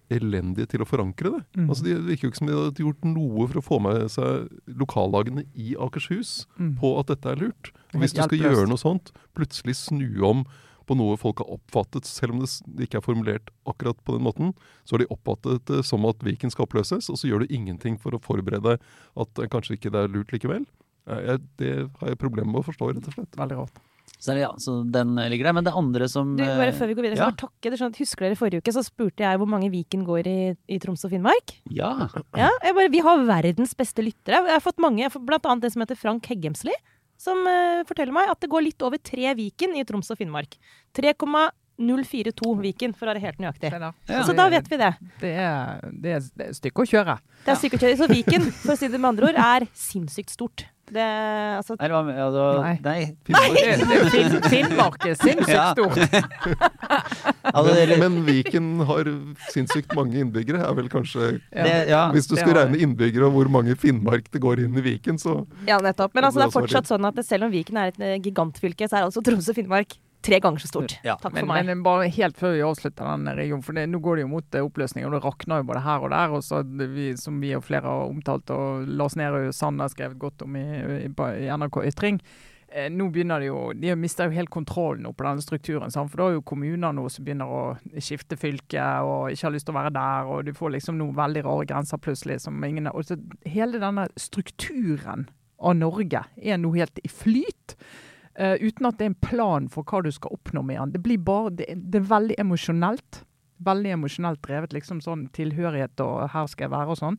elendige 0.10 0.68
til 0.72 0.82
å 0.82 0.88
forankre 0.90 1.32
det. 1.36 1.42
Mm. 1.58 1.68
Altså, 1.70 1.84
Det 1.86 1.98
virker 2.08 2.28
jo 2.28 2.32
ikke 2.32 2.38
som 2.42 2.48
de 2.50 2.56
hadde 2.58 2.84
gjort 2.86 3.06
noe 3.06 3.48
for 3.48 3.60
å 3.62 3.66
få 3.66 3.80
med 3.82 4.10
seg 4.12 4.50
lokallagene 4.80 5.46
i 5.56 5.76
Akershus 5.80 6.46
Mm. 6.60 6.76
på 6.80 7.00
at 7.00 7.08
dette 7.08 7.30
er 7.32 7.36
lurt. 7.44 7.72
Og 7.94 8.02
hvis 8.02 8.14
du 8.14 8.22
skal 8.24 8.38
gjøre 8.40 8.68
noe 8.68 8.78
sånt, 8.82 9.12
plutselig 9.36 9.76
snu 9.76 10.22
om 10.26 10.46
på 10.90 10.96
noe 10.98 11.18
folk 11.22 11.38
har 11.38 11.46
oppfattet, 11.54 12.04
selv 12.10 12.34
om 12.34 12.40
det 12.42 12.88
ikke 12.90 12.98
er 12.98 13.06
formulert 13.06 13.50
akkurat 13.70 13.98
på 14.04 14.16
den 14.18 14.24
måten, 14.26 14.54
så 14.86 14.96
har 14.98 15.04
de 15.04 15.12
oppfattet 15.14 15.66
det 15.70 15.84
som 15.86 16.04
at 16.10 16.18
Viken 16.26 16.50
skal 16.50 16.66
oppløses, 16.66 17.10
og 17.12 17.16
så 17.22 17.30
gjør 17.30 17.46
du 17.46 17.54
ingenting 17.54 18.00
for 18.02 18.10
å 18.12 18.20
forberede 18.20 18.80
at 19.16 19.34
kanskje 19.54 19.78
ikke 19.78 19.92
det 19.94 20.02
er 20.02 20.08
lurt 20.10 20.32
likevel. 20.34 20.66
Eh, 21.08 21.22
Jeg, 21.30 21.40
det 21.58 21.90
har 22.00 22.08
jeg 22.10 22.18
problemer 22.18 22.50
med 22.52 22.62
å 22.64 22.66
forstå, 22.66 22.90
rett 22.96 23.06
og 23.08 23.14
slett. 23.14 23.38
Veldig 23.38 23.58
rart. 23.62 23.78
Så, 24.20 24.36
ja, 24.36 24.50
så 24.60 24.82
den 24.84 25.16
ligger 25.32 25.48
der. 25.48 25.56
Men 25.56 25.68
det 25.68 25.74
andre 25.80 26.10
som 26.12 26.34
Du, 26.36 26.44
bare 26.44 26.74
eh, 26.74 26.76
før 26.76 26.92
vi 26.92 26.98
går 26.98 27.06
videre, 27.08 27.20
ja. 27.22 27.30
så 27.30 27.32
bare 27.32 27.40
takke. 27.46 27.70
Det 27.70 27.72
er 27.78 27.82
sånn 27.82 27.94
at, 27.94 28.02
husker 28.04 28.28
dere 28.28 28.40
forrige 28.40 28.64
uke 28.64 28.74
så 28.76 28.84
spurte 28.84 29.24
jeg 29.24 29.40
hvor 29.40 29.48
mange 29.48 29.70
Viken 29.72 30.04
går 30.08 30.28
i, 30.28 30.40
i 30.68 30.80
Troms 30.84 31.06
og 31.08 31.14
Finnmark? 31.14 31.56
Ja. 31.72 31.94
Ja, 32.36 32.50
jeg 32.66 32.76
bare, 32.76 32.92
Vi 32.92 33.04
har 33.06 33.24
verdens 33.30 33.76
beste 33.80 34.04
lyttere. 34.04 34.44
Jeg 34.44 34.58
har 34.58 34.66
fått 34.66 34.82
mange, 34.84 35.06
har 35.08 35.14
fått 35.14 35.28
blant 35.30 35.48
annet 35.48 35.70
en 35.70 35.76
som 35.76 35.86
heter 35.86 36.00
Frank 36.00 36.28
Heggemsli, 36.28 36.76
som 37.20 37.40
uh, 37.48 37.86
forteller 37.88 38.16
meg 38.16 38.32
at 38.32 38.44
det 38.44 38.52
går 38.52 38.66
litt 38.68 38.84
over 38.84 39.00
tre 39.00 39.32
Viken 39.40 39.76
i 39.80 39.86
Troms 39.88 40.12
og 40.12 40.20
Finnmark. 40.20 40.60
3,042 41.00 42.54
Viken, 42.66 42.96
for 42.96 43.08
å 43.08 43.14
være 43.14 43.24
helt 43.24 43.40
nøyaktig. 43.40 43.72
Ja. 43.72 43.94
Så 44.28 44.36
da 44.36 44.50
vet 44.52 44.68
vi 44.72 44.82
det. 44.84 44.92
Det 45.24 45.32
er, 45.46 45.88
det 45.96 46.18
er, 46.18 46.28
det 46.36 46.50
er 46.50 46.60
stykke 46.60 46.84
å 46.84 46.92
kjøre. 46.92 47.16
Det 47.46 47.56
er 47.56 47.62
stykke 47.64 47.80
å 47.80 47.84
kjøre. 47.86 48.02
Så 48.04 48.10
Viken, 48.12 48.52
for 48.52 48.76
å 48.76 48.78
si 48.80 48.92
det 48.92 49.00
med 49.00 49.14
andre 49.14 49.32
ord, 49.32 49.40
er 49.48 49.68
sinnssykt 49.80 50.36
stort. 50.36 50.68
Det, 50.90 51.06
altså, 51.60 51.76
Nei, 51.80 51.88
det 51.88 51.94
var, 51.94 52.08
altså, 52.26 52.46
Nei. 52.64 52.74
Nei. 52.82 53.00
Det, 53.30 53.74
det, 53.86 54.00
Finn- 54.14 54.48
Finnmark 54.50 55.06
er 55.06 55.18
sinnssykt 55.20 55.54
Ja. 55.54 55.68
stort. 55.74 55.98
Altså, 57.50 57.74
Men 58.02 58.18
Viken 58.28 58.68
har 58.86 59.08
sinnssykt 59.54 59.94
mange 59.98 60.20
innbyggere, 60.22 60.62
er 60.66 60.76
vel 60.78 60.90
kanskje 60.92 61.32
det, 61.54 61.76
ja. 61.90 62.04
Hvis 62.14 62.28
du 62.30 62.36
skulle 62.38 62.60
regne 62.60 62.78
innbyggere 62.84 63.26
og 63.30 63.34
hvor 63.38 63.50
mange 63.54 63.74
Finnmark 63.80 64.28
det 64.34 64.42
går 64.44 64.62
inn 64.66 64.78
i 64.78 64.84
Viken, 64.86 65.18
så 65.22 65.40
ja, 65.68 65.80
nettopp. 65.82 66.14
Men 66.18 66.28
altså, 66.28 66.40
det 66.42 66.46
er 66.46 66.52
også 66.52 66.60
fortsatt 66.62 66.92
sånn 66.92 67.08
at 67.10 67.22
selv 67.26 67.48
om 67.48 67.54
Viken 67.54 67.80
er 67.82 67.94
et 67.94 68.00
eh, 68.06 68.18
gigantfylke, 68.26 68.90
så 68.90 69.00
er 69.00 69.08
altså 69.10 69.24
Troms 69.26 69.50
og 69.50 69.58
Finnmark 69.58 69.98
tre 70.26 70.40
ganger 70.44 70.60
så 70.60 70.68
stort. 70.68 70.98
Ja. 71.06 71.16
Takk 71.22 71.34
Men, 71.34 71.46
for 71.46 71.54
meg. 71.54 71.66
men 71.70 71.84
bare 71.86 72.10
helt 72.12 72.38
før 72.38 72.54
vi 72.58 72.62
avslutter 72.66 73.08
den 73.08 73.32
regionen, 73.38 73.64
for 73.64 73.78
det, 73.78 73.88
nå 73.90 74.02
går 74.04 74.20
det 74.20 74.26
jo 74.28 74.32
mot 74.34 74.56
eh, 74.56 74.66
oppløsning, 74.66 75.06
og 75.08 75.16
det 75.16 75.24
rakner 75.24 75.62
jo 75.62 75.70
både 75.72 75.86
her 75.86 76.06
og 76.06 76.12
der. 76.12 76.36
og 76.36 76.44
så 76.44 76.64
vi, 76.68 77.16
Som 77.18 77.40
vi 77.42 77.56
og 77.56 77.64
flere 77.64 77.88
har 77.88 78.12
omtalt, 78.12 78.50
og 78.50 78.88
Lars 78.88 79.16
Nehru 79.16 79.52
Sand 79.56 79.80
har 79.82 79.92
skrevet 79.94 80.20
godt 80.20 80.42
om 80.46 80.56
i, 80.60 80.66
i, 81.08 81.10
i 81.10 81.52
NRK 81.56 81.84
Ytring. 81.94 82.22
Eh, 82.72 82.90
nå 82.94 83.08
begynner 83.10 83.42
De 83.42 83.48
jo, 83.48 83.72
de 83.74 83.96
mister 83.98 84.30
jo 84.30 84.36
helt 84.36 84.52
kontrollen 84.54 85.08
på 85.14 85.26
denne 85.26 85.42
strukturen. 85.42 85.90
Sant? 85.90 86.12
For 86.12 86.22
da 86.22 86.28
er 86.30 86.36
jo 86.38 86.44
kommuner 86.46 86.94
nå 86.94 87.08
som 87.10 87.26
begynner 87.26 87.50
å 87.50 87.62
skifte 87.98 88.38
fylke 88.38 88.84
og 89.02 89.32
ikke 89.34 89.48
har 89.48 89.56
lyst 89.56 89.66
til 89.70 89.74
å 89.74 89.80
være 89.80 89.94
der. 89.96 90.30
og 90.30 90.46
Du 90.46 90.54
får 90.54 90.76
liksom 90.76 91.00
noen 91.00 91.16
veldig 91.18 91.46
rare 91.48 91.66
grenser 91.66 91.98
plutselig. 91.98 92.42
som 92.42 92.64
ingen, 92.64 92.88
og 92.88 93.06
så 93.06 93.18
Hele 93.46 93.80
denne 93.82 94.08
strukturen 94.18 95.30
av 95.60 95.76
Norge 95.76 96.22
er 96.38 96.58
nå 96.58 96.72
helt 96.76 97.00
i 97.04 97.10
flyt. 97.10 97.76
Eh, 98.40 98.56
uten 98.64 98.88
at 98.88 99.00
det 99.00 99.06
er 99.06 99.12
en 99.12 99.24
plan 99.26 99.66
for 99.72 99.84
hva 99.84 100.00
du 100.06 100.12
skal 100.16 100.38
oppnå 100.38 100.64
med 100.64 100.80
den. 100.80 100.94
Det 100.96 101.04
blir 101.04 101.20
bare, 101.20 101.52
det, 101.60 101.68
det 101.76 102.00
er 102.00 102.08
veldig 102.08 102.38
emosjonelt. 102.40 103.24
Veldig 103.68 103.92
emosjonelt 103.98 104.40
drevet. 104.46 104.74
liksom 104.74 105.02
sånn 105.04 105.28
Tilhørighet 105.36 106.00
og 106.00 106.30
'her 106.32 106.48
skal 106.48 106.70
jeg 106.70 106.72
være' 106.72 106.96
og 106.96 106.98
sånn. 106.98 107.18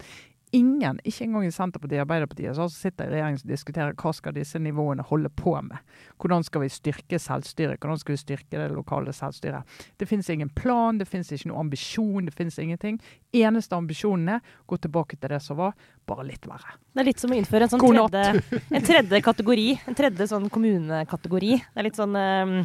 Ingen, 0.53 0.99
ikke 1.07 1.29
engang 1.29 1.45
i 1.47 1.53
Senterpartiet 1.55 2.01
og 2.01 2.09
Arbeiderpartiet, 2.09 2.57
som 2.59 2.71
sitter 2.73 3.07
i 3.07 3.15
regjering 3.15 3.37
og 3.39 3.51
diskuterer 3.53 3.95
hva 3.95 4.13
skal 4.17 4.35
disse 4.35 4.59
nivåene 4.59 5.05
holde 5.07 5.31
på 5.39 5.53
med. 5.63 5.79
Hvordan 6.19 6.43
skal 6.47 6.65
vi 6.65 6.71
styrke 6.75 7.21
selvstyret? 7.23 7.79
Hvordan 7.79 8.01
skal 8.03 8.17
vi 8.17 8.19
styrke 8.19 8.59
det 8.59 8.67
lokale 8.75 9.15
selvstyret? 9.15 9.79
Det 10.01 10.09
finnes 10.11 10.31
ingen 10.35 10.51
plan, 10.51 10.99
det 10.99 11.07
finnes 11.07 11.31
ikke 11.31 11.53
noen 11.53 11.69
ambisjon, 11.69 12.27
det 12.27 12.35
finnes 12.35 12.59
ingenting. 12.59 12.99
Eneste 13.31 13.79
ambisjonen 13.79 14.37
er 14.37 14.55
gå 14.67 14.81
tilbake 14.83 15.21
til 15.21 15.37
det 15.37 15.39
som 15.45 15.61
var, 15.61 15.77
bare 16.11 16.27
litt 16.27 16.51
verre. 16.51 16.75
Det 16.91 17.05
er 17.05 17.11
litt 17.13 17.23
som 17.23 17.31
å 17.31 17.39
innføre 17.39 17.69
en 17.69 17.75
sånn 17.77 17.87
tredje, 17.87 18.63
en 18.75 18.89
tredje 18.91 19.23
kategori. 19.23 19.69
En 19.87 19.99
tredje 20.03 20.31
sånn 20.33 20.51
kommunekategori. 20.51 21.53
Det 21.63 21.79
er 21.79 21.87
litt 21.87 22.01
sånn 22.01 22.19
eh, 22.19 22.59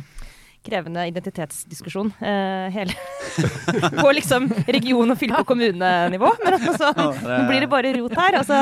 krevende 0.65 1.05
identitetsdiskusjon. 1.11 2.11
eh, 2.21 2.67
hele 2.73 2.93
På 4.01 4.11
liksom 4.15 4.49
region- 4.67 5.11
og 5.13 5.17
fylke- 5.21 5.39
og 5.43 5.47
kommunenivå. 5.49 6.31
Men 6.43 6.57
altså, 6.59 6.91
nå 6.97 7.39
blir 7.49 7.65
det 7.65 7.69
bare 7.71 7.93
rot 7.99 8.15
her. 8.19 8.39
Og 8.41 8.45
så 8.49 8.59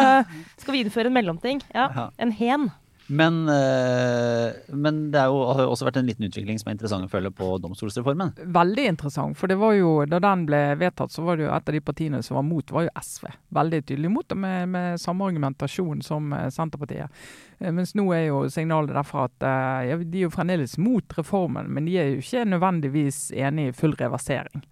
skal 0.61 0.73
vi 0.77 0.83
innføre 0.85 1.07
en 1.11 1.17
mellomting. 1.17 1.61
Ja, 1.73 1.87
Ja. 1.95 2.09
en 2.19 2.31
hen. 2.31 2.71
Men, 3.13 3.49
eh, 3.49 4.53
men 4.67 5.11
det 5.11 5.23
jo, 5.29 5.41
har 5.53 5.61
jo 5.65 5.73
også 5.73 5.85
vært 5.85 5.99
en 5.99 6.07
liten 6.07 6.25
utvikling 6.25 6.57
som 6.57 6.71
er 6.71 6.77
interessant 6.77 7.05
å 7.05 7.11
følge 7.11 7.29
på 7.35 7.49
domstolsreformen. 7.61 8.31
Veldig 8.55 8.85
interessant, 8.89 9.37
for 9.37 9.51
det 9.51 9.59
var 9.61 9.75
jo, 9.77 9.91
da 10.09 10.17
den 10.23 10.47
ble 10.49 10.61
vedtatt, 10.81 11.13
så 11.13 11.25
var 11.27 11.37
det 11.37 11.45
jo 11.45 11.51
et 11.53 11.69
av 11.69 11.77
de 11.77 11.83
partiene 11.85 12.23
som 12.25 12.39
var 12.39 12.47
mot, 12.47 12.73
var 12.73 12.87
jo 12.87 12.93
SV. 12.97 13.27
Veldig 13.59 13.81
tydelig 13.85 14.13
mot, 14.15 14.35
med, 14.45 14.73
med 14.73 15.03
samme 15.03 15.29
argumentasjon 15.29 16.01
som 16.05 16.33
eh, 16.33 16.49
Senterpartiet. 16.53 17.23
Eh, 17.59 17.69
Mens 17.69 17.93
nå 17.99 18.07
er 18.17 18.25
jo 18.31 18.41
signalet 18.49 18.95
derfra 18.97 19.27
at 19.29 19.47
ja, 19.85 19.99
de 20.01 20.23
er 20.23 20.25
jo 20.25 20.33
fremdeles 20.33 20.79
mot 20.81 21.17
reformen, 21.17 21.69
men 21.69 21.85
de 21.85 21.99
er 22.01 22.11
jo 22.11 22.23
ikke 22.23 22.47
nødvendigvis 22.49 23.27
enig 23.37 23.69
i 23.69 23.77
full 23.77 23.93
reversering. 23.99 24.65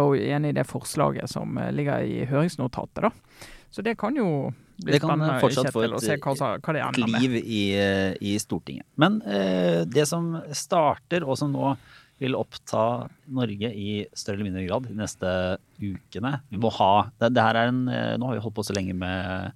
Og 0.00 0.16
enig 0.16 0.50
i 0.50 0.56
det 0.56 0.64
forslaget 0.66 1.28
som 1.30 1.58
ligger 1.76 2.02
i 2.02 2.24
høringsnotatet, 2.26 3.04
da. 3.04 3.46
Så 3.70 3.84
det 3.84 3.98
kan 4.00 4.16
jo 4.16 4.54
Det 4.78 5.00
kan 5.00 5.20
fortsatt 5.40 5.72
få 5.72 5.84
et- 5.84 6.98
liv 7.20 7.36
i, 7.40 7.62
eh, 7.76 8.14
i 8.20 8.36
Stortinget. 8.38 8.84
Men 8.96 9.22
eh, 9.22 9.84
det 9.84 10.06
som 10.08 10.42
starter, 10.52 11.24
og 11.24 11.38
som 11.38 11.52
nå 11.52 11.76
vil 12.18 12.36
oppta 12.36 13.08
Norge 13.28 13.70
i 13.76 14.06
større 14.16 14.38
eller 14.38 14.48
mindre 14.48 14.66
grad 14.66 14.86
de 14.88 14.94
neste 14.96 15.58
ukene 15.76 16.40
Vi 16.48 16.56
må 16.56 16.70
ha 16.72 17.10
det, 17.20 17.34
det 17.36 17.42
her 17.44 17.58
er 17.60 17.68
en, 17.68 17.88
eh, 17.92 18.16
Nå 18.16 18.30
har 18.30 18.38
vi 18.38 18.44
holdt 18.44 18.56
på 18.56 18.64
så 18.64 18.76
lenge 18.76 18.94
med, 18.96 19.52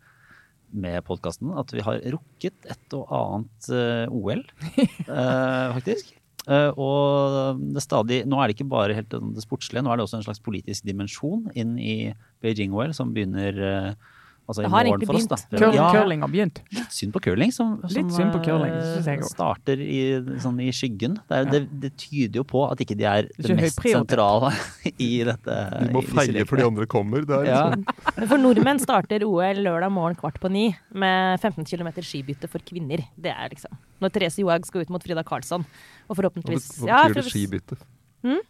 med 0.71 1.01
podkasten 1.07 1.55
at 1.57 1.73
vi 1.73 1.81
har 1.81 2.03
rukket 2.13 2.69
et 2.69 2.97
og 2.97 3.09
annet 3.17 3.71
eh, 3.73 4.13
OL, 4.13 4.45
eh, 5.09 5.73
faktisk. 5.79 6.17
Uh, 6.49 6.73
og 6.81 7.59
det 7.75 7.83
stadig, 7.85 8.23
nå 8.27 8.39
er 8.41 8.49
det 8.49 8.57
ikke 8.57 8.71
bare 8.73 8.95
helt 8.97 9.13
det 9.13 9.43
sportslige, 9.45 9.83
nå 9.85 9.93
er 9.93 10.01
det 10.01 10.07
også 10.07 10.19
en 10.19 10.25
slags 10.25 10.41
politisk 10.43 10.87
dimensjon 10.89 11.51
inn 11.53 11.75
i 11.79 12.15
Beijing-OL, 12.43 12.95
som 12.97 13.13
begynner 13.15 13.61
eh, 13.61 14.09
altså 14.51 14.61
Det 14.65 14.67
i 14.67 14.71
har 14.71 14.77
morgen 14.85 14.91
egentlig 14.91 15.09
for 15.09 15.19
oss. 15.21 15.27
da. 15.31 15.37
begynt. 15.37 15.61
Curling, 15.63 15.79
Ja, 15.81 15.89
curling 15.95 16.21
har 16.27 16.31
begynt. 16.35 16.61
Litt 16.75 16.93
synd 16.99 17.13
på 17.15 17.23
curling, 17.25 17.53
som, 17.55 17.77
som 17.87 18.11
synd 18.11 18.33
på 18.35 18.41
curling, 18.45 18.75
eh, 18.75 19.07
jeg 19.07 19.25
starter 19.31 19.81
i, 19.81 20.01
sånn 20.43 20.59
i 20.61 20.69
skyggen. 20.75 21.15
Det, 21.31 21.39
er, 21.39 21.49
det, 21.55 21.61
det 21.87 21.93
tyder 21.97 22.41
jo 22.43 22.45
på 22.51 22.65
at 22.71 22.83
ikke 22.85 22.97
de 22.99 23.07
er 23.09 23.29
det, 23.31 23.39
ikke 23.39 23.57
mest 23.61 23.79
høyprioritert. 23.81 24.11
sentrale 24.11 24.53
i 25.09 25.11
dette. 25.31 25.59
de 25.87 25.93
må 25.95 26.03
feie 26.11 26.45
for 26.51 26.61
de 26.61 26.67
andre 26.69 26.87
kommer. 26.91 27.25
Det 27.25 27.39
er 27.41 27.49
Ja. 27.51 27.63
sånn. 27.71 28.29
For 28.29 28.37
nordmenn 28.43 28.83
starter 28.83 29.25
OL 29.25 29.63
lørdag 29.65 29.93
morgen 29.95 30.19
kvart 30.21 30.41
på 30.43 30.51
ni 30.51 30.67
med 30.93 31.39
15 31.41 31.65
km 31.65 31.93
skibytte 32.03 32.49
for 32.51 32.59
kvinner. 32.61 33.07
Det 33.17 33.31
er 33.33 33.49
liksom 33.55 33.73
Når 34.01 34.11
Therese 34.15 34.39
Johaug 34.43 34.65
skal 34.67 34.83
ut 34.83 34.91
mot 34.91 35.03
Frida 35.05 35.23
Karlsson. 35.23 35.65
Og 36.09 36.17
forhåpentligvis 36.17 36.81
hva 36.83 37.05
betyr 37.07 37.15
det 37.15 37.23
for- 37.23 37.31
skibytte? 37.35 37.77
Hm? 38.25 38.41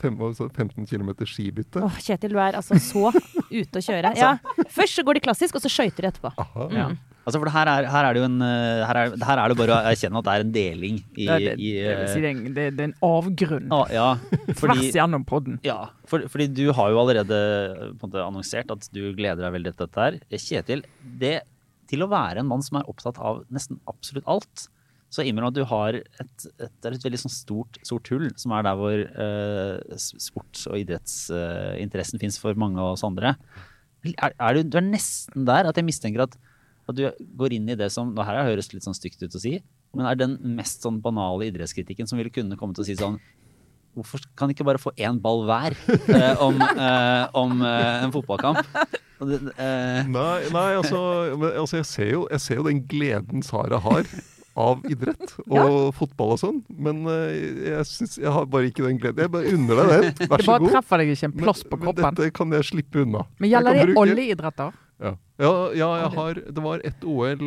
Fem, 0.00 0.16
hva 0.18 0.32
15 0.34 0.86
km 0.90 1.10
skibytte? 1.28 1.82
Åh, 1.86 1.98
Kjetil, 2.02 2.32
du 2.34 2.40
er 2.42 2.56
altså 2.58 2.78
så 2.82 3.12
ute 3.14 3.78
å 3.78 3.84
kjøre. 3.84 4.14
Ja. 4.18 4.32
Først 4.74 4.98
så 4.98 5.04
går 5.06 5.18
de 5.18 5.22
klassisk, 5.28 5.54
og 5.58 5.62
så 5.64 5.70
skøyter 5.70 6.02
de 6.06 6.10
etterpå. 6.12 6.32
Aha. 6.42 6.66
Mm. 6.68 6.76
Ja. 6.80 6.88
Altså 7.28 7.42
for 7.42 7.50
her, 7.52 7.68
er, 7.68 7.84
her 7.92 8.06
er 8.08 8.16
det 8.16 8.20
jo 8.22 8.26
en 8.30 8.38
eh, 8.40 8.82
her 8.88 8.98
er, 9.02 9.10
her 9.28 9.40
er 9.42 9.52
det 9.52 9.56
bare 9.58 9.74
å 9.76 9.88
erkjenne 9.90 10.16
at 10.22 10.24
det 10.24 10.32
er 10.32 10.44
en 10.46 10.52
deling 10.54 10.94
i, 11.12 11.26
Det, 11.28 11.34
det, 11.44 11.50
i 11.60 11.72
jeg 11.76 11.98
vil 11.98 12.06
si 12.08 12.14
eh, 12.16 12.22
det, 12.24 12.30
er 12.30 12.30
en- 12.38 12.54
det, 12.56 12.64
det 12.78 12.80
er 12.80 12.88
en 12.88 12.94
avgrunn 13.04 13.74
ah, 13.76 13.82
Ja, 13.92 14.06
fordi 14.56 14.78
tvers 14.78 14.96
gjennom 14.96 15.26
podden. 15.28 15.58
Ja, 15.66 15.76
for, 16.08 16.24
fordi 16.32 16.46
du 16.56 16.62
har 16.72 16.94
jo 16.94 17.02
allerede 17.02 17.36
på 18.00 18.08
en 18.08 18.08
måte, 18.08 18.24
annonsert 18.24 18.72
at 18.72 18.88
du 18.96 19.02
gleder 19.18 19.44
deg 19.44 19.54
veldig 19.58 19.74
til 19.74 19.84
dette 19.84 20.06
her. 20.06 20.16
Kjetil, 20.40 20.86
det, 21.20 21.34
til 21.92 22.06
å 22.06 22.08
være 22.08 22.40
en 22.40 22.48
mann 22.48 22.64
som 22.64 22.80
er 22.80 22.88
opptatt 22.88 23.20
av 23.20 23.42
nesten 23.52 23.76
absolutt 23.92 24.24
alt, 24.38 24.64
så 25.08 25.24
innimellom 25.24 25.52
at 25.52 25.56
du 25.56 25.64
har 25.68 25.96
et, 25.96 26.44
et, 26.60 26.74
det 26.84 26.90
et 26.92 27.06
veldig 27.06 27.20
sånn 27.22 27.32
stort, 27.32 27.78
stort 27.86 28.10
hull, 28.12 28.28
som 28.40 28.52
er 28.52 28.66
der 28.66 28.76
hvor 28.76 29.04
uh, 29.16 29.96
sports- 29.96 30.66
og 30.68 30.76
idrettsinteressen 30.82 32.20
fins 32.20 32.36
for 32.40 32.58
mange 32.60 32.80
av 32.82 32.92
oss 32.92 33.06
andre. 33.08 33.32
Er, 34.04 34.36
er 34.36 34.58
du, 34.58 34.68
du 34.68 34.78
er 34.80 34.84
nesten 34.84 35.48
der 35.48 35.70
at 35.70 35.80
jeg 35.80 35.88
mistenker 35.88 36.26
at, 36.26 36.36
at 36.88 36.98
du 36.98 37.08
går 37.40 37.56
inn 37.56 37.72
i 37.72 37.76
det 37.76 37.88
som 37.92 38.12
Nå 38.14 38.22
her 38.24 38.44
høres 38.46 38.70
litt 38.70 38.84
sånn 38.84 38.96
stygt 38.96 39.24
ut 39.24 39.34
å 39.34 39.42
si, 39.42 39.56
men 39.96 40.06
er 40.06 40.20
den 40.20 40.36
mest 40.58 40.84
sånn 40.84 41.00
banale 41.02 41.48
idrettskritikken 41.48 42.08
som 42.08 42.20
ville 42.20 42.32
kunne 42.32 42.60
komme 42.60 42.76
til 42.76 42.84
å 42.84 42.88
si 42.88 42.98
sånn 42.98 43.18
Hvorfor 43.98 44.22
kan 44.38 44.46
de 44.46 44.54
ikke 44.54 44.66
bare 44.68 44.78
få 44.78 44.92
én 45.00 45.16
ball 45.18 45.40
hver 45.48 45.74
uh, 45.88 46.42
om, 46.46 46.60
uh, 46.60 47.24
om 47.34 47.54
en 47.64 48.12
fotballkamp? 48.14 48.60
Nei, 49.18 50.36
nei 50.54 50.68
altså, 50.78 51.00
altså 51.48 51.80
jeg, 51.80 51.86
ser 51.88 52.10
jo, 52.12 52.20
jeg 52.30 52.44
ser 52.44 52.60
jo 52.60 52.68
den 52.68 52.84
gleden 52.86 53.42
Sara 53.42 53.80
har 53.82 54.06
av 54.58 54.82
idrett 54.90 55.36
og 55.46 55.92
fotball 55.96 56.34
og 56.34 56.40
sånn. 56.42 56.58
Men 56.74 57.04
eh, 57.12 57.36
jeg, 57.68 57.86
synes, 57.92 58.16
jeg 58.18 58.32
har 58.34 58.48
bare 58.50 58.70
ikke 58.72 58.84
den 58.86 58.98
gleden. 59.00 59.22
Jeg 59.24 59.32
bare 59.34 59.54
unner 59.54 59.80
deg 59.80 59.92
den. 59.92 60.10
Vær 60.18 60.18
så 60.18 60.26
god. 60.26 60.42
Det 60.42 60.48
bare 60.50 60.72
treffer 60.74 61.02
deg 61.02 61.14
ikke 61.14 61.28
en 61.30 61.36
plass 61.38 61.62
på 61.64 61.78
men 61.78 61.86
kroppen. 61.86 62.18
dette 62.18 62.34
kan 62.36 62.54
jeg 62.58 62.68
slippe 62.72 63.02
unna. 63.04 63.24
Men 63.38 63.52
gjelder 63.52 63.78
det 63.78 63.86
bruke- 63.88 64.04
alle 64.04 64.28
idretter? 64.34 64.76
Ja, 64.98 65.12
ja, 65.38 65.50
ja 65.78 65.88
jeg 66.02 66.10
har, 66.16 66.40
det 66.58 66.62
var 66.64 66.80
et 66.88 67.04
OL, 67.06 67.44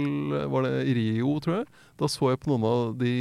var 0.53 0.63
det 0.67 0.75
i 0.87 0.93
Rio, 0.95 1.33
tror 1.43 1.57
jeg. 1.61 1.65
Da 1.99 2.07
så 2.07 2.31
jeg 2.31 2.39
på 2.45 2.53
noen 2.53 2.67
av 2.69 2.93
de 3.01 3.15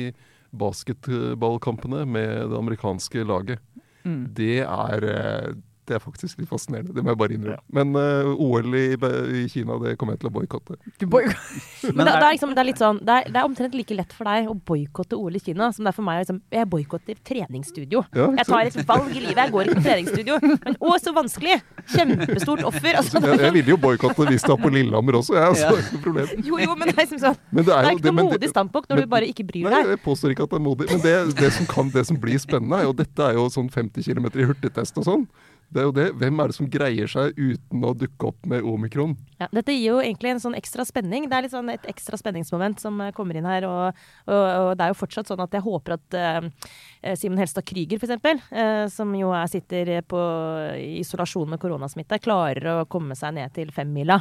basketballkampene 0.61 2.05
med 2.07 2.51
det 2.51 2.59
amerikanske 2.59 3.25
laget. 3.27 3.59
Mm. 4.05 4.23
Det 4.35 4.61
er, 4.65 5.05
eh, 5.05 5.51
det 5.91 5.97
er 5.99 6.03
faktisk 6.03 6.39
litt 6.41 6.49
fascinerende, 6.51 6.95
det 6.95 7.03
må 7.03 7.13
jeg 7.13 7.19
bare 7.21 7.35
innrømme. 7.37 7.63
Men 7.75 7.95
uh, 7.99 8.31
OL 8.39 8.77
i, 8.79 8.87
i 8.95 9.45
Kina, 9.51 9.77
det 9.83 9.97
kommer 9.99 10.15
jeg 10.15 10.23
til 10.23 10.31
å 10.31 10.35
boikotte. 10.39 10.77
Men 11.01 12.05
det, 12.07 12.13
det, 12.13 12.27
er 12.27 12.35
liksom, 12.37 12.53
det, 12.55 12.63
er 12.63 12.69
litt 12.69 12.81
sånn, 12.81 13.01
det, 13.03 13.17
er, 13.17 13.31
det 13.35 13.41
er 13.41 13.49
omtrent 13.49 13.75
like 13.75 13.97
lett 13.97 14.15
for 14.15 14.31
deg 14.31 14.51
å 14.51 14.55
boikotte 14.55 15.19
OL 15.19 15.37
i 15.37 15.43
Kina 15.43 15.71
som 15.75 15.87
det 15.87 15.93
er 15.93 15.97
for 15.97 16.07
meg 16.07 16.21
å 16.21 16.23
liksom, 16.25 16.41
Jeg 16.55 16.69
boikotter 16.71 17.19
treningsstudio. 17.27 18.05
Ja, 18.15 18.29
Jeg 18.39 18.47
tar 18.49 18.71
et 18.71 18.79
valg 18.89 19.11
i 19.11 19.23
livet. 19.25 19.41
Jeg 19.41 19.55
går 19.55 19.69
ikke 19.69 19.79
på 19.81 19.85
treningsstudio. 19.89 20.39
Men 20.67 20.79
å, 20.79 20.95
så 21.03 21.15
vanskelig! 21.17 21.59
Kjempestort 21.91 22.65
offer. 22.69 23.01
Altså, 23.01 23.23
Jeg, 23.25 23.41
jeg 23.43 23.57
ville 23.57 23.75
jo 23.75 23.79
boikotte 23.81 24.29
hvis 24.31 24.45
det 24.47 24.53
var 24.55 24.61
på 24.63 24.73
Lillehammer 24.75 25.19
også, 25.21 25.37
jeg. 25.37 25.55
Altså, 25.55 25.67
Ja. 25.71 25.81
ikke 25.81 25.97
noe 25.97 26.05
problem. 26.07 26.33
jo, 26.51 26.59
jo, 26.63 26.75
men 26.79 26.91
det 26.91 26.95
er, 26.95 27.01
liksom 27.03 27.23
sånn, 27.25 27.39
Men 27.51 27.65
det 27.65 27.71
det 27.71 27.79
er 27.79 27.91
jo 27.91 27.99
ikke 28.01 28.13
noe 28.13 28.29
modig 28.31 28.51
standpunkt 28.53 28.91
når 28.91 28.97
men- 29.01 29.07
du 29.09 29.13
bare 29.17 29.31
ikke 29.31 29.47
bryr 29.49 29.67
deg. 29.67 29.77
Nei, 29.77 29.95
jeg 29.97 30.03
påstår 30.05 30.35
ikke 30.35 30.47
at 30.47 30.55
det 30.55 30.61
er 30.61 30.65
modig. 30.67 30.89
Men 30.91 31.05
det, 31.05 31.15
det, 31.41 31.53
som, 31.57 31.69
kan, 31.71 31.91
det 31.95 32.07
som 32.09 32.19
blir 32.21 32.39
spennende, 32.43 32.81
er 32.81 32.89
jo 32.89 32.95
dette 32.97 33.27
er 33.27 33.39
jo 33.39 33.47
sånn 33.53 33.71
50 33.73 34.07
km 34.07 34.31
i 34.35 34.49
hurtigtest 34.51 35.01
og 35.01 35.09
sånn. 35.09 35.25
Det 35.71 35.79
er 35.79 35.87
jo 35.87 35.93
det. 35.95 36.07
Hvem 36.19 36.41
er 36.43 36.51
det 36.51 36.57
som 36.57 36.69
greier 36.71 37.11
seg 37.11 37.37
uten 37.39 37.85
å 37.87 37.93
dukke 37.95 38.31
opp 38.33 38.47
med 38.51 38.67
omikron? 38.67 39.13
Ja, 39.39 39.47
dette 39.55 39.71
gir 39.77 39.93
jo 39.93 40.01
egentlig 40.03 40.33
en 40.33 40.43
sånn 40.43 40.57
ekstra 40.59 40.83
spenning. 40.89 41.29
Det 41.31 41.37
er 41.37 41.47
litt 41.47 41.55
sånn 41.55 41.71
et 41.71 41.87
ekstra 41.91 42.19
spenningsmoment 42.19 42.83
som 42.83 42.99
eh, 43.05 43.13
kommer 43.15 43.39
inn 43.39 43.47
her. 43.47 43.69
Og, 43.69 44.01
og, 44.27 44.35
og 44.41 44.73
det 44.75 44.89
er 44.89 44.91
jo 44.91 44.99
fortsatt 44.99 45.31
sånn 45.31 45.45
at 45.45 45.55
jeg 45.55 45.63
håper 45.63 45.95
at 45.95 46.19
uh, 46.19 46.75
Simen 47.15 47.39
Helstad 47.39 47.69
Krüger, 47.71 48.03
f.eks., 48.03 48.51
uh, 48.51 48.91
som 48.91 49.15
jo 49.15 49.31
er, 49.31 49.47
sitter 49.53 49.95
på 50.11 50.25
isolasjon 50.99 51.55
med 51.55 51.63
koronasmitte, 51.63 52.19
klarer 52.25 52.73
å 52.75 52.77
komme 52.91 53.15
seg 53.19 53.39
ned 53.39 53.55
til 53.55 53.71
femmila. 53.75 54.19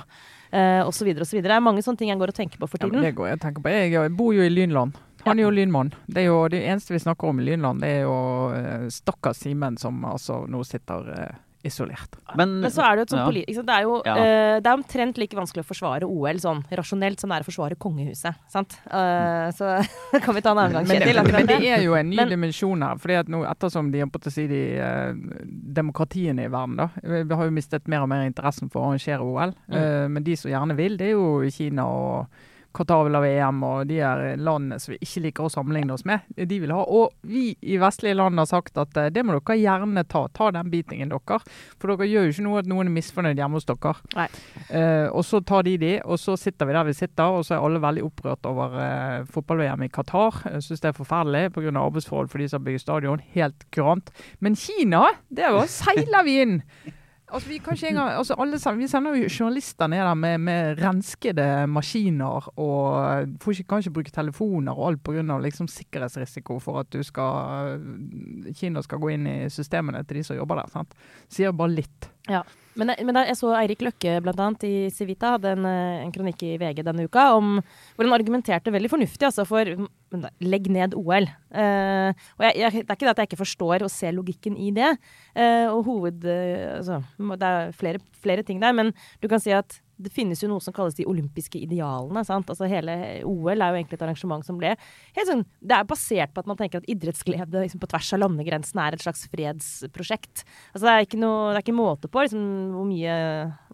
Uh, 0.53 0.85
osv. 0.85 1.09
osv. 1.17 1.41
Det 1.41 1.49
er 1.49 1.65
mange 1.65 1.81
sånne 1.85 2.03
ting 2.03 2.13
jeg 2.13 2.21
går 2.21 2.35
og 2.35 2.41
tenker 2.43 2.61
på 2.61 2.69
for 2.69 2.77
tiden. 2.77 3.01
Ja, 3.01 3.09
det 3.09 3.17
går 3.17 3.33
jeg 3.33 3.41
og 3.41 3.45
tenker 3.47 3.65
på. 3.65 3.73
Jeg 3.73 4.17
bor 4.21 4.37
jo 4.37 4.45
i 4.45 4.53
Lynland. 4.53 5.08
Han 5.25 5.39
er 5.39 5.47
jo 5.47 5.51
lynmann. 5.53 5.93
Det, 6.07 6.23
er 6.23 6.29
jo, 6.29 6.39
det 6.51 6.63
eneste 6.63 6.95
vi 6.95 7.03
snakker 7.03 7.31
om 7.31 7.41
i 7.41 7.49
Lynland, 7.49 7.83
det 7.83 7.91
er 7.99 8.01
jo 8.07 8.15
uh, 8.53 8.87
stakkars 8.93 9.43
Simen 9.43 9.77
som 9.79 10.01
altså 10.07 10.43
nå 10.49 10.63
sitter 10.67 11.11
uh, 11.11 11.37
isolert. 11.63 12.15
Men, 12.37 12.59
Men, 12.61 12.71
så 12.71 12.83
er 12.85 12.95
det 12.95 13.01
jo 13.01 13.05
et 13.05 13.13
sånt 13.13 13.19
ja. 13.19 13.27
politisk 13.27 13.63
det, 13.67 13.75
er 13.75 13.83
jo, 13.83 13.95
ja. 14.07 14.13
uh, 14.15 14.57
det 14.63 14.69
er 14.69 14.77
omtrent 14.77 15.19
like 15.19 15.35
vanskelig 15.35 15.65
å 15.65 15.67
forsvare 15.67 16.07
OL 16.07 16.39
sånn 16.39 16.61
rasjonelt 16.79 17.19
som 17.19 17.31
det 17.31 17.39
er 17.39 17.45
å 17.45 17.47
forsvare 17.49 17.77
kongehuset. 17.83 18.39
Sant? 18.51 18.77
Uh, 18.87 19.49
så 19.55 19.73
kan 20.23 20.37
vi 20.37 20.43
ta 20.45 20.53
en 20.53 20.61
annen 20.63 20.77
gang, 20.77 20.87
Kjetil. 20.87 21.19
Men, 21.19 21.31
men, 21.35 21.49
det 21.51 21.59
er 21.67 21.83
jo 21.83 21.97
en 21.99 22.07
ny 22.11 22.19
Men, 22.21 22.31
dimensjon 22.31 22.85
her. 22.87 23.01
fordi 23.03 23.19
at 23.19 23.31
nå, 23.31 23.43
Ettersom 23.49 23.89
de 23.91 24.05
på 24.07 24.21
å 24.23 24.33
si 24.33 24.45
de 24.51 24.61
uh, 24.79 25.11
demokratiene 25.79 26.47
i 26.47 26.51
verden, 26.51 26.79
da. 26.79 26.87
Vi 27.03 27.41
har 27.41 27.49
jo 27.49 27.55
mistet 27.55 27.91
mer 27.91 28.05
og 28.05 28.11
mer 28.11 28.23
interessen 28.27 28.71
for 28.71 28.83
å 28.83 28.93
arrangere 28.93 29.25
OL. 29.25 29.55
Mm. 29.69 30.15
men 30.15 30.23
de 30.23 30.35
som 30.39 30.49
gjerne 30.51 30.75
vil, 30.77 30.95
det 30.99 31.09
er 31.09 31.17
jo 31.17 31.49
Kina 31.53 31.85
og 31.89 32.39
Qatar 32.75 33.03
vil 33.07 33.17
ha 33.17 33.21
VM, 33.23 33.61
og 33.65 33.87
de 33.89 33.97
er 34.05 34.37
landene 34.37 34.77
som 34.81 34.93
vi 34.93 34.99
ikke 35.01 35.23
liker 35.23 35.47
å 35.47 35.51
sammenligne 35.51 35.95
oss 35.95 36.05
med, 36.05 36.27
de 36.37 36.59
vil 36.61 36.73
ha. 36.73 36.83
Og 36.85 37.15
vi 37.25 37.49
i 37.65 37.79
vestlige 37.81 38.17
land 38.17 38.37
har 38.37 38.49
sagt 38.49 38.77
at 38.77 38.97
eh, 38.99 39.09
det 39.13 39.23
må 39.25 39.35
dere 39.35 39.57
gjerne 39.57 40.03
ta. 40.09 40.27
Ta 40.35 40.51
den 40.53 40.69
bitingen 40.69 41.09
dere. 41.09 41.39
For 41.81 41.93
dere 41.93 42.09
gjør 42.09 42.27
jo 42.27 42.35
ikke 42.35 42.45
noe 42.45 42.61
at 42.61 42.69
noen 42.69 42.91
er 42.91 42.95
misfornøyd 42.95 43.41
hjemme 43.41 43.57
hos 43.57 43.67
dere. 43.69 43.95
Uh, 44.69 45.07
og 45.09 45.23
så 45.25 45.41
tar 45.41 45.65
de 45.65 45.75
de, 45.81 45.95
og 46.05 46.21
så 46.21 46.37
sitter 46.39 46.69
vi 46.69 46.77
der 46.77 46.87
vi 46.89 46.95
sitter, 46.97 47.39
og 47.39 47.47
så 47.47 47.57
er 47.57 47.65
alle 47.65 47.81
veldig 47.83 48.05
opprørt 48.05 48.45
over 48.49 48.77
uh, 48.77 49.25
fotball-VM 49.33 49.87
i 49.87 49.91
Qatar. 49.93 50.43
Syns 50.61 50.85
det 50.85 50.91
er 50.91 50.97
forferdelig 50.99 51.55
pga. 51.55 51.73
arbeidsforhold 51.79 52.29
for 52.29 52.43
de 52.43 52.51
som 52.51 52.63
bygger 52.63 52.85
stadion. 52.85 53.25
Helt 53.33 53.65
kurant. 53.73 54.13
Men 54.39 54.57
Kina, 54.59 55.07
det 55.33 55.49
var 55.57 55.69
seiler 55.71 56.25
vi 56.27 56.39
inn! 56.45 56.57
Altså, 57.29 57.49
vi, 57.49 57.59
engang, 57.87 58.09
altså 58.17 58.35
alle, 58.41 58.57
vi 58.77 58.87
sender 58.89 59.15
jo 59.15 59.27
journalister 59.29 59.87
ned 59.87 60.01
der 60.01 60.13
med, 60.17 60.37
med 60.41 60.79
renskede 60.81 61.67
maskiner 61.69 62.47
og 62.57 63.27
ikke, 63.47 63.63
kan 63.63 63.83
ikke 63.83 63.93
bruke 63.99 64.11
telefoner 64.11 64.73
og 64.73 64.87
alt 64.89 65.03
pga. 65.03 65.37
Liksom 65.43 65.67
sikkerhetsrisiko 65.67 66.59
for 66.59 66.79
at 66.81 66.97
skal, 67.05 67.83
Kina 68.57 68.81
skal 68.81 69.01
gå 69.01 69.13
inn 69.13 69.27
i 69.29 69.37
systemene 69.53 70.01
til 70.03 70.17
de 70.21 70.23
som 70.23 70.39
jobber 70.39 70.63
der. 70.63 70.73
sant? 70.73 70.97
Sier 71.29 71.53
bare 71.53 71.75
litt. 71.75 72.09
Ja. 72.29 72.41
Men, 72.79 72.93
men 73.05 73.17
da, 73.17 73.25
jeg 73.27 73.37
så 73.39 73.51
Eirik 73.59 73.83
Løkke 73.83 74.17
annet 74.29 74.65
i 74.67 74.73
Civita 74.93 75.33
hadde 75.35 75.51
en, 75.57 75.65
eh, 75.67 76.03
en, 76.05 76.13
kronikk 76.15 76.43
i 76.47 76.53
VG 76.61 76.83
denne 76.87 77.05
uka 77.09 77.25
om, 77.35 77.57
hvor 77.95 78.07
han 78.07 78.15
argumenterte 78.15 78.73
veldig 78.73 78.91
fornuftig 78.91 79.27
altså 79.27 79.45
for 79.47 79.73
legg 80.41 80.69
ned 80.73 80.95
OL. 80.97 81.27
Uh, 81.53 82.09
og 82.39 82.45
jeg, 82.47 82.55
jeg, 82.57 82.71
det 82.79 82.87
er 82.87 82.95
ikke 82.95 83.05
det 83.05 83.11
at 83.11 83.21
jeg 83.21 83.29
ikke 83.29 83.43
forstår 83.43 83.85
og 83.85 83.91
ser 83.93 84.15
logikken 84.15 84.55
i 84.57 84.71
det. 84.73 84.95
Uh, 85.35 85.67
og 85.75 85.83
hoved... 85.85 86.25
Uh, 86.25 86.79
altså, 86.79 87.01
det 87.19 87.51
er 87.51 87.75
flere, 87.77 88.01
flere 88.23 88.45
ting 88.47 88.61
der, 88.63 88.73
men 88.73 88.89
du 89.21 89.29
kan 89.29 89.43
si 89.43 89.53
at 89.53 89.77
det 89.99 90.11
finnes 90.15 90.39
jo 90.39 90.47
noe 90.47 90.63
som 90.63 90.73
kalles 90.75 90.95
de 90.95 91.05
olympiske 91.09 91.59
idealene. 91.59 92.23
sant? 92.27 92.47
Altså 92.51 92.69
Hele 92.71 92.95
OL 93.27 93.59
er 93.59 93.73
jo 93.73 93.79
egentlig 93.79 93.99
et 93.99 94.05
arrangement 94.05 94.45
som 94.47 94.59
ble 94.59 94.71
helt 94.71 95.27
sånn, 95.27 95.45
Det 95.59 95.75
er 95.75 95.87
basert 95.89 96.33
på 96.33 96.43
at 96.43 96.49
man 96.49 96.59
tenker 96.59 96.79
at 96.79 96.89
idrettsglede 96.89 97.65
liksom, 97.65 97.81
på 97.83 97.89
tvers 97.91 98.13
av 98.15 98.23
landegrensene 98.23 98.85
er 98.85 98.95
et 98.95 99.03
slags 99.03 99.25
fredsprosjekt. 99.31 100.45
Altså 100.73 100.85
Det 100.85 100.93
er 100.93 101.07
ikke, 101.07 101.21
noe, 101.21 101.51
det 101.51 101.59
er 101.59 101.65
ikke 101.67 101.79
måte 101.79 102.11
på 102.11 102.23
liksom, 102.23 102.45
hvor, 102.75 102.87
mye, 102.87 103.15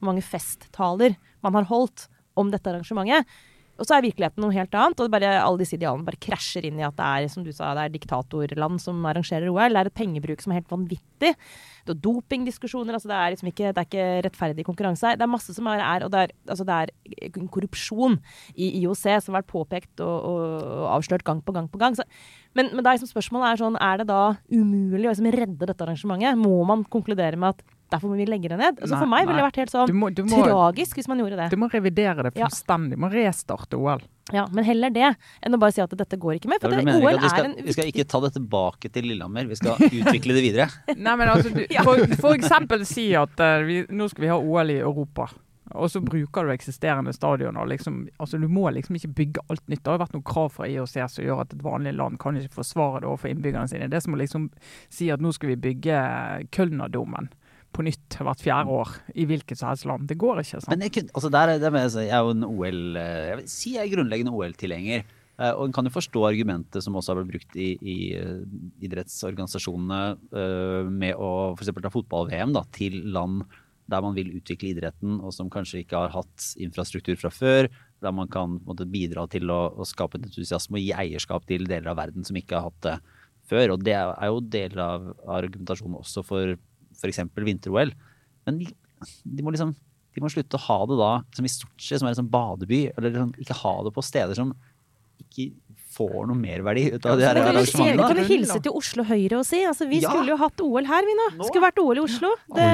mange 0.01 0.25
festtaler 0.25 1.17
man 1.45 1.59
har 1.59 1.69
holdt 1.69 2.07
om 2.35 2.49
dette 2.51 2.71
arrangementet. 2.71 3.29
Og 3.75 3.87
så 3.87 3.97
er 3.97 4.05
virkeligheten 4.05 4.39
noe 4.39 4.55
helt 4.55 4.75
annet, 4.79 5.01
og 5.03 5.11
bare, 5.11 5.33
alle 5.41 5.59
disse 5.59 5.75
idealene 5.75 6.07
bare 6.07 6.19
krasjer 6.21 6.67
inn 6.69 6.79
i 6.79 6.85
at 6.87 6.95
det 6.95 7.05
er 7.05 7.31
som 7.31 7.43
du 7.43 7.51
sa, 7.51 7.73
det 7.75 7.83
er 7.83 7.95
diktatorland 7.97 8.79
som 8.79 9.01
arrangerer 9.09 9.51
OL. 9.51 9.75
Det 9.75 9.81
er 9.81 9.89
et 9.89 9.97
pengebruk 9.99 10.43
som 10.43 10.53
er 10.53 10.61
helt 10.61 10.71
vanvittig. 10.71 11.33
Det 11.85 11.93
er 11.93 11.99
dopingdiskusjoner. 12.01 12.95
altså 12.95 13.11
Det 13.11 13.17
er 13.17 13.33
liksom 13.35 13.51
ikke, 13.51 13.73
det 13.75 13.83
er 13.83 13.89
ikke 13.89 14.07
rettferdig 14.29 14.65
konkurranse 14.65 15.11
her. 15.11 15.19
Det 15.19 15.27
er 15.27 15.33
masse 15.33 15.53
som 15.53 15.67
er, 15.69 15.83
er 15.83 16.07
og 16.07 16.13
det 16.15 16.23
er, 16.23 16.33
altså 16.47 16.65
det 16.65 16.79
er 16.79 17.43
korrupsjon 17.51 18.17
i 18.55 18.71
IOC 18.81 19.03
som 19.03 19.35
har 19.35 19.41
vært 19.41 19.51
påpekt 19.51 20.03
og, 20.05 20.15
og, 20.31 20.87
avslørt 20.95 21.27
gang 21.27 21.43
på 21.43 21.55
gang 21.55 21.67
på 21.69 21.81
gang. 21.81 21.99
Så, 21.99 22.07
men, 22.55 22.71
men 22.71 22.85
da 22.85 22.95
liksom 22.95 23.11
spørsmålet 23.11 23.51
er 23.51 23.63
sånn, 23.65 23.79
er 23.83 24.01
det 24.01 24.09
da 24.09 24.23
umulig 24.55 25.09
å 25.09 25.11
liksom 25.11 25.33
redde 25.35 25.67
dette 25.67 25.83
arrangementet? 25.83 26.39
Må 26.39 26.63
man 26.63 26.87
konkludere 26.87 27.35
med 27.35 27.57
at 27.57 27.74
derfor 27.93 28.11
må 28.11 28.17
vi 28.19 28.25
legge 28.29 28.49
det 28.51 28.57
ned. 28.59 28.81
Altså 28.81 28.95
nei, 28.95 29.01
for 29.03 29.11
meg 29.11 29.27
ville 29.27 29.39
det 29.39 29.47
vært 29.47 29.61
helt 29.63 29.73
sånn 29.73 29.91
du 29.91 29.95
må, 29.97 30.09
du 30.13 30.23
må, 30.25 30.41
tragisk 30.43 30.99
hvis 30.99 31.09
man 31.11 31.21
gjorde 31.21 31.39
det. 31.43 31.47
Du 31.53 31.59
må 31.61 31.69
revidere 31.71 32.27
det 32.27 32.35
fullstendig. 32.37 32.97
Du 32.97 33.05
må 33.05 33.11
restarte 33.13 33.79
OL. 33.79 34.03
Ja, 34.33 34.47
men 34.51 34.65
heller 34.65 34.89
det 34.89 35.11
enn 35.45 35.53
å 35.53 35.59
bare 35.61 35.75
si 35.75 35.83
at 35.83 35.91
dette 35.93 36.17
går 36.17 36.39
ikke 36.39 36.49
mer. 36.49 36.61
For 36.63 36.73
det, 36.73 36.81
OL 36.97 37.19
er 37.19 37.29
skal, 37.29 37.51
en 37.51 37.57
Vi 37.67 37.75
skal 37.75 37.91
ikke 37.91 38.07
ta 38.09 38.21
det 38.23 38.33
tilbake 38.39 38.89
til 38.89 39.05
Lillehammer, 39.11 39.45
vi 39.49 39.57
skal 39.59 39.77
utvikle 39.85 40.37
det 40.37 40.45
videre. 40.47 40.69
nei, 40.95 41.13
men 41.13 41.29
altså, 41.29 41.53
du, 41.53 41.61
for, 41.85 42.05
for, 42.17 42.37
eksempel 42.37 42.85
si 42.89 43.11
at 43.17 43.37
uh, 43.37 43.59
vi, 43.67 43.83
nå 43.93 44.09
skal 44.09 44.25
vi 44.25 44.31
ha 44.33 44.39
OL 44.41 44.73
i 44.73 44.79
Europa. 44.81 45.29
Og 45.73 45.91
så 45.91 46.01
bruker 46.01 46.45
du 46.45 46.53
eksisterende 46.53 47.13
stadioner. 47.13 47.65
Liksom, 47.69 48.07
altså 48.21 48.37
du 48.41 48.47
må 48.47 48.69
liksom 48.73 48.97
ikke 48.97 49.13
bygge 49.17 49.45
alt 49.49 49.63
nytt. 49.67 49.83
Det 49.83 49.93
har 49.93 50.01
vært 50.01 50.13
noen 50.13 50.25
krav 50.25 50.51
fra 50.57 50.69
IOC 50.69 50.93
som 50.93 51.25
gjør 51.25 51.41
at 51.41 51.55
et 51.55 51.63
vanlig 51.65 51.95
land 51.97 52.19
kan 52.21 52.37
ikke 52.37 52.61
forsvare 52.61 53.01
det 53.01 53.09
overfor 53.09 53.33
innbyggerne 53.33 53.69
sine. 53.69 53.89
Det 53.89 53.97
er 53.97 54.05
som 54.05 54.17
å 54.17 54.21
liksom 54.21 54.49
si 54.93 55.09
at 55.13 55.23
nå 55.23 55.33
skal 55.35 55.53
vi 55.53 55.63
bygge 55.69 56.01
Kölnerdomen 56.55 57.31
på 57.75 57.83
nytt 57.85 58.17
hvert 58.23 58.43
fjerde 58.43 58.71
år 58.71 58.89
i 59.15 59.25
hvilket 59.27 59.59
som 59.59 59.69
helst 59.71 59.87
land. 59.89 60.07
Det 60.09 60.19
går 60.21 60.35
ikke. 60.41 60.61
sant? 60.61 60.71
Men 60.71 60.81
jeg, 60.87 60.91
altså 61.11 61.29
der, 61.33 61.45
der 61.61 61.71
jeg, 61.81 62.07
er 62.07 62.23
jo 62.23 62.29
en 62.35 62.47
OL 62.47 62.81
eh, 63.01 63.27
Jeg 63.29 63.37
vil 63.41 63.47
si 63.51 63.69
jeg 63.75 63.83
er 63.83 63.93
grunnleggende 63.97 64.35
OL-tilhenger. 64.35 65.01
Uh, 65.35 65.51
og 65.51 65.65
en 65.65 65.73
kan 65.75 65.83
jo 65.83 65.91
forstå 65.91 66.21
argumentet 66.29 66.79
som 66.79 66.95
også 66.95 67.11
har 67.11 67.17
blitt 67.19 67.33
brukt 67.33 67.57
i, 67.59 67.73
i 67.75 67.95
uh, 68.15 68.39
idrettsorganisasjonene 68.87 69.99
med 70.87 71.19
å 71.19 71.51
f.eks. 71.57 71.73
ta 71.75 71.91
fotball-VM 71.91 72.55
til 72.71 73.01
land 73.11 73.43
der 73.91 74.01
man 74.01 74.15
vil 74.17 74.33
utvikle 74.39 74.71
idretten, 74.71 75.19
og 75.21 75.33
som 75.35 75.51
kanskje 75.53 75.83
ikke 75.83 76.05
har 76.05 76.13
hatt 76.15 76.47
infrastruktur 76.61 77.17
fra 77.19 77.31
før. 77.33 77.69
Der 78.01 78.15
man 78.15 78.29
kan 78.31 78.57
måtte, 78.65 78.87
bidra 78.89 79.25
til 79.31 79.51
å, 79.53 79.61
å, 79.77 79.85
skape 79.87 80.19
en 80.19 80.27
entusiasme 80.27 80.79
og 80.79 80.83
gi 80.83 80.93
eierskap 80.95 81.45
til 81.49 81.67
deler 81.69 81.93
av 81.93 81.99
verden 82.01 82.25
som 82.25 82.37
ikke 82.39 82.57
har 82.57 82.69
hatt 82.69 82.81
det 82.85 82.95
før. 83.49 83.75
Og 83.75 83.85
det 83.85 83.95
er 83.97 84.31
jo 84.31 84.41
deler 84.41 84.81
av 84.81 85.11
argumentasjonen 85.37 85.99
også 86.01 86.25
for 86.25 86.55
f.eks. 86.95 87.23
vinter-OL. 87.35 87.93
Men 88.47 88.61
de, 88.61 88.69
de, 89.23 89.43
må 89.45 89.53
liksom 89.53 89.73
de 90.15 90.23
må 90.23 90.31
slutte 90.31 90.59
å 90.59 90.65
ha 90.67 90.79
det 90.89 90.99
da 90.99 91.11
som 91.35 91.47
i 91.47 91.51
Sotsji, 91.51 91.99
som 91.99 92.07
er 92.07 92.15
en 92.15 92.21
sånn 92.21 92.31
badeby. 92.31 92.81
Eller 92.93 93.11
liksom, 93.13 93.35
ikke 93.43 93.59
ha 93.61 93.75
det 93.85 93.93
på 93.95 94.05
steder 94.05 94.37
som 94.37 94.53
ikke 95.21 95.49
får 95.95 96.27
noe 96.29 96.37
merverdi 96.37 96.83
ut 96.93 97.05
av 97.07 97.19
de 97.19 97.25
her 97.27 97.35
arrangementene. 97.39 97.95
Det 97.95 98.07
kan 98.09 98.17
du 98.19 98.23
hilse 98.29 98.59
til 98.67 98.73
Oslo 98.81 99.01
Høyre 99.07 99.35
og 99.39 99.45
si. 99.47 99.59
Altså, 99.67 99.83
vi 99.89 99.97
ja. 100.03 100.09
skulle 100.11 100.29
jo 100.33 100.37
hatt 100.41 100.57
OL 100.65 100.85
her, 100.89 101.03
vi 101.07 101.13
nå. 101.17 101.27
nå. 101.39 101.43
Skulle 101.49 101.65
vært 101.65 101.79
OL 101.83 101.97
i 102.01 102.03
Oslo. 102.03 102.29
Det... 102.55 102.65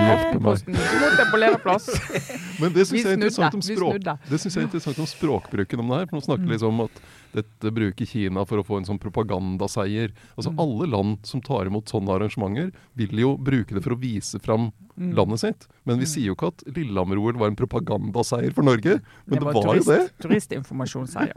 Men 2.61 2.69
det 2.75 2.83
syns 2.89 3.01
jeg, 3.01 3.07
er 3.07 3.13
interessant 3.17 3.55
om 3.57 3.63
språk. 3.65 3.99
Det 4.27 4.37
synes 4.41 4.53
jeg 4.53 4.61
er 4.61 4.67
interessant 4.69 4.99
om 5.01 5.07
språkbruken 5.09 5.77
om 5.83 5.87
det 5.91 5.97
her. 6.01 6.07
For 6.09 6.15
nå 6.17 6.21
snakker 6.27 6.45
vi 6.47 6.51
liksom 6.55 6.71
om 6.75 6.81
at 6.87 6.95
dette 7.31 7.71
bruker 7.71 8.05
Kina 8.07 8.45
for 8.47 8.57
å 8.59 8.63
få 8.67 8.75
en 8.81 8.87
sånn 8.89 8.99
propagandaseier. 9.01 10.09
Altså 10.35 10.51
mm. 10.53 10.59
Alle 10.63 10.85
land 10.91 11.13
som 11.27 11.39
tar 11.45 11.63
imot 11.69 11.85
sånne 11.91 12.11
arrangementer, 12.17 12.69
vil 12.99 13.13
jo 13.23 13.29
bruke 13.39 13.73
det 13.77 13.83
for 13.85 13.93
å 13.95 14.01
vise 14.01 14.37
fram 14.43 14.63
mm. 14.97 15.11
landet 15.17 15.39
sitt. 15.45 15.61
Men 15.87 15.95
vi 16.01 16.07
mm. 16.07 16.11
sier 16.13 16.27
jo 16.31 16.35
ikke 16.37 16.51
at 16.51 16.59
Lillehammer-OL 16.67 17.35
var 17.41 17.47
en 17.51 17.59
propagandaseier 17.59 18.51
for 18.55 18.63
Norge. 18.67 18.93
Men 19.25 19.35
det 19.39 19.45
var, 19.47 19.53
det 19.55 19.57
var 19.57 19.63
turist, 19.79 19.87
jo 19.87 19.91
det. 19.95 20.03
Turistinformasjonsseier. 20.25 21.35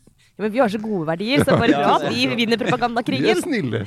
Men 0.40 0.52
vi 0.54 0.62
har 0.62 0.72
så 0.72 0.80
gode 0.82 1.06
verdier, 1.10 1.44
så 1.44 1.56
bare 1.60 1.76
bra 1.76 1.96
at 1.98 2.06
vi 2.10 2.26
vinner 2.38 2.60
propagandakrigen. 2.60 3.40
Vi 3.40 3.44
snille. 3.44 3.82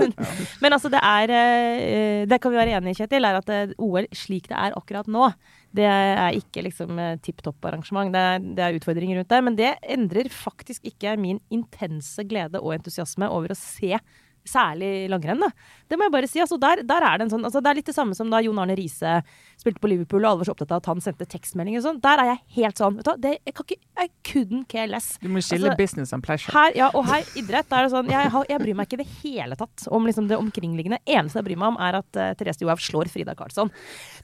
men 0.62 0.76
altså, 0.76 0.90
det 0.92 1.00
er 1.00 1.34
eh, 1.34 2.24
Det 2.30 2.40
kan 2.42 2.52
vi 2.52 2.60
være 2.60 2.78
enige 2.78 2.96
i, 2.96 2.98
Kjetil, 2.98 3.28
er 3.28 3.38
at 3.38 3.52
eh, 3.54 3.76
OL 3.78 4.08
slik 4.14 4.48
det 4.50 4.58
er 4.58 4.76
akkurat 4.78 5.08
nå, 5.10 5.30
det 5.74 5.86
er 5.90 6.36
ikke 6.38 6.62
liksom 6.68 6.98
eh, 7.02 7.16
tipp 7.22 7.42
topp 7.46 7.70
arrangement. 7.70 8.12
Det 8.14 8.24
er, 8.32 8.44
det 8.58 8.66
er, 8.66 8.78
utfordringer 8.78 9.20
rundt 9.20 9.32
det. 9.32 9.40
Men 9.46 9.58
det 9.58 9.72
endrer 9.96 10.30
faktisk 10.30 10.86
ikke 10.90 11.16
min 11.20 11.40
intense 11.54 12.26
glede 12.28 12.62
og 12.62 12.76
entusiasme 12.76 13.30
over 13.30 13.54
å 13.54 13.58
se 13.58 13.98
Særlig 14.44 15.08
langrenn, 15.08 15.40
da. 15.40 15.48
Det 15.88 15.96
må 15.96 16.04
jeg 16.04 16.12
bare 16.12 16.28
si. 16.28 16.40
Altså, 16.42 16.58
der, 16.60 16.82
der 16.84 17.04
er 17.06 17.16
det 17.16 17.26
en 17.26 17.32
sånn 17.32 17.46
altså, 17.48 17.62
Det 17.64 17.70
er 17.70 17.78
litt 17.78 17.88
det 17.88 17.94
samme 17.96 18.16
som 18.16 18.28
da 18.32 18.42
Jon 18.44 18.58
Arne 18.60 18.76
Riise 18.76 19.22
spilte 19.60 19.80
på 19.80 19.88
Liverpool, 19.88 20.24
og 20.24 20.30
alle 20.30 20.42
var 20.42 20.48
så 20.48 20.54
opptatt 20.54 20.74
av 20.74 20.82
at 20.82 20.88
han 20.90 21.00
sendte 21.00 21.26
tekstmeldinger 21.30 21.80
og 21.80 21.86
sånn. 21.86 22.00
Der 22.04 22.20
er 22.20 22.30
jeg 22.32 22.40
helt 22.58 22.80
sånn. 22.80 22.98
Vet 22.98 23.08
du, 23.08 23.22
det, 23.24 23.32
jeg 23.40 23.56
kan 23.56 23.68
ikke 23.68 24.04
I 24.04 24.10
couldn't 24.28 24.66
care 24.68 24.90
less. 24.90 25.14
Du 25.22 25.30
må 25.32 25.40
skille 25.44 25.70
altså, 25.70 25.80
business 25.80 26.12
and 26.16 26.24
pleasure. 26.26 26.52
Her, 26.52 26.76
ja, 26.76 26.90
og 26.92 27.08
her 27.08 27.24
idrett 27.40 27.72
er 27.72 27.86
det 27.86 27.92
sånn 27.94 28.10
jeg, 28.12 28.32
jeg, 28.50 28.60
bryr 28.64 28.76
meg 28.76 28.88
ikke 28.90 28.98
i 28.98 29.04
det 29.04 29.08
hele 29.22 29.58
tatt 29.60 29.86
om 29.96 30.10
liksom, 30.10 30.28
det 30.28 30.40
omkringliggende. 30.40 31.00
Eneste 31.06 31.40
jeg 31.40 31.48
bryr 31.48 31.62
meg 31.62 31.72
om, 31.72 31.80
er 31.88 32.00
at 32.02 32.20
uh, 32.20 32.32
Therese 32.36 32.64
Johaug 32.64 32.84
slår 32.84 33.12
Frida 33.14 33.36
Karlsson. 33.38 33.72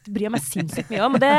Det 0.05 0.13
bryr 0.13 0.29
jeg 0.29 0.35
meg 0.37 0.45
sinnssykt 0.45 0.93
mye 0.93 1.07
om. 1.07 1.17
Det, 1.23 1.33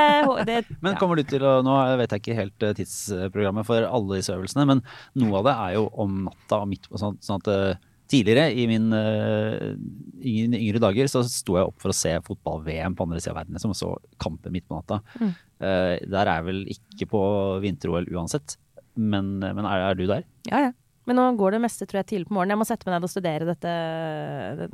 det, 0.50 0.58
men 0.86 0.98
kommer 0.98 1.22
du 1.22 1.26
til 1.28 1.46
å 1.46 1.60
Nå 1.62 1.78
vet 2.02 2.16
jeg 2.16 2.24
ikke 2.24 2.40
helt 2.40 2.66
uh, 2.66 2.74
tidsprogrammet 2.78 3.68
for 3.68 3.86
alle 3.86 4.18
disse 4.24 4.34
øvelsene, 4.34 4.66
men 4.70 4.82
noe 5.22 5.44
av 5.44 5.48
det 5.52 5.56
er 5.68 5.78
jo 5.78 5.88
om 6.02 6.22
natta 6.26 6.64
og 6.64 6.70
midt 6.72 6.90
på 6.90 6.98
sånn, 6.98 7.20
sånn 7.22 7.44
at 7.44 7.52
uh, 7.52 7.88
Tidligere, 8.12 8.50
i 8.52 8.66
min 8.68 8.90
uh, 8.92 9.72
yngre 10.20 10.82
dager, 10.84 11.08
så 11.12 11.24
sto 11.24 11.56
jeg 11.56 11.70
opp 11.70 11.80
for 11.80 11.94
å 11.94 11.96
se 11.96 12.12
fotball-VM 12.26 12.98
på 12.98 13.08
andre 13.08 13.22
sida 13.22 13.36
av 13.36 13.42
verden. 13.44 13.62
Som 13.64 13.76
så 13.78 13.94
kamper 14.22 14.52
midt 14.52 14.68
på 14.68 14.76
natta. 14.76 15.00
Mm. 15.22 15.32
Uh, 15.62 15.96
der 16.12 16.26
er 16.26 16.34
jeg 16.34 16.50
vel 16.50 16.62
ikke 16.76 17.08
på 17.14 17.24
vinter-OL 17.64 18.12
uansett. 18.12 18.58
Men, 19.00 19.38
men 19.40 19.64
er, 19.64 19.88
er, 19.88 19.96
du 19.96 20.08
der? 20.10 20.28
Ja, 20.50 20.68
ja. 20.68 20.72
Men 21.10 21.18
nå 21.18 21.24
går 21.40 21.56
det 21.56 21.62
meste 21.64 21.88
tror 21.90 22.02
jeg, 22.02 22.08
tidlig 22.12 22.28
på 22.30 22.36
morgenen. 22.36 22.54
Jeg 22.54 22.62
må 22.62 22.66
sette 22.68 22.86
meg 22.86 22.94
ned 22.94 23.08
og 23.08 23.12
studere 23.12 23.48
dette, 23.48 23.72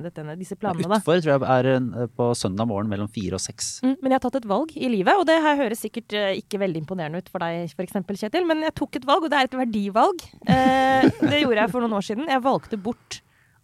dette, 0.02 0.26
disse 0.42 0.58
planene. 0.60 0.90
Men 0.90 1.00
utfor 1.00 1.22
tror 1.24 1.38
jeg 1.38 1.70
er 1.70 2.10
på 2.18 2.28
søndag 2.36 2.68
morgen 2.68 2.90
mellom 2.92 3.08
fire 3.14 3.38
og 3.38 3.44
seks. 3.46 3.70
Mm, 3.86 3.94
men 4.02 4.12
jeg 4.12 4.18
har 4.18 4.26
tatt 4.26 4.40
et 4.42 4.50
valg 4.50 4.74
i 4.76 4.90
livet, 4.92 5.14
og 5.14 5.24
det 5.30 5.38
her 5.46 5.62
høres 5.62 5.86
sikkert 5.86 6.18
ikke 6.42 6.60
veldig 6.66 6.84
imponerende 6.84 7.22
ut 7.24 7.32
for 7.32 7.46
deg 7.46 7.72
f.eks., 7.72 8.02
Kjetil. 8.26 8.50
Men 8.50 8.66
jeg 8.66 8.76
tok 8.82 9.00
et 9.00 9.08
valg, 9.08 9.24
og 9.24 9.32
det 9.32 9.40
er 9.40 9.48
et 9.48 9.58
verdivalg. 9.62 10.28
Eh, 10.50 11.08
det 11.22 11.42
gjorde 11.46 11.62
jeg 11.62 11.74
for 11.78 11.86
noen 11.86 11.98
år 12.02 12.10
siden. 12.10 12.28
Jeg 12.34 12.44
valgte 12.44 12.82
bort 12.90 13.22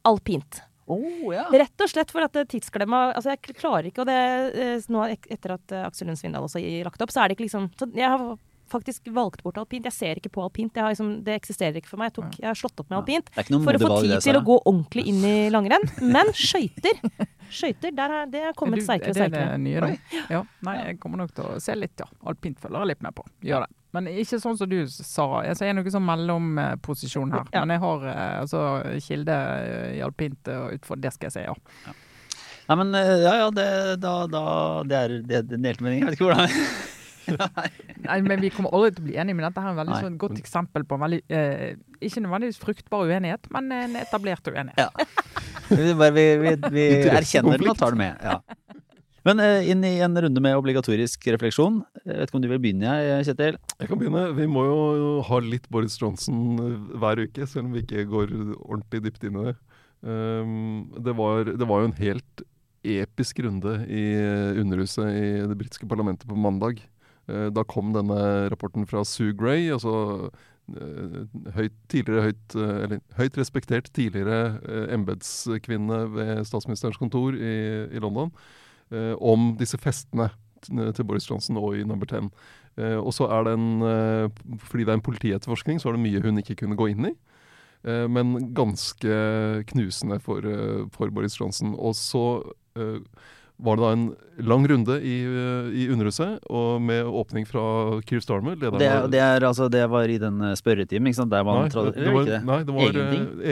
alpint. 0.08 0.62
Oh, 0.86 1.32
ja. 1.32 1.45
Rett 1.47 1.80
og 1.80 1.88
slett 1.89 2.12
for 2.12 2.26
at 2.26 2.36
tidsklemma 2.51 3.14
Altså, 3.14 3.32
jeg 3.32 3.56
klarer 3.56 3.88
ikke, 3.88 4.04
og 4.04 4.10
det 4.10 4.18
eh, 4.60 4.88
nå 4.91 5.06
etter 5.16 5.54
at 5.56 5.72
eh, 5.72 5.86
Aksel 5.88 6.10
Lund 6.10 6.20
Svindal 6.20 6.43
også 6.43 6.60
har 6.60 6.89
lagt 6.89 7.06
opp, 7.06 7.14
så 7.14 7.24
er 7.24 7.32
det 7.32 7.38
ikke 7.38 7.45
liksom 7.45 7.70
så 7.80 7.88
Jeg 7.95 8.12
har 8.12 8.26
faktisk 8.74 9.12
valgt 9.14 9.44
bort 9.46 9.60
alpint. 9.62 9.86
Jeg 9.90 9.96
ser 9.96 10.22
ikke 10.22 10.34
på 10.34 10.44
alpint. 10.46 10.76
Liksom, 10.76 11.14
det 11.26 11.38
eksisterer 11.38 11.78
ikke 11.80 11.92
for 11.94 12.02
meg. 12.02 12.12
Jeg, 12.12 12.18
tok, 12.20 12.40
jeg 12.42 12.50
har 12.50 12.60
slått 12.60 12.84
opp 12.84 12.90
med 12.90 13.00
alpint 13.02 13.32
ja. 13.38 13.46
for 13.54 13.78
å 13.78 13.84
få 13.84 14.02
tid 14.02 14.18
til 14.26 14.40
å 14.40 14.44
gå 14.50 14.58
ordentlig 14.64 15.06
inn 15.12 15.22
i 15.30 15.38
langrenn. 15.54 15.88
Men 16.02 16.34
skøyter 16.38 17.00
Skøyter, 17.54 17.94
det 17.94 18.40
er 18.42 18.56
kommet 18.58 18.82
sterkere 18.82 19.14
og 19.14 19.18
sterkere. 19.18 19.44
Er 19.46 19.58
det 19.58 19.62
nye 19.62 19.82
nå? 19.84 19.90
Ja. 20.32 20.42
Nei, 20.66 20.76
jeg 20.88 21.00
kommer 21.04 21.22
nok 21.22 21.36
til 21.38 21.52
å 21.52 21.60
se 21.62 21.76
litt, 21.78 21.94
ja. 22.02 22.08
Alpint 22.30 22.58
følger 22.62 22.82
jeg 22.82 22.94
litt 22.94 23.04
med 23.06 23.14
på. 23.18 23.26
Gjør 23.46 23.68
det. 23.68 23.76
Men 23.94 24.08
ikke 24.10 24.40
sånn 24.42 24.58
som 24.58 24.70
du 24.72 24.80
sa. 24.90 25.28
Jeg 25.46 25.70
er 25.70 25.76
noe 25.78 25.94
sånn 25.94 26.08
mellomposisjon 26.08 27.36
her. 27.36 27.52
Men 27.54 27.76
jeg 27.76 27.84
har 27.84 28.08
eh, 28.10 28.40
altså 28.42 28.64
kilde 29.06 29.38
i 29.94 30.02
alpint 30.02 30.50
og 30.50 30.80
utfor. 30.80 30.98
Det 31.04 31.14
skal 31.14 31.30
jeg 31.30 31.36
si, 31.36 31.46
ja. 31.46 31.54
ja. 31.86 31.94
Nei, 32.64 32.78
men 32.80 32.96
eh, 32.96 33.14
ja 33.22 33.36
ja, 33.44 33.52
det, 33.54 33.68
da, 34.02 34.16
da, 34.32 34.44
det 34.88 34.98
er 34.98 35.16
det, 35.22 35.44
det 35.52 35.62
delte 35.62 35.86
meninger. 35.86 36.08
Jeg 36.08 36.10
vet 36.10 36.18
ikke 36.18 36.32
hvordan 36.32 36.50
Nei, 38.08 38.18
men 38.26 38.42
Vi 38.44 38.52
kommer 38.54 38.74
aldri 38.76 38.94
til 38.96 39.04
å 39.04 39.08
bli 39.08 39.18
enige, 39.22 39.38
men 39.38 39.48
dette 39.48 39.64
er 39.64 39.72
et 39.72 39.80
veldig 39.82 40.00
sånn 40.06 40.20
godt 40.22 40.40
eksempel 40.42 40.86
på 40.88 40.98
en 40.98 41.06
veldig 41.06 41.22
eh, 41.34 41.68
Ikke 42.04 42.24
nødvendigvis 42.24 42.62
fruktbar 42.62 43.08
uenighet, 43.10 43.48
men 43.54 43.72
en 43.78 43.98
etablert 44.02 44.48
uenighet. 44.52 44.80
Ja. 44.80 44.90
Vi, 45.70 45.94
bare, 45.98 46.12
vi, 46.16 46.26
vi, 46.44 46.56
vi 46.76 46.88
erkjenner 47.20 47.62
den 47.62 47.72
og 47.72 47.80
tar 47.80 47.96
det 47.96 48.04
med. 48.04 48.20
Ja. 48.24 48.42
Men 49.24 49.40
eh, 49.40 49.70
inn 49.72 49.84
i 49.88 49.98
en 50.04 50.18
runde 50.20 50.44
med 50.44 50.58
obligatorisk 50.60 51.30
refleksjon. 51.32 51.80
Jeg 52.04 52.18
vet 52.20 52.32
ikke 52.32 52.40
om 52.40 52.44
du 52.44 52.50
vil 52.52 52.64
begynne, 52.64 52.96
Kjetil? 53.24 53.58
Jeg 53.80 53.90
kan 53.90 54.00
begynne. 54.00 54.26
Vi 54.36 54.48
må 54.52 54.66
jo 54.68 54.80
ha 55.30 55.40
litt 55.44 55.70
Boris 55.72 55.96
Johnson 56.00 56.58
eh, 56.60 56.98
hver 57.00 57.24
uke, 57.24 57.48
selv 57.48 57.70
om 57.70 57.78
vi 57.78 57.86
ikke 57.86 58.04
går 58.12 58.34
ordentlig 58.58 59.06
dypt 59.08 59.24
inn 59.30 59.40
i 59.40 59.46
det. 59.50 59.56
Um, 60.04 60.90
det, 61.00 61.14
var, 61.16 61.48
det 61.48 61.68
var 61.70 61.80
jo 61.80 61.88
en 61.88 62.02
helt 62.02 62.44
episk 62.84 63.38
runde 63.46 63.78
i 63.88 64.02
Underhuset 64.60 65.08
i 65.08 65.28
det 65.48 65.56
britiske 65.56 65.88
parlamentet 65.88 66.28
på 66.28 66.36
mandag. 66.36 66.82
Uh, 67.30 67.48
da 67.56 67.64
kom 67.64 67.94
denne 67.96 68.50
rapporten 68.52 68.88
fra 68.90 69.06
Sue 69.08 69.36
Gray, 69.38 69.70
altså 69.72 69.94
uh, 70.28 71.22
høyt, 71.56 71.78
høyt, 71.94 72.58
uh, 72.58 72.74
eller, 72.88 73.00
høyt 73.20 73.40
respektert 73.40 73.88
tidligere 73.96 74.60
embetskvinne 74.96 76.04
ved 76.16 76.44
statsministerens 76.50 77.00
kontor 77.00 77.38
i, 77.38 77.56
i 77.94 78.04
London 78.04 78.34
eh, 78.94 79.14
om 79.20 79.54
disse 79.60 79.78
festene 79.82 80.30
til 80.64 81.06
Boris 81.08 81.28
Johnson 81.28 81.60
og 81.60 81.76
i 81.78 81.84
Number 81.88 82.08
Ten. 82.10 82.30
Eh, 82.80 82.98
og 82.98 83.12
så 83.16 83.28
er 83.28 83.46
det 83.46 83.54
en 83.58 83.86
eh, 83.86 84.58
Fordi 84.64 84.86
det 84.86 84.94
er 84.94 84.98
en 84.98 85.06
politietterforskning, 85.06 85.82
så 85.82 85.90
er 85.90 85.98
det 85.98 86.06
mye 86.06 86.24
hun 86.24 86.42
ikke 86.42 86.58
kunne 86.64 86.80
gå 86.80 86.90
inn 86.94 87.12
i. 87.12 87.14
Eh, 87.84 88.08
men 88.08 88.54
ganske 88.56 89.18
knusende 89.74 90.20
for, 90.24 90.46
eh, 90.48 90.86
for, 90.96 91.12
Boris 91.12 91.40
Johnson. 91.40 91.76
Og 91.76 91.96
så 92.00 92.26
eh, 92.80 93.00
var 93.62 93.78
det 93.78 93.84
da 93.86 93.91
en 93.93 94.06
lang 94.49 94.66
runde 94.68 94.97
i, 95.06 95.14
i 95.78 95.86
Underhuset, 95.93 96.41
og 96.49 96.82
med 96.82 97.06
åpning 97.06 97.45
fra 97.47 97.64
Keir 98.10 98.24
Starmer. 98.24 98.58
Det, 98.60 98.74
det, 98.80 99.20
er, 99.22 99.45
altså, 99.45 99.70
det, 99.72 99.86
var 99.93 100.10
i 100.10 100.18
den 100.20 100.41
spørretimen, 100.58 101.12
ikke 101.12 101.22
sant? 101.22 101.32
Der 101.32 101.45
nei, 101.45 101.70
det 101.70 102.16
var, 102.16 102.28
det? 102.28 102.41
nei, 102.49 102.60
det 102.66 102.76
var 102.76 102.99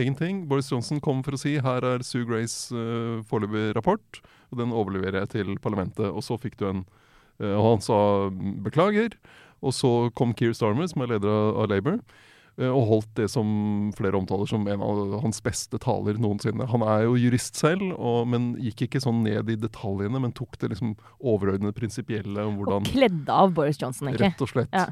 egen 0.01 0.17
ting. 0.17 0.43
Boris 0.49 0.71
Johnson 0.73 0.99
kom 1.03 1.21
for 1.23 1.37
å 1.37 1.41
si 1.41 1.55
her 1.61 1.85
er 1.93 2.03
Sue 2.03 2.25
Grays 2.27 2.55
uh, 2.73 3.21
foreløpige 3.29 3.77
rapport 3.77 4.23
og 4.51 4.59
den 4.59 4.73
overleverer 4.75 5.23
jeg 5.23 5.31
til 5.35 5.53
parlamentet. 5.63 6.07
Og 6.11 6.23
så 6.25 6.37
fikk 6.39 6.59
du 6.59 6.67
en 6.69 6.83
uh, 7.41 7.55
Og 7.55 7.67
han 7.69 7.85
sa 7.85 7.99
beklager. 8.63 9.15
Og 9.61 9.75
så 9.77 10.09
kom 10.17 10.33
Keir 10.33 10.53
Starmer, 10.57 10.89
som 10.89 11.03
er 11.03 11.13
leder 11.13 11.29
av, 11.29 11.67
Labour, 11.69 11.99
og 12.59 12.81
holdt 12.89 13.11
det 13.17 13.27
som 13.31 13.47
flere 13.97 14.19
omtaler 14.19 14.49
som 14.49 14.65
en 14.67 14.83
av 14.83 15.13
hans 15.23 15.39
beste 15.43 15.79
taler 15.81 16.19
noensinne. 16.21 16.67
Han 16.69 16.83
er 16.85 17.05
jo 17.07 17.15
jurist 17.17 17.57
selv, 17.57 17.93
og, 17.95 18.27
men 18.29 18.51
gikk 18.61 18.85
ikke 18.87 19.01
sånn 19.01 19.23
ned 19.25 19.49
i 19.49 19.55
detaljene, 19.57 20.19
men 20.21 20.35
tok 20.35 20.59
det 20.61 20.73
liksom 20.73 20.97
overordnede 21.17 21.73
prinsipielle 21.77 22.43
om 22.45 22.59
hvordan 22.59 22.83
Og 22.83 22.91
kledde 22.91 23.39
av 23.45 23.55
Boris 23.55 23.79
Johnson, 23.81 24.11
egentlig. 24.11 24.33
Rett 24.33 24.45
og 24.45 24.51
slett. 24.51 24.75
Ja. 24.75 24.89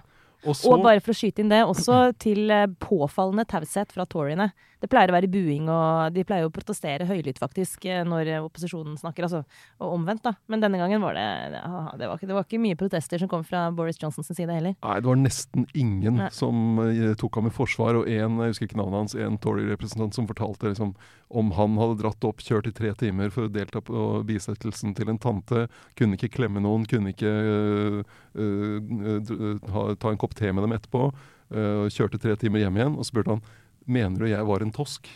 Og, 0.47 0.55
så, 0.55 0.71
og, 0.71 0.85
bare 0.85 1.01
for 1.03 1.11
å 1.11 1.19
skyte 1.19 1.43
inn 1.43 1.51
det, 1.51 1.59
også 1.67 2.13
til 2.23 2.47
eh, 2.53 2.69
påfallende 2.79 3.43
taushet 3.49 3.91
fra 3.91 4.05
toryene. 4.07 4.49
Det 4.79 4.87
pleier 4.87 5.11
å 5.11 5.15
være 5.15 5.27
buing, 5.31 5.67
og 5.71 6.15
de 6.15 6.23
pleier 6.27 6.47
å 6.47 6.53
protestere 6.53 7.07
høylytt, 7.09 7.39
faktisk, 7.41 7.83
eh, 7.89 8.05
når 8.07 8.31
opposisjonen 8.45 8.95
snakker. 8.99 9.27
Altså, 9.27 9.43
og 9.79 9.95
omvendt, 9.97 10.23
da. 10.23 10.35
Men 10.47 10.63
denne 10.63 10.79
gangen 10.79 11.03
var 11.03 11.17
det 11.17 11.27
det 11.99 12.07
var, 12.07 12.15
ikke, 12.15 12.27
det 12.29 12.35
var 12.37 12.45
ikke 12.45 12.61
mye 12.63 12.77
protester 12.79 13.19
som 13.19 13.29
kom 13.31 13.43
fra 13.43 13.67
Boris 13.75 13.99
Johnsons 13.99 14.31
side 14.31 14.53
heller. 14.53 14.75
Nei, 14.79 14.95
det 15.01 15.09
var 15.09 15.19
nesten 15.19 15.65
ingen 15.73 16.19
Nei. 16.21 16.29
som 16.35 16.79
uh, 16.79 17.13
tok 17.19 17.39
ham 17.39 17.49
i 17.49 17.53
forsvar. 17.53 17.99
Og 17.99 18.07
en, 18.07 18.39
jeg 18.43 18.53
husker 18.53 18.69
ikke 18.69 18.79
navnet 18.79 19.03
hans, 19.03 19.15
en 19.19 19.39
Tory-representant 19.43 20.15
som 20.15 20.29
fortalte 20.29 20.71
liksom, 20.71 20.93
om 21.29 21.51
han 21.57 21.75
hadde 21.81 21.99
dratt 22.01 22.29
opp, 22.29 22.43
kjørt 22.45 22.69
i 22.71 22.75
tre 22.75 22.93
timer 22.99 23.33
for 23.33 23.47
å 23.47 23.53
delta 23.53 23.83
på 23.85 24.05
bisettelsen 24.29 24.95
til 24.97 25.11
en 25.11 25.21
tante, 25.21 25.67
kunne 25.99 26.17
ikke 26.17 26.31
klemme 26.39 26.63
noen, 26.63 26.87
kunne 26.89 27.13
ikke 27.13 27.33
uh, 27.35 27.99
uh, 28.39 29.59
ha, 29.75 29.89
ta 29.99 30.13
en 30.13 30.21
kopp 30.21 30.37
te 30.39 30.53
med 30.53 30.65
dem 30.65 30.77
etterpå. 30.77 31.11
kjørte 31.89 32.19
tre 32.21 32.35
timer 32.37 32.61
hjem 32.61 32.75
igjen, 32.77 32.95
og 32.95 33.01
så 33.01 33.09
spurte 33.09 33.33
han 33.33 33.39
mener 33.89 34.21
du 34.21 34.29
jeg 34.29 34.45
var 34.47 34.63
en 34.63 34.73
tosk? 34.75 35.09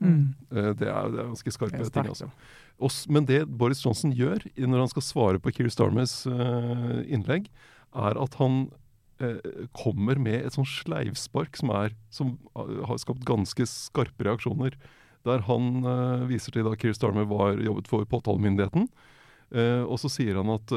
Mm. 0.00 0.34
Uh, 0.52 0.72
det, 0.76 0.88
er, 0.88 1.10
det, 1.12 1.20
er, 1.20 1.30
ganske 1.32 1.54
skarpe 1.54 1.80
er 1.80 1.92
ting. 1.92 2.10
altså. 2.12 2.30
Også, 2.76 3.08
men 3.12 3.24
det 3.28 3.46
Boris 3.48 3.80
Johnson 3.84 4.12
gjør 4.12 4.42
når 4.60 4.82
han 4.84 4.92
skal 4.92 5.04
svare 5.04 5.40
på 5.40 5.52
Keir 5.56 5.70
Starmers 5.72 6.18
uh, 6.28 7.00
innlegg, 7.08 7.48
er 7.96 8.20
at 8.20 8.36
han 8.40 8.66
uh, 9.22 9.64
kommer 9.76 10.20
med 10.20 10.42
et 10.42 10.56
sånn 10.56 10.68
sleivspark 10.68 11.56
som, 11.56 11.72
er, 11.72 11.96
som 12.12 12.36
har 12.56 13.00
skapt 13.00 13.24
ganske 13.28 13.68
skarpe 13.70 14.28
reaksjoner. 14.28 14.76
Der 15.26 15.42
han 15.48 15.82
viser 16.30 16.54
til 16.54 16.68
da 16.68 16.76
Keir 16.78 16.94
Starmer 16.94 17.24
var, 17.26 17.56
jobbet 17.58 17.88
for 17.90 18.06
påtalemyndigheten. 18.06 18.84
og 19.90 19.96
så 19.98 20.06
sier 20.06 20.36
han 20.38 20.52
at 20.54 20.70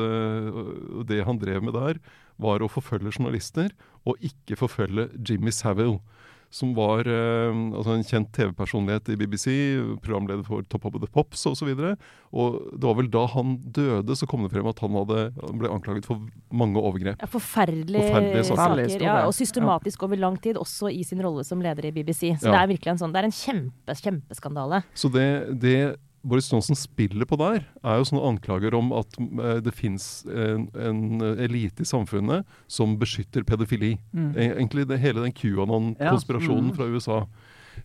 det 1.06 1.20
han 1.28 1.38
drev 1.38 1.62
med 1.68 1.76
der, 1.78 2.00
var 2.42 2.64
å 2.66 2.72
forfølge 2.72 3.14
journalister, 3.14 3.70
og 4.10 4.18
ikke 4.26 4.58
forfølge 4.58 5.06
Jimmy 5.22 5.54
Savile 5.54 6.00
som 6.50 6.72
var 6.74 7.06
eh, 7.06 7.50
altså 7.78 7.93
en 7.93 8.06
kjent 8.06 8.32
TV-personlighet 8.34 9.12
i 9.14 9.18
BBC, 9.20 9.54
programleder 10.02 10.41
for 10.47 10.66
Top 10.72 10.88
of 10.89 10.97
the 10.97 11.10
Pops 11.14 11.45
osv. 11.50 11.70
Og, 11.70 11.78
så 11.78 11.91
og 12.34 12.58
det 12.74 12.89
var 12.89 12.97
vel 12.97 13.12
da 13.14 13.26
han 13.36 13.56
døde, 13.78 14.18
så 14.18 14.28
kom 14.30 14.45
det 14.45 14.52
frem 14.54 14.70
at 14.70 14.82
han, 14.82 14.97
hadde, 14.97 15.22
han 15.38 15.62
ble 15.62 15.72
anklaget 15.76 16.10
for 16.10 16.26
mange 16.50 16.82
overgrep. 16.82 17.22
Ja, 17.22 17.30
Forferdelige, 17.30 18.02
Forferdelige 18.10 18.47
saker. 18.50 18.84
saker 18.89 19.06
ja, 19.06 19.16
og 19.28 19.34
systematisk 19.38 20.06
over 20.10 20.22
lang 20.22 20.38
tid, 20.41 20.58
også 20.58 20.89
i 20.93 21.04
sin 21.06 21.22
rolle 21.26 21.45
som 21.45 21.62
leder 21.62 21.89
i 21.89 21.93
BBC. 21.95 22.34
Så 22.41 22.50
ja. 22.50 22.58
det 22.58 22.60
er 22.64 22.74
virkelig 22.74 22.95
en 22.95 23.04
sånn, 23.04 23.14
det 23.14 23.24
er 23.24 23.30
en 23.30 23.39
kjempe, 23.39 23.97
kjempeskandale. 24.02 24.84
Så 24.97 25.14
det, 25.14 25.30
det 25.62 25.78
Boris 26.22 26.49
Johnson 26.51 26.76
spiller 26.76 27.28
på 27.30 27.38
der, 27.39 27.63
er 27.84 27.99
jo 27.99 28.07
sånne 28.09 28.26
anklager 28.34 28.76
om 28.76 28.91
at 28.97 29.15
uh, 29.20 29.59
det 29.63 29.74
fins 29.76 30.26
en, 30.28 30.67
en, 30.76 31.22
elite 31.39 31.86
i 31.86 31.88
samfunnet 31.88 32.47
som 32.67 32.97
beskytter 32.99 33.45
pedofili. 33.47 33.95
Mm. 34.11 34.34
Egentlig 34.36 34.88
det, 34.89 34.99
hele 35.03 35.24
den 35.24 35.36
QAnon-konspirasjonen 35.36 36.72
ja. 36.72 36.74
mm. 36.74 36.76
fra 36.76 36.89
USA. 36.91 37.22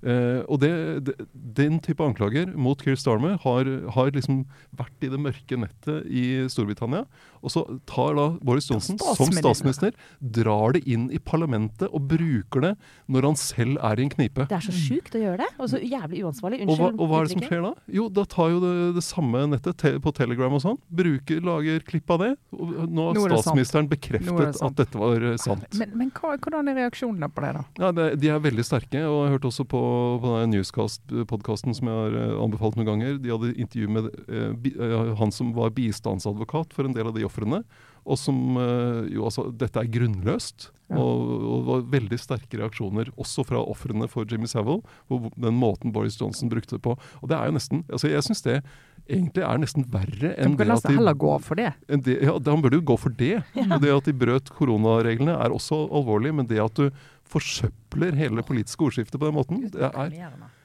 Uh, 0.02 0.42
og 0.50 0.60
det, 0.64 0.72
det, 1.06 1.14
Den 1.56 1.78
type 1.84 2.04
anklager 2.04 2.50
mot 2.56 2.80
Keir 2.82 2.98
Starmer 3.00 3.38
har, 3.44 3.68
har, 3.94 4.10
liksom 4.14 4.44
vært 4.76 5.06
i 5.06 5.10
det 5.12 5.20
mørke 5.20 5.58
nettet 5.60 6.08
i 6.10 6.24
Storbritannia. 6.50 7.04
Og 7.44 7.52
så 7.52 7.64
tar 7.88 8.16
da 8.16 8.26
Boris 8.44 8.70
Johnson 8.70 8.98
som 8.98 9.32
statsminister, 9.34 9.92
drar 10.18 10.74
det 10.76 10.84
inn 10.88 11.10
i 11.12 11.20
parlamentet 11.20 11.90
og 11.90 12.06
bruker 12.08 12.64
det 12.64 12.72
når 13.12 13.28
han 13.28 13.38
selv 13.38 13.76
er 13.84 14.00
i 14.00 14.06
en 14.06 14.12
knipe. 14.12 14.46
Det 14.48 14.56
er 14.56 14.64
så 14.64 14.74
sjukt 14.74 15.16
å 15.18 15.20
gjøre 15.20 15.42
det, 15.42 15.50
og 15.58 15.70
så 15.72 15.80
jævlig 15.82 16.24
uansvarlig. 16.24 16.62
Unnskyld. 16.64 16.72
Og 16.72 16.80
hva, 16.80 16.90
og 16.96 17.10
hva 17.10 17.20
er 17.20 17.28
det 17.28 17.34
som 17.34 17.44
skjer 17.44 17.64
da? 17.66 17.72
Jo, 17.98 18.06
da 18.16 18.24
tar 18.34 18.52
jo 18.54 18.62
det, 18.64 18.72
det 18.96 19.04
samme 19.04 19.44
nettet 19.52 19.80
te, 19.82 19.92
på 20.04 20.14
Telegram 20.16 20.56
og 20.56 20.64
sånn, 20.64 20.80
bruker, 20.88 21.42
lager 21.44 21.84
klipp 21.86 22.14
av 22.14 22.22
det. 22.24 22.30
Og 22.56 22.72
nå 22.88 23.10
har 23.10 23.36
statsministeren 23.36 23.90
bekreftet 23.90 24.62
at 24.64 24.78
dette 24.80 25.00
var 25.00 25.28
uh, 25.28 25.34
sant. 25.40 25.68
Men, 25.80 25.94
men 26.00 26.12
hva, 26.16 26.34
hvordan 26.38 26.72
er 26.72 26.80
reaksjonene 26.84 27.28
på 27.32 27.44
det, 27.44 27.52
da? 27.58 27.64
Ja, 27.82 27.92
det, 27.96 28.08
De 28.22 28.32
er 28.32 28.42
veldig 28.44 28.66
sterke, 28.66 29.04
og 29.04 29.18
jeg 29.18 29.28
har 29.28 29.36
hørt 29.36 29.48
også 29.50 29.68
på, 29.68 29.83
på 30.22 30.34
Newscast-podkasten 30.50 31.76
som 31.76 31.90
jeg 31.90 32.00
har 32.00 32.18
uh, 32.18 32.42
anbefalt 32.44 32.78
noen 32.78 32.88
ganger. 32.88 33.18
De 33.22 33.32
hadde 33.32 33.54
intervju 33.54 33.90
med 33.96 34.08
eh, 34.28 35.10
han 35.20 35.34
som 35.34 35.52
var 35.56 35.74
bistandsadvokat 35.76 36.74
for 36.76 36.88
en 36.88 36.96
del 36.96 37.10
av 37.10 37.16
de 37.16 37.26
ofrene. 37.26 37.62
Og 38.04 38.18
som 38.20 38.58
eh, 38.60 39.12
jo 39.14 39.24
altså 39.28 39.46
Dette 39.56 39.80
er 39.80 39.90
grunnløst. 39.92 40.70
Ja. 40.92 41.00
Og, 41.00 41.22
og 41.24 41.54
det 41.54 41.68
var 41.68 41.84
veldig 41.94 42.18
sterke 42.20 42.58
reaksjoner, 42.60 43.08
også 43.20 43.46
fra 43.48 43.62
ofrene 43.64 44.08
for 44.12 44.28
Jimmy 44.28 44.48
Savile, 44.50 44.82
på 45.08 45.30
den 45.32 45.56
måten 45.56 45.94
Boris 45.94 46.18
Johnson 46.20 46.52
brukte 46.52 46.76
det 46.76 46.84
på. 46.84 46.98
Og 47.22 47.30
det 47.30 47.38
er 47.38 47.48
jo 47.48 47.56
nesten 47.56 47.86
altså 47.88 48.10
Jeg 48.12 48.26
syns 48.26 48.44
det 48.44 48.58
egentlig 49.04 49.44
er 49.44 49.58
nesten 49.60 49.84
verre 49.92 50.30
enn 50.40 50.54
de 50.56 50.64
det 50.64 50.76
at 50.76 50.86
de 50.88 50.94
heller 50.96 51.16
gå 51.20 51.32
for 51.44 51.60
det. 51.60 51.72
det, 52.04 52.18
ja, 52.24 52.36
Han 52.36 52.62
burde 52.64 52.80
jo 52.80 52.86
gå 52.92 52.96
for 53.00 53.16
det. 53.16 53.34
Og 53.64 53.74
det 53.82 53.92
at 53.92 54.08
de 54.08 54.14
brøt 54.16 54.52
koronareglene 54.56 55.34
er 55.36 55.52
også 55.52 55.82
alvorlig, 55.88 56.32
men 56.36 56.48
det 56.48 56.60
at 56.62 56.78
du 56.78 56.88
forsøpler 57.30 58.18
hele 58.18 58.40
det 58.40 58.46
politiske 58.48 58.84
ordskiftet 58.86 59.18
på 59.18 59.28
den 59.28 59.36
måten, 59.36 59.64
det 59.72 59.88
er, 59.88 60.12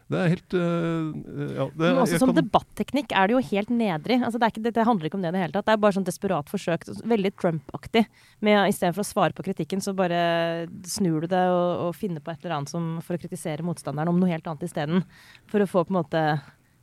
det 0.09 0.17
er 0.17 0.31
helt 0.31 0.53
uh, 0.57 1.09
ja, 1.53 1.65
det, 1.69 1.83
Men 1.83 1.99
også 2.01 2.17
som 2.21 2.31
kan- 2.31 2.39
debatteknikk 2.39 3.13
er 3.13 3.29
det 3.29 3.35
jo 3.35 3.41
helt 3.51 3.69
nedrig. 3.69 4.17
Altså, 4.25 4.41
det, 4.41 4.71
det, 4.73 4.85
handler 4.87 5.05
ikke 5.05 5.19
om 5.19 5.25
det 5.25 5.29
i 5.29 5.35
det 5.35 5.43
hele 5.43 5.53
tatt. 5.53 5.67
Det 5.67 5.75
er 5.75 5.81
bare 5.83 5.95
sånn 5.99 6.07
desperat 6.07 6.49
forsøk. 6.49 6.87
Veldig 7.11 7.31
Trump-aktig. 7.37 8.07
med 8.41 8.71
Istedenfor 8.71 9.05
å 9.05 9.09
svare 9.09 9.37
på 9.37 9.45
kritikken, 9.45 9.83
så 9.85 9.93
bare 9.93 10.65
snur 10.81 11.21
du 11.21 11.29
det 11.29 11.43
og, 11.53 11.89
og 11.89 11.91
finner 11.97 12.25
på 12.25 12.33
et 12.33 12.41
eller 12.41 12.57
annet 12.57 12.73
som, 12.73 12.95
for 13.05 13.19
å 13.19 13.21
kritisere 13.21 13.65
motstanderen 13.65 14.09
om 14.09 14.17
noe 14.17 14.31
helt 14.33 14.49
annet 14.49 14.65
isteden. 14.65 15.05
For 15.51 15.61
å 15.61 15.69
få 15.69 15.85
på 15.85 15.93
en 15.93 15.99
måte 16.01 16.23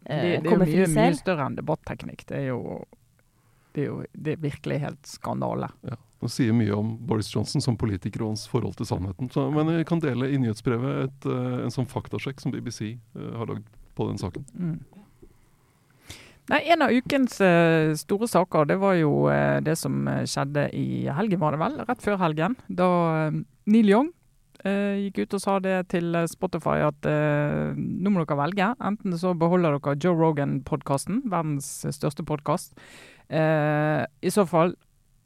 Det, 0.07 0.15
eh, 0.15 0.39
det 0.39 0.47
er 0.47 0.55
jo 0.55 0.63
mye, 0.63 0.87
mye 0.95 1.19
større 1.19 1.51
enn 1.51 1.59
debatteknikk. 1.59 2.29
Det 2.31 2.45
er 2.45 2.49
jo 2.53 2.61
det 3.75 3.83
er 3.83 3.91
jo 3.91 3.97
det 4.15 4.37
er 4.37 4.45
virkelig 4.47 4.79
helt 4.87 5.11
skandale. 5.11 5.69
Ja, 5.85 5.99
Det 6.23 6.31
sier 6.33 6.55
mye 6.57 6.75
om 6.75 6.95
Boris 7.07 7.29
Johnson 7.35 7.63
som 7.65 7.77
politiker 7.77 8.25
og 8.25 8.35
hans 8.35 8.47
forhold 8.49 8.77
til 8.79 8.89
sannheten. 8.89 9.29
Så, 9.33 9.49
men 9.53 9.69
vi 9.77 9.85
kan 9.89 10.01
dele 10.01 10.31
i 10.33 10.39
nyhetsbrevet 10.41 11.03
et, 11.07 11.27
øh, 11.29 11.65
en 11.67 11.75
sånn 11.75 11.89
faktasjekk 11.91 12.41
som 12.41 12.55
BBC 12.55 12.97
øh, 12.97 13.35
har 13.37 13.51
lagd 13.51 13.67
på 13.97 14.09
den 14.09 14.21
saken. 14.21 14.47
Mm. 14.57 14.79
Nei, 16.47 16.61
En 16.71 16.85
av 16.87 16.95
ukens 16.95 17.41
uh, 17.43 17.91
store 17.99 18.29
saker 18.31 18.69
det 18.71 18.77
var 18.79 18.95
jo 19.01 19.27
uh, 19.27 19.59
det 19.67 19.75
som 19.81 20.07
eh, 20.07 20.23
skjedde 20.31 20.69
i 20.79 21.09
helgen, 21.11 21.41
var 21.43 21.57
det 21.57 21.59
vel? 21.59 21.81
Rett 21.89 22.05
før 22.05 22.21
helgen. 22.23 22.55
Da 22.71 22.87
uh, 23.33 23.41
Neil 23.67 23.91
Young 23.91 24.13
eh, 24.67 25.07
gikk 25.07 25.25
ut 25.25 25.37
og 25.37 25.43
sa 25.43 25.57
det 25.63 25.77
til 25.93 26.15
eh, 26.17 26.29
Spotify 26.31 26.79
at 26.87 27.09
eh, 27.09 27.75
nå 27.77 28.13
må 28.13 28.23
dere 28.23 28.39
velge. 28.41 28.71
Enten 28.89 29.17
så 29.21 29.35
beholder 29.39 29.77
dere 29.77 29.97
Joe 30.03 30.17
Rogan-podkasten, 30.19 31.25
verdens 31.33 31.71
største 31.97 32.27
podkast. 32.27 32.77
I 33.27 34.31
så 34.31 34.45
fall 34.47 34.77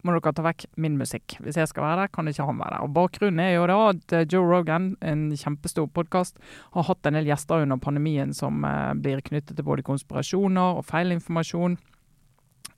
må 0.05 0.15
dere 0.17 0.33
ta 0.37 0.45
vekk 0.45 0.67
min 0.81 0.99
musikk. 1.01 1.37
Hvis 1.45 1.59
jeg 1.61 1.71
skal 1.71 1.87
være 1.87 2.05
der, 2.05 2.13
kan 2.15 2.31
ikke 2.31 2.47
han 2.49 2.61
være 2.61 2.77
der. 2.77 2.87
Og 2.87 2.95
Bakgrunnen 2.97 3.43
er 3.45 3.55
jo 3.55 3.69
da 3.71 3.79
at 3.91 4.17
eh, 4.17 4.27
Joe 4.27 4.49
Rogan, 4.49 4.93
en 5.01 5.29
kjempestor 5.37 5.89
podkast, 5.95 6.41
har 6.75 6.89
hatt 6.89 7.07
en 7.07 7.19
del 7.19 7.31
gjester 7.31 7.65
under 7.65 7.81
pandemien 7.83 8.35
som 8.37 8.65
eh, 8.65 8.93
blir 8.99 9.23
knyttet 9.27 9.57
til 9.59 9.67
både 9.67 9.87
konspirasjoner 9.87 10.81
og 10.81 10.87
feilinformasjon. 10.89 11.79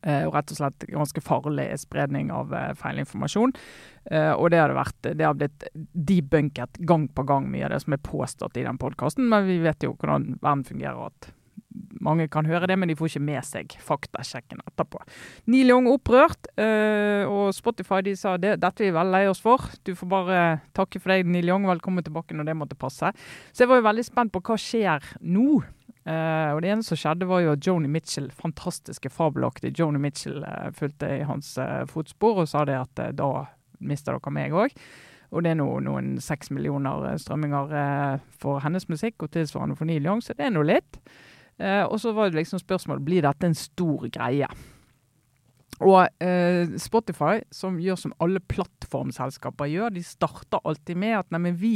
Eh, 0.03 0.25
og 0.27 0.35
rett 0.35 0.51
og 0.51 0.59
slett 0.59 0.87
ganske 0.91 1.23
farlig 1.23 1.69
spredning 1.79 2.33
av 2.35 2.51
eh, 2.59 2.73
feilinformasjon. 2.79 3.53
Eh, 4.11 4.33
og 4.33 4.51
det 4.51 4.59
har, 4.59 4.73
det, 4.73 4.79
vært, 4.81 5.11
det 5.19 5.29
har 5.29 5.37
blitt 5.39 5.69
debunket 5.93 6.81
gang 6.89 7.07
på 7.07 7.27
gang, 7.29 7.47
mye 7.53 7.69
av 7.69 7.77
det 7.77 7.85
som 7.85 7.95
er 7.95 8.03
påstått 8.03 8.59
i 8.59 8.67
den 8.67 8.81
podkasten. 8.83 9.29
Men 9.31 9.47
vi 9.47 9.61
vet 9.63 9.87
jo 9.87 9.95
hvordan 9.95 10.41
verden 10.43 10.67
fungerer. 10.67 11.07
at 11.13 11.31
mange 12.03 12.29
kan 12.33 12.47
høre 12.49 12.67
det, 12.71 12.77
men 12.79 12.91
de 12.91 12.97
får 12.99 13.13
ikke 13.13 13.25
med 13.25 13.47
seg 13.47 13.77
faktasjekken 13.83 14.63
etterpå. 14.67 15.01
Neil 15.53 15.71
Young 15.73 15.89
opprørt, 15.93 16.49
eh, 16.61 17.23
og 17.29 17.53
Spotify 17.57 18.03
de 18.05 18.17
sa 18.19 18.37
det, 18.41 18.57
dette 18.63 18.83
er 18.83 18.91
vi 18.91 18.97
veldig 18.97 19.15
lei 19.15 19.29
oss 19.31 19.43
for. 19.43 19.71
Du 19.87 19.95
får 19.99 20.11
bare 20.11 20.41
takke 20.77 21.01
for 21.01 21.15
deg, 21.15 21.29
Neil 21.29 21.53
Young. 21.53 21.69
Velkommen 21.71 22.05
tilbake 22.05 22.37
når 22.37 22.51
det 22.51 22.59
måtte 22.59 22.79
passe. 22.79 23.13
Så 23.53 23.65
jeg 23.65 23.71
var 23.71 23.81
jo 23.81 23.89
veldig 23.89 24.07
spent 24.09 24.35
på 24.35 24.43
hva 24.43 24.59
skjer 24.61 25.15
nå. 25.23 25.63
Eh, 26.03 26.51
og 26.51 26.63
Det 26.65 26.75
ene 26.75 26.87
som 26.87 26.99
skjedde, 26.99 27.29
var 27.31 27.45
jo 27.45 27.55
at 27.55 27.67
Joni 27.67 27.89
Mitchell, 27.89 28.29
fantastiske, 28.35 29.13
fabelaktige 29.13 29.79
Joni 29.79 30.03
Mitchell, 30.03 30.43
eh, 30.43 30.71
fulgte 30.75 31.09
i 31.21 31.25
hans 31.29 31.55
fotspor 31.89 32.43
og 32.43 32.51
sa 32.51 32.67
det 32.67 32.81
at 32.81 33.17
da 33.17 33.33
mister 33.79 34.19
dere 34.19 34.35
meg 34.35 34.53
òg. 34.53 34.75
Og 35.33 35.45
det 35.45 35.55
er 35.55 35.63
nå 35.63 35.69
noen 35.81 36.19
seks 36.21 36.51
millioner 36.53 37.15
strømminger 37.17 38.21
for 38.37 38.61
hennes 38.61 38.85
musikk, 38.91 39.23
og 39.23 39.31
tilsvarende 39.33 39.79
for 39.79 39.89
Neil 39.89 40.05
Young, 40.05 40.21
så 40.21 40.35
det 40.37 40.45
er 40.45 40.53
nå 40.53 40.61
litt. 40.67 40.99
Eh, 41.63 41.85
og 41.87 42.01
så 42.03 42.13
var 42.17 42.31
det 42.31 42.41
liksom 42.41 42.61
spørsmålet 42.63 43.05
blir 43.07 43.23
dette 43.27 43.47
en 43.47 43.57
stor 43.59 44.09
greie. 44.13 44.49
Og 45.83 46.05
eh, 46.23 46.75
Spotify, 46.79 47.41
som 47.55 47.79
gjør 47.83 47.99
som 47.99 48.15
alle 48.23 48.43
plattformselskaper 48.53 49.71
gjør, 49.71 49.95
de 49.95 50.05
starter 50.07 50.63
alltid 50.69 50.99
med 51.01 51.19
at 51.23 51.35
nei, 51.35 51.55
vi 51.59 51.75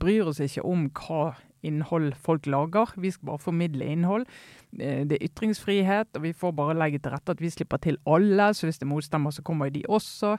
bryr 0.00 0.28
oss 0.32 0.42
ikke 0.42 0.64
om 0.66 0.88
hva 0.98 1.32
innhold 1.62 2.16
folk 2.18 2.48
lager. 2.50 2.90
Vi 2.98 3.12
skal 3.14 3.30
bare 3.30 3.44
formidle 3.44 3.86
innhold. 3.86 4.26
Eh, 4.78 5.04
Det 5.06 5.18
er 5.18 5.28
ytringsfrihet, 5.28 6.16
og 6.16 6.24
vi 6.26 6.34
får 6.36 6.56
bare 6.58 6.76
legge 6.78 6.98
til 6.98 7.14
rette 7.14 7.36
at 7.36 7.40
vi 7.40 7.52
slipper 7.54 7.78
til 7.78 8.00
alle. 8.06 8.50
Så 8.54 8.66
hvis 8.66 8.80
det 8.80 8.88
er 8.88 8.94
motstemmer, 8.94 9.30
så 9.30 9.44
kommer 9.46 9.70
de 9.70 9.84
også. 9.88 10.36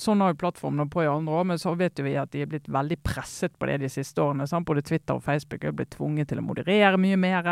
Sånn 0.00 0.22
har 0.22 0.32
jo 0.32 0.38
plattformene 0.40 0.86
på 0.92 1.02
i 1.04 1.08
andre 1.10 1.40
år, 1.40 1.46
men 1.50 1.60
så 1.60 1.72
vet 1.78 1.98
jo 1.98 2.04
vi 2.06 2.14
at 2.20 2.30
de 2.32 2.44
er 2.44 2.50
blitt 2.50 2.68
veldig 2.72 2.98
presset 3.06 3.56
på 3.58 3.68
det 3.68 3.78
de 3.82 3.90
siste 3.92 4.22
årene. 4.22 4.46
Sant? 4.48 4.66
Både 4.68 4.84
Twitter 4.86 5.18
og 5.18 5.24
Facebook 5.24 5.64
er 5.64 5.74
blitt 5.76 5.92
tvunget 5.96 6.30
til 6.30 6.40
å 6.40 6.44
moderere 6.46 7.00
mye 7.00 7.18
mer 7.20 7.48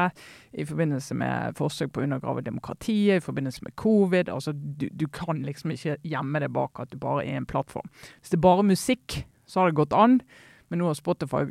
i 0.52 0.66
forbindelse 0.68 1.16
med 1.18 1.58
forsøk 1.58 1.92
på 1.92 2.02
å 2.02 2.08
undergrave 2.08 2.44
demokratiet, 2.46 3.18
i 3.18 3.24
forbindelse 3.24 3.64
med 3.66 3.76
covid. 3.80 4.32
Altså, 4.32 4.54
du, 4.54 4.88
du 4.92 5.06
kan 5.12 5.42
liksom 5.44 5.74
ikke 5.74 5.98
gjemme 6.06 6.44
det 6.44 6.52
bak 6.54 6.80
at 6.82 6.92
du 6.92 7.00
bare 7.02 7.26
er 7.26 7.40
en 7.40 7.48
plattform. 7.48 7.90
Hvis 8.20 8.32
det 8.32 8.40
er 8.40 8.46
bare 8.48 8.68
musikk, 8.68 9.22
så 9.48 9.62
har 9.62 9.70
det 9.70 9.80
gått 9.80 9.96
an. 9.96 10.20
Men 10.68 10.82
nå 10.82 10.88
har 10.90 10.96
Spotify 10.98 11.46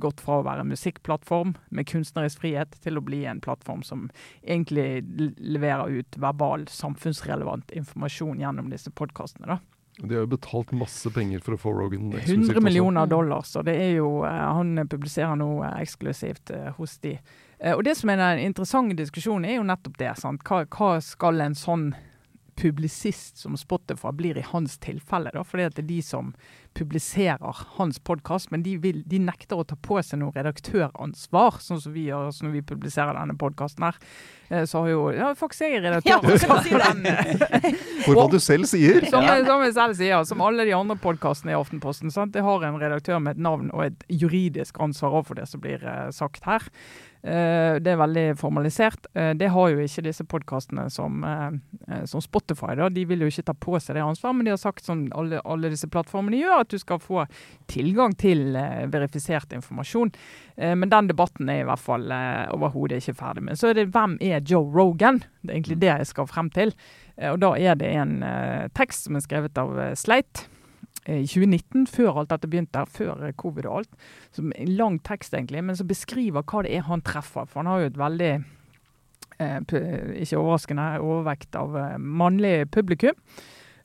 gått 0.00 0.22
fra 0.24 0.40
å 0.40 0.44
være 0.46 0.64
en 0.64 0.72
musikkplattform 0.72 1.54
med 1.76 1.88
kunstnerisk 1.90 2.40
frihet 2.40 2.76
til 2.84 2.96
å 2.96 3.04
bli 3.04 3.24
en 3.28 3.42
plattform 3.44 3.82
som 3.84 4.06
egentlig 4.40 5.04
leverer 5.36 5.92
ut 6.00 6.16
verbal, 6.20 6.64
samfunnsrelevant 6.72 7.74
informasjon 7.76 8.40
gjennom 8.40 8.72
disse 8.72 8.92
podkastene. 8.96 9.60
De 9.98 10.14
har 10.14 10.20
jo 10.26 10.26
betalt 10.26 10.72
masse 10.76 11.10
penger 11.10 11.40
for 11.40 11.56
å 11.56 11.60
få 11.60 11.72
Rogan 11.72 12.10
eksklusivt 12.12 12.50
100 12.50 12.52
også. 12.52 12.64
millioner 12.64 13.06
dollar, 13.08 13.46
så 13.48 13.62
det 13.64 13.76
er 13.80 13.94
jo 13.96 14.10
eh, 14.28 14.42
Han 14.58 14.82
publiserer 14.92 15.38
nå 15.40 15.48
eh, 15.64 15.78
eksklusivt 15.86 16.52
eh, 16.52 16.68
hos 16.76 16.98
de. 17.04 17.14
Og 17.72 17.80
det 17.86 17.94
som 17.96 18.10
er 18.12 18.20
den 18.20 18.42
interessante 18.44 18.92
diskusjonen, 18.98 19.46
er 19.48 19.56
jo 19.56 19.64
nettopp 19.64 19.94
det. 19.96 20.10
sant? 20.20 20.42
Hva, 20.44 20.66
hva 20.68 20.98
skal 21.00 21.40
en 21.40 21.56
sånn 21.56 21.86
publisist 22.60 23.40
som 23.40 23.56
Spotify 23.56 24.12
blir 24.12 24.36
i 24.36 24.44
hans 24.44 24.76
tilfelle, 24.84 25.32
da? 25.32 25.44
Fordi 25.44 25.64
at 25.64 25.78
det 25.78 25.86
er 25.86 25.88
de 25.88 26.02
som 26.04 26.34
publiserer 26.76 27.56
hans 27.78 27.98
podkast, 28.04 28.50
men 28.52 28.62
de, 28.66 28.74
vil, 28.82 29.00
de 29.08 29.20
nekter 29.24 29.56
å 29.56 29.64
ta 29.64 29.78
på 29.80 29.96
seg 30.04 30.20
noe 30.20 30.34
redaktøransvar, 30.36 31.56
sånn 31.64 31.80
som 31.80 31.94
vi 31.94 32.06
gjør 32.10 32.28
når 32.44 32.52
vi 32.58 32.62
publiserer 32.68 33.16
denne 33.16 33.36
podkasten 33.40 33.86
her. 33.88 33.96
Eh, 34.50 34.64
Så 34.68 34.82
har 34.84 34.90
jo 34.92 35.06
Ja, 35.16 35.30
faktisk 35.38 35.64
jeg 35.64 35.80
er 35.80 35.96
for 35.96 36.02
jeg 36.04 37.02
det. 37.02 37.72
For 38.04 38.18
hva 38.18 38.26
du 38.30 38.38
selv 38.42 38.68
sier! 38.70 39.00
Som, 39.08 39.24
som 39.24 39.64
jeg 39.64 39.74
selv 39.78 39.96
sier, 39.98 40.22
som 40.28 40.44
alle 40.44 40.68
de 40.68 40.76
andre 40.76 40.98
podkastene 41.00 41.54
i 41.54 41.58
Aftenposten. 41.58 42.12
Sant? 42.14 42.34
Det 42.36 42.44
har 42.44 42.68
en 42.68 42.78
redaktør 42.80 43.18
med 43.22 43.36
et 43.38 43.42
navn 43.48 43.72
og 43.72 43.86
et 43.88 44.06
juridisk 44.12 44.78
ansvar 44.84 45.16
overfor 45.16 45.40
det 45.40 45.48
som 45.50 45.62
blir 45.64 45.82
eh, 45.82 46.10
sagt 46.14 46.44
her. 46.46 46.68
Eh, 47.26 47.76
det 47.82 47.90
er 47.90 47.98
veldig 47.98 48.24
formalisert. 48.38 49.08
Eh, 49.14 49.32
det 49.34 49.48
har 49.50 49.70
jo 49.72 49.82
ikke 49.82 50.04
disse 50.06 50.22
podkastene 50.30 50.84
som, 50.94 51.24
eh, 51.26 52.04
som 52.06 52.22
Spotify. 52.22 52.76
Da. 52.78 52.88
De 52.88 53.04
vil 53.04 53.24
jo 53.24 53.26
ikke 53.26 53.46
ta 53.48 53.52
på 53.52 53.80
seg 53.82 53.96
det 53.96 54.04
ansvaret, 54.04 54.36
men 54.36 54.44
de 54.44 54.52
har 54.54 54.62
sagt 54.62 54.84
som 54.84 55.08
alle, 55.12 55.40
alle 55.44 55.70
disse 55.72 55.90
plattformene 55.90 56.38
gjør, 56.38 56.60
at 56.60 56.70
du 56.70 56.78
skal 56.78 57.02
få 57.02 57.26
tilgang 57.66 58.14
til 58.14 58.54
verifisert 58.92 59.50
informasjon. 59.52 60.12
Men 60.56 60.88
den 60.88 61.08
debatten 61.08 61.48
er 61.50 61.60
i 61.60 61.66
hvert 61.66 61.82
fall 61.82 62.06
overhodet 62.54 63.02
ikke 63.02 63.18
ferdig 63.18 63.42
med. 63.42 63.58
Så 63.58 63.70
er 63.70 63.74
det 63.74 63.90
hvem 63.92 64.16
er 64.20 64.40
Joe 64.40 64.70
Rogan? 64.72 65.18
Det 65.42 65.50
er 65.50 65.58
egentlig 65.58 65.80
det 65.80 65.90
jeg 65.90 66.06
skal 66.06 66.26
frem 66.26 66.50
til. 66.50 66.72
Og 67.18 67.40
da 67.40 67.54
er 67.58 67.74
det 67.74 67.90
en 67.96 68.20
tekst 68.72 69.04
som 69.04 69.16
er 69.16 69.20
skrevet 69.26 69.58
av 69.58 69.96
Sleit 69.96 70.46
i 71.06 71.26
2019, 71.26 71.86
før 71.90 72.22
alt 72.22 72.32
dette 72.32 72.50
begynte, 72.50 72.84
før 72.90 73.26
eh, 73.28 73.34
covid 73.38 73.68
og 73.70 73.80
alt. 73.80 74.06
Som 74.34 74.52
en 74.56 74.72
lang 74.78 75.00
tekst, 75.06 75.34
egentlig, 75.34 75.64
men 75.64 75.78
som 75.78 75.88
beskriver 75.90 76.46
hva 76.46 76.64
det 76.66 76.74
er 76.76 76.86
han 76.88 77.04
treffer. 77.06 77.46
For 77.48 77.62
han 77.62 77.70
har 77.70 77.84
jo 77.84 77.90
et 77.92 78.00
veldig, 78.00 78.32
eh, 79.38 79.60
ikke 80.22 80.40
overraskende, 80.40 80.88
overvekt 81.02 81.58
av 81.58 81.78
eh, 81.82 81.94
mannlig 81.98 82.56
publikum. 82.74 83.16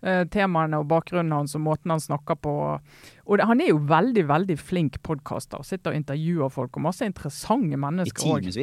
Eh, 0.01 0.23
temaene 0.33 0.79
og 0.81 0.87
bakgrunnen 0.89 1.35
hans 1.35 1.53
og 1.53 1.61
måten 1.61 1.93
han 1.93 2.01
snakker 2.01 2.39
på. 2.41 2.53
Og 3.27 3.37
det, 3.37 3.45
han 3.45 3.61
er 3.61 3.69
jo 3.69 3.83
veldig 3.85 4.23
veldig 4.31 4.57
flink 4.57 4.97
podkaster. 5.05 5.61
Sitter 5.65 5.93
og 5.93 5.99
intervjuer 5.99 6.49
folk 6.49 6.79
og 6.79 6.87
masse 6.87 7.05
interessante 7.05 7.77
mennesker. 7.77 8.17
også. 8.49 8.55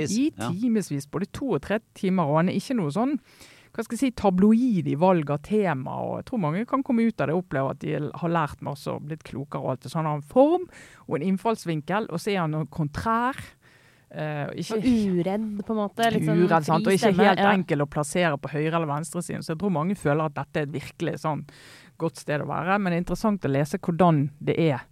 timevis, 0.50 0.90
I 0.90 0.98
ja. 0.98 1.10
Både 1.14 1.30
to 1.30 1.52
og 1.54 1.62
tre 1.62 1.78
timer. 1.94 2.26
Og 2.26 2.40
han 2.40 2.50
er 2.50 2.58
ikke 2.58 2.78
noe 2.80 2.90
sånn 2.90 3.14
hva 3.78 3.84
skal 3.86 3.94
jeg 3.94 4.00
si, 4.00 4.14
tabloid 4.18 4.88
i 4.90 4.96
valg 4.98 5.28
av 5.30 5.38
tema. 5.46 6.00
og 6.02 6.16
Jeg 6.18 6.24
tror 6.26 6.40
mange 6.42 6.64
kan 6.66 6.82
komme 6.82 7.04
ut 7.06 7.20
av 7.22 7.28
det 7.30 7.36
og 7.36 7.44
oppleve 7.44 7.74
at 7.76 7.78
de 7.84 7.92
har 7.94 8.32
lært 8.34 8.64
masse 8.66 8.90
og 8.90 9.04
blitt 9.06 9.22
klokere. 9.22 9.62
og 9.62 9.70
alt 9.70 9.84
det. 9.84 9.92
Så 9.92 10.00
han 10.00 10.08
har 10.10 10.18
en 10.18 10.26
form 10.26 10.64
og 11.06 11.14
en 11.14 11.26
innfallsvinkel, 11.28 12.08
og 12.10 12.18
så 12.18 12.32
er 12.32 12.40
han 12.42 12.56
noe 12.56 12.66
kontrær. 12.74 13.38
Uh, 14.08 14.48
ikke 14.56 14.80
Og 14.80 14.88
uredd, 15.20 15.46
på 15.62 15.74
en 15.76 15.78
måte. 15.78 16.10
Sånn 16.16 16.42
uredd, 16.42 16.66
sant? 16.66 16.88
og 16.88 16.96
ikke 16.96 17.12
helt 17.20 17.44
ja. 17.44 17.52
enkel 17.52 17.84
å 17.84 17.86
plassere 17.86 18.40
på 18.40 18.50
høyre- 18.50 18.74
eller 18.80 18.90
venstresiden. 18.90 19.46
Så 19.46 19.54
jeg 19.54 19.60
tror 19.62 19.76
mange 19.76 19.94
føler 20.00 20.26
at 20.26 20.34
dette 20.40 20.64
er 20.64 20.66
et 20.66 20.74
virkelig 20.74 21.20
sånn 21.22 21.44
godt 22.00 22.24
sted 22.24 22.42
å 22.42 22.48
være. 22.50 22.80
Men 22.80 22.90
det 22.90 22.98
er 22.98 23.04
interessant 23.04 23.46
å 23.46 23.52
lese 23.52 23.78
hvordan 23.78 24.24
det 24.42 24.58
er 24.58 24.82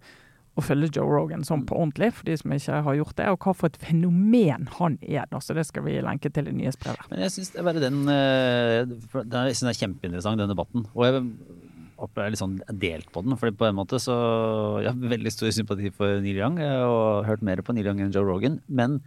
å 0.57 0.63
følge 0.65 0.89
Joe 0.97 1.05
Rogan 1.05 1.43
sånn 1.45 1.65
på 1.69 1.77
ordentlig, 1.77 2.09
for 2.17 2.25
de 2.25 2.35
som 2.39 2.53
ikke 2.55 2.81
har 2.87 2.97
gjort 2.97 3.15
det, 3.19 3.27
og 3.29 3.39
hva 3.45 3.53
for 3.55 3.69
et 3.69 3.77
fenomen 3.77 4.67
han 4.79 4.97
er. 5.05 5.27
Da. 5.31 5.39
Så 5.43 5.53
det 5.57 5.67
skal 5.69 5.85
vi 5.85 5.99
lenke 6.01 6.31
til 6.33 6.49
i 6.49 6.55
nyhetsbrevet. 6.57 7.09
Men 7.11 7.21
jeg 7.25 7.35
syns 7.35 7.53
det 7.53 7.61
er 7.63 7.79
den 7.83 8.01
eh, 8.09 8.85
det 8.89 9.21
er- 9.21 9.29
det 9.29 9.53
er 9.53 9.81
kjempeinteressant, 9.81 10.37
den 10.41 10.49
debatten. 10.49 10.87
Og 10.95 11.05
jeg 11.05 11.23
opp, 11.97 12.17
er 12.17 12.29
litt 12.29 12.39
sånn 12.41 12.59
delt 12.77 13.11
på 13.11 13.23
den. 13.25 13.37
For 13.37 13.51
på 13.51 13.67
en 13.69 13.75
måte 13.77 13.97
så 14.01 14.81
Jeg 14.83 14.93
har 14.93 15.09
veldig 15.17 15.31
stor 15.33 15.49
sympati 15.51 15.91
for 15.93 16.19
Neil 16.21 16.37
Young 16.37 16.59
eh, 16.59 16.81
og 16.85 17.25
har 17.25 17.35
hørt 17.35 17.41
mer 17.45 17.57
på 17.61 17.73
Neil 17.73 17.85
Young 17.89 18.01
enn 18.01 18.11
Joe 18.13 18.25
Rogan. 18.25 18.59
Men 18.69 19.01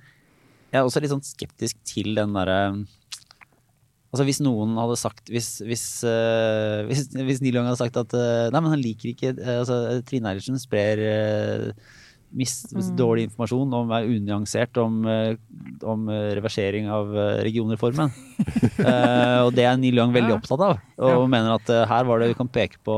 jeg 0.73 0.81
er 0.81 0.87
også 0.87 1.01
litt 1.03 1.11
sånn 1.11 1.23
skeptisk 1.27 1.77
til 1.85 2.15
den 2.15 2.33
derre 2.35 2.87
Altså 4.11 4.27
Hvis 4.27 4.43
noen 4.43 4.75
hadde 4.81 4.99
sagt 4.99 5.31
Hvis, 5.31 5.55
hvis, 5.67 5.87
uh, 6.07 6.83
hvis, 6.91 7.09
hvis 7.15 7.43
Neil 7.45 7.61
Young 7.61 7.71
hadde 7.71 7.81
sagt 7.81 7.99
at 8.01 8.15
uh, 8.17 8.51
Nei, 8.51 8.61
men 8.61 8.75
han 8.75 8.83
liker 8.83 9.13
ikke 9.13 9.35
uh, 9.39 9.61
altså 9.63 9.81
Trine 10.09 10.33
Eilertsen 10.33 10.61
sprer 10.61 11.05
mis, 12.31 12.53
mm. 12.71 12.93
dårlig 12.95 13.25
informasjon 13.27 13.73
om 13.75 13.89
er 13.91 14.05
unyansert 14.07 14.79
om, 14.79 15.01
om 15.83 16.05
reversering 16.39 16.87
av 16.87 17.09
regionreformen. 17.43 18.13
og 19.49 19.51
det 19.57 19.65
er 19.67 19.81
Neil 19.83 19.99
Young 19.99 20.15
veldig 20.15 20.37
opptatt 20.37 20.63
av. 20.63 20.79
Og 21.03 21.11
ja. 21.11 21.25
mener 21.33 21.57
at 21.57 21.73
her 21.91 22.07
var 22.07 22.23
det 22.23 22.29
vi 22.31 22.37
kan 22.39 22.53
peke 22.55 22.79
på 22.87 22.95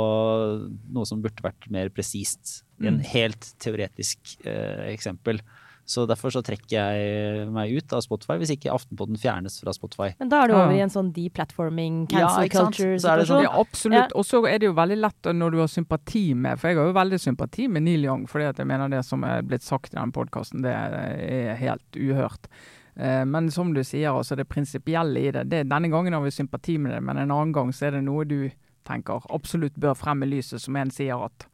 noe 0.92 1.08
som 1.08 1.24
burde 1.24 1.46
vært 1.48 1.64
mer 1.72 1.88
presist. 1.96 2.58
Mm. 2.76 2.90
en 2.90 3.00
helt 3.14 3.48
teoretisk 3.64 4.36
eksempel. 4.44 5.40
Så 5.84 6.04
derfor 6.06 6.30
så 6.30 6.40
trekker 6.46 6.76
jeg 6.76 7.46
meg 7.52 7.72
ut 7.74 7.92
av 7.92 8.04
Spotify, 8.04 8.36
hvis 8.40 8.52
ikke 8.54 8.70
Aftenpodden 8.72 9.18
fjernes 9.18 9.58
fra 9.60 9.74
Spotify. 9.74 10.12
Men 10.20 10.30
da 10.30 10.42
er 10.42 10.52
du 10.52 10.54
over 10.54 10.74
i 10.76 10.82
en 10.84 10.92
sånn 10.92 11.10
deplatforming, 11.14 12.04
cancel 12.12 12.46
ja, 12.46 12.52
culture-situasjon? 12.54 13.26
Sånn, 13.32 13.46
ja, 13.48 13.54
absolutt. 13.58 13.98
Ja. 13.98 14.06
Og 14.18 14.26
så 14.28 14.40
er 14.46 14.62
det 14.62 14.70
jo 14.70 14.76
veldig 14.78 15.00
lett 15.02 15.30
når 15.34 15.56
du 15.56 15.58
har 15.62 15.72
sympati 15.72 16.24
med 16.38 16.60
For 16.60 16.70
jeg 16.70 16.78
har 16.78 16.88
jo 16.92 16.94
veldig 16.96 17.18
sympati 17.22 17.66
med 17.72 17.86
Neil 17.88 18.06
Young, 18.06 18.28
fordi 18.30 18.46
at 18.52 18.62
jeg 18.62 18.70
mener 18.70 18.94
det 18.94 19.02
som 19.08 19.26
er 19.26 19.42
blitt 19.46 19.66
sagt 19.66 19.96
i 19.96 19.98
den 19.98 20.14
podkasten, 20.14 20.62
det 20.64 20.72
er 20.72 21.58
helt 21.60 21.98
uhørt. 21.98 22.46
Eh, 22.94 23.24
men 23.26 23.50
som 23.50 23.74
du 23.74 23.82
sier, 23.84 24.12
altså 24.12 24.38
det 24.38 24.48
prinsipielle 24.52 25.20
i 25.20 25.30
det, 25.34 25.46
det 25.50 25.64
Denne 25.70 25.90
gangen 25.90 26.14
har 26.14 26.22
vi 26.22 26.30
sympati 26.30 26.78
med 26.78 26.94
det, 26.94 27.00
men 27.02 27.18
en 27.18 27.30
annen 27.30 27.54
gang 27.56 27.72
så 27.74 27.88
er 27.88 27.98
det 27.98 28.06
noe 28.06 28.28
du 28.28 28.52
tenker 28.86 29.22
absolutt 29.34 29.76
bør 29.80 29.94
frem 29.98 30.24
i 30.26 30.30
lyset, 30.34 30.62
som 30.62 30.76
en 30.76 30.90
sier 30.94 31.18
at 31.26 31.46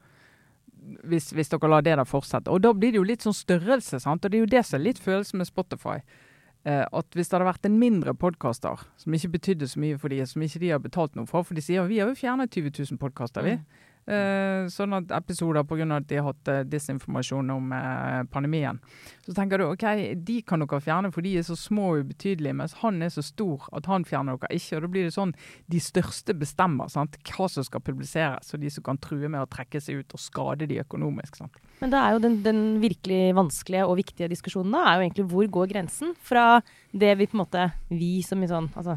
hvis, 1.09 1.31
hvis, 1.37 1.51
dere 1.53 1.71
lar 1.71 1.85
det 1.85 1.97
der 1.99 2.09
fortsette. 2.09 2.53
Og 2.53 2.63
da 2.65 2.73
blir 2.75 2.95
det 2.95 3.01
jo 3.01 3.07
litt 3.07 3.25
sånn 3.27 3.37
størrelse, 3.37 4.01
sant. 4.03 4.25
Og 4.25 4.33
det 4.33 4.39
er 4.39 4.45
jo 4.45 4.55
det 4.57 4.65
som 4.67 4.79
er 4.79 4.87
litt 4.87 5.03
følelsen 5.03 5.43
med 5.43 5.49
Spotify. 5.51 5.99
Eh, 6.69 6.85
at 6.85 7.15
hvis 7.15 7.31
det 7.31 7.39
hadde 7.39 7.49
vært 7.49 7.69
en 7.69 7.79
mindre 7.81 8.15
podkaster, 8.19 8.81
som 8.99 9.15
ikke 9.15 9.35
betydde 9.37 9.69
så 9.71 9.83
mye 9.83 9.99
for 10.01 10.13
de, 10.13 10.21
som 10.27 10.43
ikke 10.43 10.63
de 10.63 10.73
har 10.75 10.83
betalt 10.83 11.15
noe 11.19 11.29
for, 11.29 11.47
for 11.47 11.59
de 11.59 11.65
sier 11.65 11.87
vi 11.89 12.01
har 12.03 12.11
jo 12.11 12.19
fjernet 12.19 12.53
20 12.55 12.75
000 12.75 13.01
podkaster, 13.01 13.47
vi. 13.47 13.59
Mm. 13.61 13.85
Eh, 14.09 14.95
at 14.97 15.11
episoder 15.13 15.65
pga. 15.65 15.97
at 15.97 16.09
de 16.09 16.17
har 16.17 16.25
hatt 16.31 16.49
eh, 16.49 16.63
disinformasjon 16.65 17.51
om 17.51 17.73
eh, 17.73 18.23
pandemien. 18.33 18.79
Så 19.27 19.35
tenker 19.37 19.59
du 19.59 19.67
ok, 19.67 19.85
de 20.25 20.41
kan 20.49 20.65
dere 20.65 20.81
fjerne 20.81 21.11
for 21.13 21.21
de 21.21 21.35
er 21.37 21.45
så 21.45 21.57
små 21.57 21.91
og 21.93 22.07
ubetydelige, 22.07 22.57
mens 22.57 22.79
han 22.81 23.03
er 23.03 23.13
så 23.13 23.23
stor 23.23 23.69
at 23.77 23.87
han 23.91 24.07
fjerner 24.09 24.39
dere 24.41 24.57
ikke. 24.57 24.79
og 24.79 24.87
Da 24.87 24.93
blir 24.95 25.09
det 25.09 25.17
sånn 25.17 25.35
de 25.69 25.83
største 25.83 26.33
bestemmer 26.33 26.89
sant? 26.89 27.21
hva 27.29 27.51
som 27.53 27.67
skal 27.67 27.85
publiseres, 27.85 28.55
og 28.55 28.65
de 28.65 28.73
som 28.73 28.87
kan 28.87 29.01
true 29.03 29.29
med 29.29 29.43
å 29.43 29.51
trekke 29.51 29.83
seg 29.83 30.01
ut 30.01 30.17
og 30.17 30.25
skade 30.25 30.71
de 30.71 30.81
økonomisk. 30.81 31.37
sant? 31.43 31.61
Men 31.83 31.93
det 31.93 32.01
er 32.01 32.17
jo 32.17 32.25
den, 32.25 32.43
den, 32.47 32.67
virkelig 32.81 33.35
vanskelige 33.37 33.87
og 33.87 33.99
viktige 34.01 34.33
diskusjonen 34.33 34.73
da, 34.73 34.87
er 34.87 34.97
jo 34.97 35.05
egentlig 35.05 35.29
hvor 35.35 35.53
går 35.59 35.73
grensen 35.75 36.17
fra 36.17 36.63
det 36.97 37.13
vi 37.21 37.29
på 37.29 37.37
en 37.37 37.45
måte 37.45 37.71
Vi 37.93 38.23
som 38.25 38.41
i 38.43 38.49
sånn 38.49 38.71
altså 38.79 38.97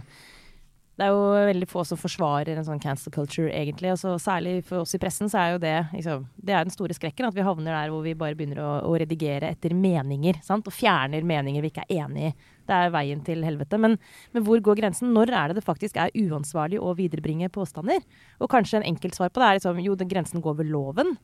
det 0.99 1.07
er 1.07 1.13
jo 1.15 1.21
veldig 1.47 1.67
få 1.71 1.81
som 1.87 1.97
forsvarer 1.97 2.57
en 2.59 2.65
sånn 2.67 2.81
cancel 2.81 3.13
culture, 3.15 3.49
egentlig. 3.49 3.93
Og 3.93 3.99
så 4.01 4.11
særlig 4.21 4.57
for 4.67 4.83
oss 4.83 4.91
i 4.93 4.99
pressen 5.01 5.31
så 5.31 5.39
er 5.39 5.53
jo 5.53 5.61
det 5.63 5.75
liksom, 5.95 6.25
Det 6.35 6.53
er 6.53 6.65
den 6.67 6.73
store 6.73 6.93
skrekken, 6.97 7.29
at 7.29 7.37
vi 7.37 7.45
havner 7.47 7.71
der 7.73 7.93
hvor 7.93 8.03
vi 8.03 8.13
bare 8.17 8.35
begynner 8.35 8.59
å, 8.61 8.71
å 8.89 8.97
redigere 8.99 9.53
etter 9.55 9.73
meninger. 9.73 10.41
Sant? 10.43 10.67
Og 10.67 10.75
fjerner 10.75 11.23
meninger 11.23 11.63
vi 11.63 11.71
ikke 11.71 11.87
er 11.87 12.03
enig 12.03 12.27
i. 12.29 12.33
Det 12.67 12.75
er 12.75 12.93
veien 12.93 13.23
til 13.25 13.41
helvete. 13.47 13.79
Men, 13.81 13.95
men, 14.35 14.45
hvor 14.45 14.61
går 14.63 14.77
grensen? 14.81 15.13
Når 15.15 15.31
er 15.31 15.51
det 15.51 15.61
det 15.61 15.65
faktisk 15.65 15.97
er 15.97 16.13
uansvarlig 16.27 16.83
å 16.83 16.93
viderebringe 16.99 17.49
påstander? 17.55 18.03
Og 18.43 18.51
kanskje 18.51 18.81
en 18.81 18.89
enkelt 18.91 19.15
svar 19.17 19.31
på 19.31 19.41
det 19.41 19.47
er 19.47 19.59
liksom, 19.61 19.81
jo, 19.81 19.95
den 19.97 20.11
grensen 20.11 20.43
går 20.43 20.59
ved 20.59 20.69
loven. 20.75 21.15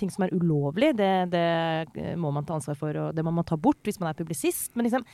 Ting 0.00 0.10
som 0.10 0.26
er 0.26 0.34
ulovlig, 0.34 0.90
det, 0.98 1.12
det, 1.32 1.46
må 2.18 2.32
man 2.34 2.48
ta 2.48 2.56
ansvar 2.58 2.80
for, 2.80 2.96
og 2.98 3.14
det 3.16 3.22
må 3.24 3.30
man 3.32 3.46
ta 3.46 3.60
bort 3.60 3.84
hvis 3.86 4.00
man 4.02 4.10
er 4.10 4.18
publisist. 4.18 4.72
Men 4.74 4.88
liksom 4.88 5.06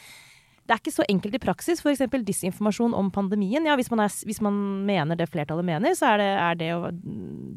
det 0.69 0.75
er 0.75 0.81
ikke 0.83 0.93
så 0.93 1.05
enkelt 1.09 1.33
i 1.33 1.41
praksis. 1.41 1.81
F.eks. 1.81 2.03
disinformasjon 2.29 2.93
om 2.93 3.07
pandemien. 3.13 3.65
Ja, 3.65 3.73
hvis 3.79 3.89
man, 3.89 4.03
er, 4.05 4.13
hvis 4.29 4.43
man, 4.45 4.57
mener 4.85 5.17
det 5.17 5.31
flertallet 5.33 5.65
mener, 5.65 5.95
så 5.97 6.11
er 6.11 6.21
det, 6.21 6.27
er 6.45 6.59
det 6.61 6.69
å 6.77 6.91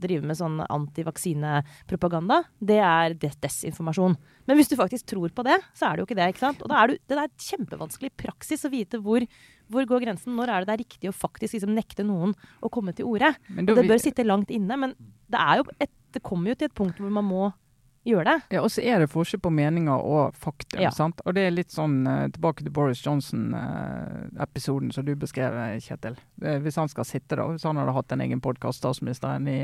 drive 0.05 0.29
med 0.29 0.39
sånn 0.39 0.61
antivaksinepropaganda, 0.63 2.37
det 2.63 2.79
er 2.79 3.17
desinformasjon. 3.19 4.15
Men 4.47 4.59
hvis 4.59 4.71
du 4.71 4.77
faktisk 4.79 5.09
tror 5.11 5.35
på 5.35 5.43
det, 5.43 5.57
så 5.75 5.89
er 5.89 5.97
det 5.97 6.05
jo 6.05 6.07
ikke 6.07 6.19
det. 6.21 6.29
ikke 6.31 6.45
sant? 6.45 6.63
Og 6.63 6.71
da 6.71 6.79
er 6.79 6.93
du, 6.93 7.01
det 7.11 7.19
er 7.19 7.33
kjempevanskelig 7.49 8.13
i 8.13 8.17
praksis 8.23 8.63
å 8.63 8.71
vite 8.71 9.01
hvor, 9.03 9.25
hvor 9.67 9.89
går 9.91 10.05
grensen. 10.05 10.37
Når 10.39 10.53
er 10.53 10.63
det 10.63 10.71
det 10.71 10.77
er 10.77 10.83
riktig 10.85 11.11
å 11.11 11.17
faktisk 11.27 11.57
liksom 11.57 11.75
nekte 11.75 12.07
noen 12.07 12.31
å 12.63 12.71
komme 12.71 12.95
til 12.95 13.11
orde? 13.11 13.33
Det 13.51 13.75
bør 13.75 13.99
sitte 13.99 14.23
langt 14.23 14.55
inne, 14.55 14.79
men 14.79 14.95
det, 15.27 15.35
er 15.35 15.59
jo 15.59 15.67
et, 15.83 15.91
det 16.15 16.23
kommer 16.23 16.53
jo 16.53 16.61
til 16.61 16.71
et 16.71 16.79
punkt 16.79 17.03
hvor 17.03 17.11
man 17.11 17.27
må 17.27 17.51
gjør 18.07 18.25
det. 18.25 18.35
Ja, 18.55 18.61
Og 18.63 18.71
så 18.73 18.81
er 18.81 19.01
det 19.01 19.11
forskjell 19.11 19.41
på 19.43 19.51
meninger 19.53 20.01
og 20.01 20.35
fakta. 20.37 20.79
Ja. 20.81 20.91
sant? 20.95 21.21
Og 21.25 21.35
det 21.37 21.45
er 21.45 21.53
litt 21.53 21.73
sånn 21.73 22.01
uh, 22.07 22.25
tilbake 22.33 22.65
til 22.65 22.73
Boris 22.73 23.03
Johnson-episoden 23.05 24.89
uh, 24.89 24.95
som 24.95 25.05
du 25.05 25.13
beskrev, 25.19 25.57
Kjetil. 25.83 26.17
Uh, 26.41 26.57
hvis 26.63 26.79
han 26.81 26.89
skal 26.91 27.07
sitte 27.07 27.37
da, 27.37 27.47
hvis 27.51 27.65
han 27.67 27.79
hadde 27.79 27.95
hatt 27.95 28.15
en 28.15 28.25
egen 28.25 28.41
podkast, 28.43 28.81
statsministeren 28.81 29.47
i 29.51 29.61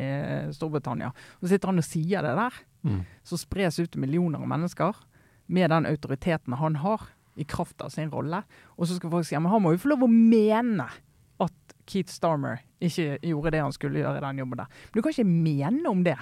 Storbritannia, 0.55 1.11
og 1.11 1.45
så 1.45 1.55
sitter 1.55 1.73
han 1.73 1.81
og 1.81 1.87
sier 1.87 2.25
det 2.25 2.35
der, 2.37 2.61
mm. 2.87 3.03
så 3.25 3.41
spres 3.41 3.81
ut 3.81 3.99
millioner 3.99 4.43
av 4.43 4.51
mennesker 4.53 5.03
med 5.47 5.71
den 5.71 5.89
autoriteten 5.89 6.57
han 6.59 6.81
har, 6.83 7.09
i 7.37 7.45
kraft 7.45 7.83
av 7.85 7.91
sin 7.93 8.09
rolle. 8.09 8.39
Og 8.81 8.87
så 8.89 8.95
skal 8.97 9.11
folk 9.13 9.27
si 9.27 9.35
ja, 9.35 9.41
men 9.43 9.51
han 9.53 9.61
må 9.61 9.75
jo 9.75 9.83
få 9.83 9.91
lov 9.91 10.07
å 10.07 10.09
mene 10.09 10.87
at 11.43 11.75
Keith 11.85 12.09
Starmer 12.09 12.63
ikke 12.83 13.19
gjorde 13.21 13.51
det 13.53 13.61
han 13.61 13.75
skulle 13.75 14.01
gjøre 14.01 14.17
i 14.17 14.23
den 14.25 14.41
jobben 14.41 14.63
der. 14.63 14.71
Men 14.89 14.97
du 14.97 15.05
kan 15.05 15.13
ikke 15.13 15.27
mene 15.29 15.91
om 15.91 16.01
det. 16.05 16.17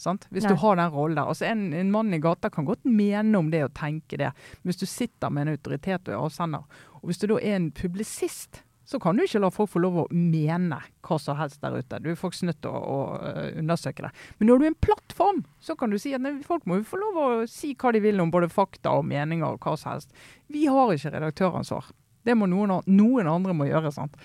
Sant? 0.00 0.26
Hvis 0.32 0.46
Nei. 0.46 0.54
du 0.54 0.62
har 0.62 0.80
den 0.80 0.94
rollen 0.94 1.18
der. 1.18 1.28
Altså 1.28 1.46
en, 1.50 1.68
en, 1.76 1.92
mann 1.92 2.14
i 2.16 2.22
gata 2.22 2.50
kan 2.52 2.68
godt 2.68 2.86
mene 2.88 3.36
om 3.38 3.50
det 3.52 3.66
og 3.66 3.74
tenke 3.76 4.16
det. 4.20 4.32
Men 4.60 4.72
hvis 4.72 4.80
du 4.80 4.88
sitter 4.88 5.32
med 5.32 5.46
en 5.46 5.54
autoritet 5.58 6.08
og 6.08 6.14
er 6.14 6.24
avsender, 6.24 6.82
og 7.00 7.10
hvis 7.10 7.20
du 7.20 7.28
da 7.30 7.38
er 7.40 7.58
en 7.58 7.70
publisist, 7.76 8.62
så 8.90 8.98
kan 8.98 9.14
du 9.14 9.22
ikke 9.22 9.38
la 9.38 9.52
folk 9.54 9.70
få 9.70 9.82
lov 9.84 9.98
å 10.02 10.06
mene 10.10 10.80
hva 11.06 11.18
som 11.22 11.36
helst 11.38 11.60
der 11.62 11.76
ute. 11.78 12.00
Du 12.02 12.08
er 12.10 12.18
faktisk 12.18 12.48
nødt 12.48 12.58
til 12.64 12.72
å, 12.74 12.80
å, 12.80 12.96
eh, 13.28 13.52
undersøke 13.60 14.02
det. 14.02 14.10
Men 14.40 14.50
når 14.50 14.58
du 14.58 14.64
er 14.64 14.72
en 14.72 14.80
plattform, 14.88 15.38
så 15.62 15.76
kan 15.78 15.94
du 15.94 15.98
si 16.00 16.10
at 16.16 16.26
folk 16.46 16.66
må 16.66 16.80
jo 16.80 16.88
få 16.90 16.98
lov 16.98 17.20
å 17.22 17.28
si 17.50 17.76
hva 17.78 17.92
de 17.94 18.02
vil 18.02 18.18
om 18.24 18.32
både 18.34 18.50
fakta 18.50 18.96
og 18.98 19.06
meninger 19.06 19.46
og 19.46 19.62
hva 19.62 19.76
som 19.78 19.92
helst. 19.92 20.10
Vi 20.50 20.64
har 20.66 20.90
ikke 20.90 21.14
redaktøransvar. 21.14 21.92
Det 22.26 22.34
må 22.34 22.50
noen, 22.50 22.80
noen 22.90 23.30
andre 23.30 23.54
må 23.54 23.68
gjøre. 23.70 23.94
sant? 23.94 24.18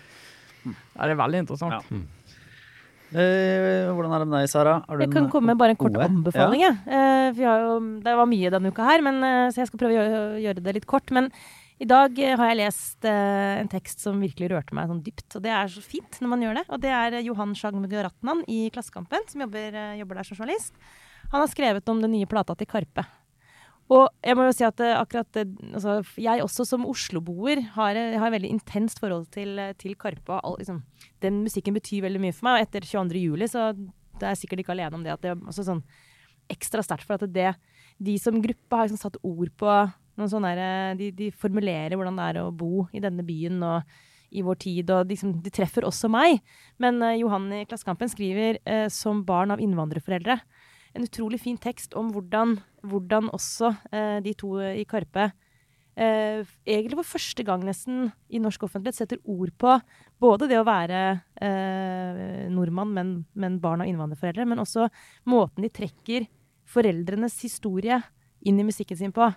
Mm. 0.66 0.74
Ja, 0.74 1.06
det 1.06 1.14
er 1.14 1.22
veldig 1.22 1.44
interessant. 1.46 1.92
Ja. 1.94 2.02
Eh, 3.14 3.91
hvordan 3.93 4.16
er 4.16 4.24
det 4.24 4.30
med 4.30 4.39
deg, 4.41 4.49
Sara? 4.49 4.80
jeg 4.99 5.12
kan 5.14 5.30
komme 5.30 5.53
med 5.53 5.60
bare 5.60 5.76
en 5.76 5.80
kort 5.80 5.99
anbefaling. 6.01 6.64
Ja. 6.64 6.72
Eh, 6.88 7.43
jo, 7.43 7.78
det 8.01 8.16
var 8.18 8.30
mye 8.32 8.51
denne 8.53 8.72
uka 8.74 8.88
her, 8.88 9.03
men, 9.06 9.22
eh, 9.24 9.51
så 9.53 9.62
jeg 9.62 9.70
skal 9.70 9.82
prøve 9.84 9.93
å 9.93 9.99
gjøre, 9.99 10.41
gjøre, 10.41 10.64
det 10.66 10.76
litt 10.80 10.89
kort. 10.89 11.14
Men 11.14 11.30
i 11.78 11.88
dag 11.89 12.18
eh, 12.20 12.38
har 12.39 12.51
jeg 12.51 12.62
lest 12.62 13.06
eh, 13.06 13.60
en 13.60 13.72
tekst 13.72 14.03
som 14.03 14.22
virkelig 14.24 14.49
rørte 14.53 14.76
meg 14.78 14.89
sånn 14.89 15.03
dypt. 15.06 15.28
Og 15.36 15.43
det 15.43 15.51
er 15.51 15.72
så 15.72 15.84
fint 15.84 16.22
når 16.24 16.32
man 16.32 16.45
gjør 16.45 16.60
det. 16.62 16.66
Og 16.70 16.82
det 16.86 16.93
er 16.95 17.20
Johan 17.26 17.53
Sjagmugaratnan 17.58 18.45
i 18.51 18.66
Klassekampen, 18.74 19.28
som 19.30 19.45
jobber, 19.45 19.76
eh, 19.76 19.99
jobber 19.99 20.22
der 20.22 20.30
som 20.30 20.39
journalist. 20.39 20.74
Han 21.34 21.41
har 21.41 21.51
skrevet 21.51 21.89
om 21.91 22.01
den 22.01 22.14
nye 22.16 22.30
plata 22.30 22.56
til 22.56 22.70
Karpe. 22.70 23.06
Og 23.94 24.08
jeg 24.26 24.38
må 24.38 24.48
jo 24.48 24.54
si 24.58 24.66
at 24.66 24.82
eh, 24.82 24.96
akkurat 24.98 25.38
eh, 25.38 25.52
altså, 25.78 26.00
jeg 26.18 26.42
også 26.42 26.66
som 26.66 26.88
Oslo-boer 26.90 27.62
har, 27.76 27.98
eh, 28.00 28.16
har 28.18 28.32
et 28.32 28.36
veldig 28.40 28.54
intenst 28.56 29.02
forhold 29.02 29.28
til, 29.36 29.60
til 29.78 29.94
Karpe. 30.00 30.40
Liksom, 30.58 30.82
den 31.22 31.44
musikken 31.46 31.78
betyr 31.78 32.08
veldig 32.08 32.24
mye 32.24 32.34
for 32.34 32.48
meg, 32.48 32.58
og 32.58 32.66
etter 32.66 32.88
22. 32.90 33.22
juli 33.28 33.50
så 33.52 33.70
det 33.76 34.24
er 34.24 34.34
jeg 34.34 34.46
sikkert 34.46 34.64
ikke 34.64 34.74
alene 34.74 34.98
om 34.98 35.06
det. 35.06 35.14
at 35.14 35.22
det 35.22 35.34
er 35.34 35.46
også 35.52 35.68
sånn 35.68 35.84
ekstra 36.50 36.82
sterkt 36.86 37.06
for 37.06 37.20
at 37.20 37.30
det, 37.34 37.54
de 38.02 38.18
som 38.22 38.42
gruppe 38.42 38.78
har 38.78 38.88
liksom 38.88 39.02
satt 39.02 39.22
ord 39.26 39.54
på 39.60 39.70
noen 40.16 40.32
sånne 40.32 40.52
de, 41.00 41.10
de, 41.16 41.30
formulerer 41.36 41.98
hvordan 41.98 42.20
det 42.20 42.28
er 42.30 42.42
å 42.42 42.52
bo 42.56 42.86
i 42.96 43.02
denne 43.04 43.26
byen 43.26 43.64
og 43.66 43.96
i 44.36 44.44
vår 44.44 44.58
tid, 44.60 44.92
og 44.92 45.08
de, 45.08 45.16
de 45.46 45.52
treffer 45.54 45.86
også 45.88 46.10
meg. 46.12 46.42
Men 46.82 46.98
uh, 47.04 47.14
Johan 47.16 47.46
i 47.56 47.66
Klassekampen 47.70 48.10
skriver 48.12 48.58
uh, 48.68 48.88
som 48.92 49.22
barn 49.28 49.54
av 49.54 49.62
innvandrerforeldre 49.64 50.40
en 50.96 51.06
utrolig 51.06 51.41
fin 51.43 51.58
tekst 51.60 51.96
om 52.00 52.12
hvordan, 52.16 52.58
hvordan 52.88 53.32
også 53.36 53.74
eh, 53.91 54.20
de 54.24 54.34
to 54.39 54.56
i 54.64 54.86
Karpe 54.88 55.30
eh, 55.96 56.43
egentlig 56.66 57.00
for 57.00 57.16
første 57.16 57.46
gang 57.48 57.64
nesten 57.66 58.10
i 58.30 58.41
norsk 58.43 58.68
offentlighet 58.68 59.00
setter 59.00 59.22
ord 59.24 59.54
på 59.60 59.78
både 60.22 60.50
det 60.52 60.60
å 60.60 60.68
være 60.68 61.02
eh, 61.43 62.50
nordmann, 62.52 62.93
men, 62.96 63.16
men 63.34 63.60
barn 63.64 63.84
av 63.84 63.91
innvandrerforeldre, 63.91 64.48
men 64.48 64.64
også 64.64 64.89
måten 65.32 65.66
de 65.66 65.72
trekker 65.74 66.28
foreldrenes 66.66 67.38
historie 67.46 68.00
inn 68.46 68.60
i 68.60 68.68
musikken 68.68 69.00
sin 69.00 69.16
på. 69.16 69.28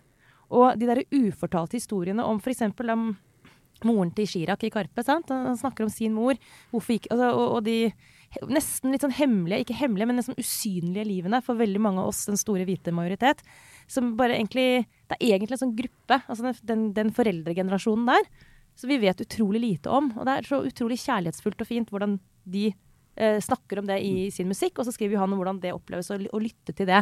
Og 0.49 0.79
de 0.81 0.89
der 0.89 1.05
ufortalte 1.13 1.77
historiene 1.77 2.25
om 2.25 2.39
f.eks. 2.41 2.65
om 2.89 3.11
moren 3.87 4.13
til 4.17 4.27
Chirag 4.27 4.65
i 4.65 4.73
Karpe. 4.73 5.05
Sant? 5.05 5.31
Han 5.31 5.59
snakker 5.59 5.85
om 5.85 5.93
sin 5.93 6.15
mor. 6.17 6.39
Gikk, 6.73 7.11
altså, 7.13 7.29
og, 7.31 7.59
og 7.59 7.67
de 7.67 7.93
nesten 8.49 8.93
litt 8.93 9.05
sånn 9.05 9.15
hemmelige, 9.17 9.65
ikke 9.65 9.79
hemmelige, 9.79 10.09
men 10.11 10.19
nesten 10.21 10.39
usynlige 10.39 11.07
livene 11.09 11.41
for 11.45 11.59
veldig 11.59 11.81
mange 11.83 12.03
av 12.03 12.11
oss, 12.11 12.27
den 12.29 12.41
store 12.41 12.67
hvite 12.69 12.93
majoritet. 12.95 13.41
Som 13.89 14.15
bare 14.19 14.37
egentlig 14.37 14.87
Det 15.09 15.17
er 15.17 15.39
egentlig 15.39 15.57
en 15.57 15.65
sånn 15.65 15.77
gruppe, 15.79 16.21
altså 16.29 16.53
den, 16.69 16.91
den 16.93 17.11
foreldregenerasjonen 17.17 18.11
der, 18.11 18.27
som 18.77 18.91
vi 18.93 18.99
vet 19.01 19.23
utrolig 19.25 19.63
lite 19.63 19.89
om. 19.89 20.11
Og 20.19 20.27
det 20.29 20.35
er 20.35 20.49
så 20.51 20.61
utrolig 20.61 20.99
kjærlighetsfullt 21.01 21.65
og 21.65 21.69
fint 21.71 21.89
hvordan 21.91 22.19
de 22.45 22.67
eh, 23.17 23.39
snakker 23.41 23.81
om 23.81 23.89
det 23.89 23.99
i 24.05 24.29
sin 24.35 24.51
musikk, 24.51 24.79
og 24.79 24.85
så 24.85 24.93
skriver 24.93 25.23
han 25.23 25.33
om 25.33 25.41
hvordan 25.41 25.63
det 25.65 25.73
oppleves 25.73 26.13
å, 26.13 26.19
å 26.21 26.43
lytte 26.43 26.77
til 26.77 26.91
det 26.91 27.01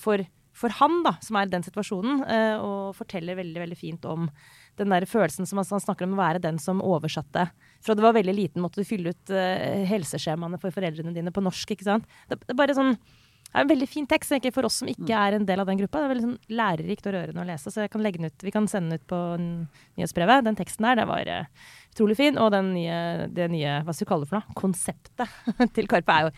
for, 0.00 0.20
for 0.56 0.76
han, 0.78 1.00
da, 1.06 1.16
som 1.24 1.40
er 1.40 1.48
i 1.48 1.54
den 1.56 1.64
situasjonen, 1.64 2.22
eh, 2.28 2.54
og 2.60 2.92
forteller 2.98 3.40
veldig, 3.40 3.62
veldig 3.64 3.80
fint 3.80 4.06
om 4.12 4.28
den 4.76 4.92
der 4.92 5.08
følelsen 5.08 5.48
som 5.48 5.62
han 5.62 5.72
han 5.72 5.86
snakker 5.88 6.06
om 6.06 6.18
å 6.18 6.22
være 6.22 6.44
den 6.44 6.60
som 6.62 6.84
oversatte. 6.84 7.48
Fra 7.84 7.96
du 7.96 8.02
var 8.04 8.16
veldig 8.16 8.34
liten, 8.36 8.62
måtte 8.64 8.82
du 8.82 8.88
fylle 8.88 9.12
ut 9.14 9.34
uh, 9.34 9.84
helseskjemaene 9.90 10.60
for 10.62 10.74
foreldrene 10.74 11.14
dine 11.16 11.34
på 11.34 11.44
norsk, 11.44 11.76
ikke 11.76 11.86
sant. 11.86 12.08
Det, 12.30 12.40
det 12.44 12.54
er 12.54 12.60
bare 12.64 12.76
sånn 12.76 12.96
det 13.46 13.62
er 13.62 13.64
en 13.64 13.70
veldig 13.70 13.86
fin 13.88 14.06
tekst, 14.10 14.32
egentlig 14.34 14.52
for 14.52 14.66
oss 14.68 14.80
som 14.82 14.88
ikke 14.90 15.16
er 15.16 15.36
en 15.36 15.46
del 15.48 15.60
av 15.62 15.68
den 15.70 15.78
gruppa. 15.80 16.00
Det 16.02 16.06
er 16.06 16.10
veldig 16.12 16.24
sånn 16.24 16.56
lærerikt 16.58 17.06
og 17.08 17.14
rørende 17.14 17.44
å 17.44 17.46
lese, 17.48 17.70
så 17.72 17.84
jeg 17.84 17.92
kan 17.92 18.04
ut. 18.04 18.42
vi 18.44 18.52
kan 18.52 18.66
sende 18.68 18.90
den 18.90 19.00
ut 19.00 19.06
på 19.08 19.20
nyhetsbrevet. 19.96 20.44
Den 20.44 20.58
teksten 20.58 20.84
der, 20.84 20.98
det 21.00 21.06
var 21.08 21.30
eh, 21.30 21.46
utrolig 21.94 22.18
fin. 22.18 22.36
Og 22.42 22.50
den 22.52 22.74
nye, 22.74 23.28
det 23.32 23.46
nye, 23.54 23.78
hva 23.86 23.94
skal 23.94 24.04
vi 24.04 24.10
kalle 24.10 24.26
det 24.26 24.32
for 24.32 24.40
noe, 24.42 24.58
konseptet 24.58 25.72
til 25.78 25.88
Karpe 25.88 26.18
er 26.18 26.26
jo 26.26 26.34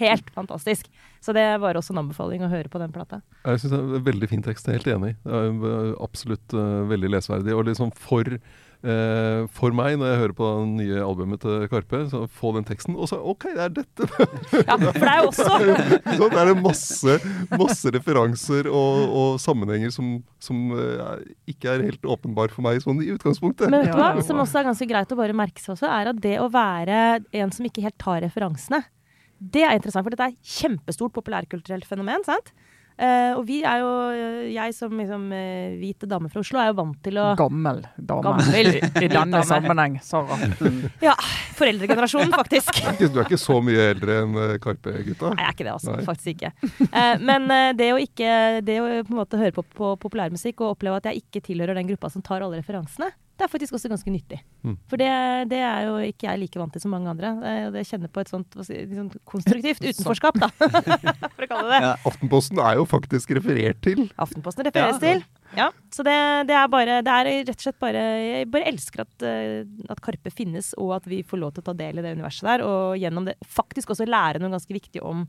helt 0.00 0.32
fantastisk. 0.34 0.90
Så 1.20 1.36
det 1.36 1.44
var 1.62 1.76
også 1.78 1.94
en 1.94 2.02
anbefaling 2.02 2.42
å 2.42 2.50
høre 2.50 2.72
på 2.72 2.80
den 2.82 2.92
plata. 2.94 3.20
Jeg 3.44 3.60
syns 3.60 3.74
det 3.74 3.78
er 3.78 3.94
en 4.00 4.08
veldig 4.10 4.30
fin 4.32 4.44
tekst, 4.44 4.66
jeg 4.66 4.74
er 4.74 4.80
helt 4.80 4.92
enig. 4.96 5.12
Det 5.22 5.42
er 5.44 5.70
eh, 5.70 5.94
absolutt 6.02 6.56
uh, 6.56 6.82
veldig 6.90 7.12
lesverdig. 7.14 7.54
Og 7.54 7.66
liksom 7.68 7.92
for, 7.94 8.40
eh, 8.86 9.46
for 9.56 9.74
meg, 9.76 9.96
når 10.00 10.10
jeg 10.10 10.20
hører 10.20 10.34
på 10.36 10.50
det 10.50 10.68
nye 10.78 11.00
albumet 11.04 11.42
til 11.42 11.66
Karpe, 11.72 12.02
så 12.10 12.22
få 12.40 12.52
den 12.56 12.66
teksten, 12.68 12.96
og 12.96 13.10
så 13.10 13.18
OK, 13.32 13.48
det 13.56 13.64
er 13.66 13.74
dette! 13.80 14.08
Ja, 14.70 14.76
for 14.76 14.96
det 14.96 15.10
er 15.10 15.20
jo 15.20 15.30
også 15.30 15.46
så 16.20 16.28
er 16.28 16.50
det 16.50 16.54
masse, 16.62 17.16
masse 17.54 17.92
referanser 17.94 18.68
og, 18.70 19.16
og 19.22 19.40
sammenhenger 19.42 19.92
som, 19.94 20.12
som 20.42 20.72
uh, 20.74 21.18
ikke 21.50 21.72
er 21.72 21.86
helt 21.88 22.08
åpenbar 22.16 22.52
for 22.54 22.66
meg 22.66 22.80
sånn 22.84 23.02
i 23.04 23.10
utgangspunktet. 23.14 23.70
Men 23.72 23.86
vet 23.86 23.94
du 23.94 24.00
hva, 24.00 24.12
som 24.26 24.40
også 24.42 24.60
er 24.60 24.70
ganske 24.70 24.88
greit 24.90 25.12
å 25.12 25.18
bare 25.18 25.36
merke 25.36 25.62
seg 25.62 25.74
også, 25.76 25.90
er 25.90 26.12
at 26.12 26.22
det 26.22 26.36
å 26.42 26.48
være 26.52 27.20
en 27.42 27.54
som 27.54 27.68
ikke 27.68 27.84
helt 27.84 27.98
tar 28.00 28.22
referansene, 28.24 28.82
det 29.40 29.62
er 29.64 29.78
interessant. 29.78 30.04
For 30.04 30.12
dette 30.12 30.28
er 30.28 30.56
kjempestort 30.60 31.14
populærkulturelt 31.16 31.88
fenomen, 31.88 32.24
sant? 32.26 32.52
Eh, 33.00 33.32
og 33.32 33.46
vi 33.48 33.62
er 33.64 33.78
jo, 33.80 33.90
jeg 34.52 34.74
som 34.76 34.92
liksom, 34.92 35.22
eh, 35.32 35.76
hvit 35.80 36.04
dame 36.10 36.28
fra 36.28 36.42
Oslo, 36.42 36.58
er 36.60 36.66
jo 36.68 36.74
vant 36.82 36.98
til 37.06 37.16
å 37.16 37.30
Gammel 37.38 37.78
dame 37.96 38.24
Gammel 38.26 38.68
i, 38.74 38.80
i 39.06 39.08
denne 39.08 39.38
dame. 39.38 39.44
sammenheng, 39.48 39.96
Sara. 40.04 40.36
Ja, 41.08 41.14
foreldregenerasjonen, 41.56 42.34
faktisk. 42.36 42.74
Du 42.76 42.84
er 42.88 42.92
ikke- 42.98 43.08
Du 43.14 43.18
er 43.22 43.24
ikke 43.24 43.40
så 43.40 43.56
mye 43.64 43.86
eldre 43.94 44.18
enn 44.24 44.36
eh, 44.36 44.58
Karpe-gutta. 44.62 45.32
Nei, 45.32 45.40
jeg 45.40 45.48
er 45.48 45.56
ikke 45.56 45.64
det, 45.70 45.72
altså. 45.78 45.96
Nei. 45.96 46.04
Faktisk 46.04 46.34
ikke. 46.36 46.52
Uh, 46.92 47.16
men 47.24 47.48
eh, 47.50 47.72
det 47.78 47.88
å 47.94 47.98
ikke 48.00 48.34
Det 48.66 48.76
å 48.82 48.86
på 49.06 49.14
en 49.14 49.18
måte 49.22 49.38
høre 49.40 49.54
på, 49.56 49.64
på 49.76 49.94
populærmusikk 50.02 50.60
og 50.60 50.74
oppleve 50.76 51.00
at 51.00 51.08
jeg 51.10 51.22
ikke 51.24 51.40
tilhører 51.48 51.74
den 51.80 51.88
gruppa 51.88 52.10
som 52.12 52.22
tar 52.24 52.44
alle 52.44 52.60
referansene, 52.60 53.08
det 53.40 53.46
er 53.46 53.52
faktisk 53.52 53.74
også 53.78 53.88
ganske 53.88 54.12
nyttig. 54.12 54.38
Mm. 54.66 54.74
For 54.90 55.00
det, 55.00 55.08
det 55.50 55.58
er 55.64 55.86
jo 55.88 55.96
ikke 56.04 56.26
jeg 56.28 56.40
like 56.42 56.60
vant 56.60 56.74
til 56.76 56.82
som 56.84 56.92
mange 56.92 57.08
andre. 57.08 57.32
Jeg 57.80 57.88
kjenner 57.88 58.12
på 58.12 58.20
et 58.22 58.30
sånt 58.32 58.52
hva 58.58 58.66
si, 58.66 58.76
sånt 58.92 59.16
konstruktivt 59.28 59.80
utenforskap, 59.88 60.36
da. 60.42 60.50
For 61.34 61.46
å 61.46 61.48
kalle 61.48 61.66
det 61.66 61.72
det. 61.72 61.80
Ja. 61.86 61.92
Aftenposten 62.10 62.60
er 62.60 62.76
jo 62.78 62.86
faktisk 62.90 63.32
referert 63.40 63.80
til. 63.86 64.04
Aftenposten 64.20 64.68
refereres 64.68 65.00
Ja. 65.00 65.04
til. 65.06 65.24
Ja, 65.56 65.64
så 65.90 66.04
det, 66.06 66.12
det 66.46 66.54
er 66.54 66.68
bare 66.70 67.00
Det 67.02 67.10
er 67.10 67.28
rett 67.48 67.56
og 67.56 67.64
slett 67.64 67.78
bare 67.82 68.02
Jeg 68.22 68.46
bare 68.54 68.68
elsker 68.70 69.00
at, 69.02 69.24
eh, 69.26 69.64
at 69.90 69.98
Karpe 70.04 70.30
finnes, 70.30 70.68
og 70.78 70.92
at 71.00 71.08
vi 71.10 71.24
får 71.26 71.40
lov 71.42 71.56
til 71.56 71.64
å 71.64 71.70
ta 71.72 71.74
del 71.80 71.98
i 71.98 72.04
det 72.06 72.12
universet 72.14 72.46
der. 72.46 72.62
Og 72.62 73.00
gjennom 73.02 73.26
det 73.26 73.34
faktisk 73.48 73.90
også 73.96 74.06
lære 74.06 74.38
noe 74.38 74.52
ganske 74.54 74.76
viktig 74.76 75.02
om 75.02 75.24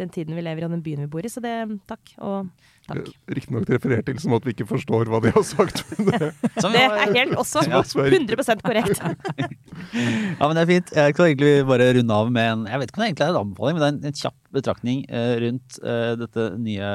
den 0.00 0.10
tiden 0.12 0.36
vi 0.36 0.42
lever 0.44 0.62
i, 0.62 0.66
og 0.66 0.72
den 0.74 0.82
byen 0.84 1.04
vi 1.04 1.10
bor 1.10 1.26
i. 1.26 1.30
Så 1.32 1.42
det 1.44 1.54
takk. 1.90 2.14
Og 2.24 2.48
takk. 2.88 3.10
Riktignok 3.38 3.70
referert 3.70 4.06
til 4.08 4.20
som 4.22 4.36
at 4.36 4.46
vi 4.46 4.54
ikke 4.54 4.66
forstår 4.68 5.10
hva 5.12 5.20
de 5.24 5.32
har 5.34 5.46
sagt. 5.46 5.84
Men 5.98 6.10
det, 6.12 6.30
Det 6.74 6.82
er 6.82 7.14
helt 7.18 7.36
også 7.40 7.64
Ja. 7.68 7.82
100 8.04 8.62
korrekt. 8.64 9.02
Ja, 9.94 10.46
men 10.46 10.56
det 10.56 10.62
er 10.62 10.70
fint. 10.70 10.94
Jeg 10.94 11.14
kan 11.16 11.28
egentlig 11.28 11.52
bare 11.68 11.90
runde 11.96 12.14
av 12.14 12.30
med 12.32 12.46
en 12.52 12.64
Jeg 12.70 12.80
vet 12.80 12.90
ikke 12.90 12.98
om 12.98 13.02
det 13.02 13.08
egentlig 13.08 13.26
er 13.26 13.34
en 13.34 13.40
anbefaling, 13.40 13.76
men 13.76 13.82
det 13.82 13.88
er 13.88 13.94
en, 13.94 14.06
en 14.10 14.18
kjapp 14.20 14.38
betraktning 14.54 15.04
eh, 15.10 15.34
rundt 15.44 15.78
eh, 15.82 16.12
dette 16.20 16.46
nye 16.62 16.90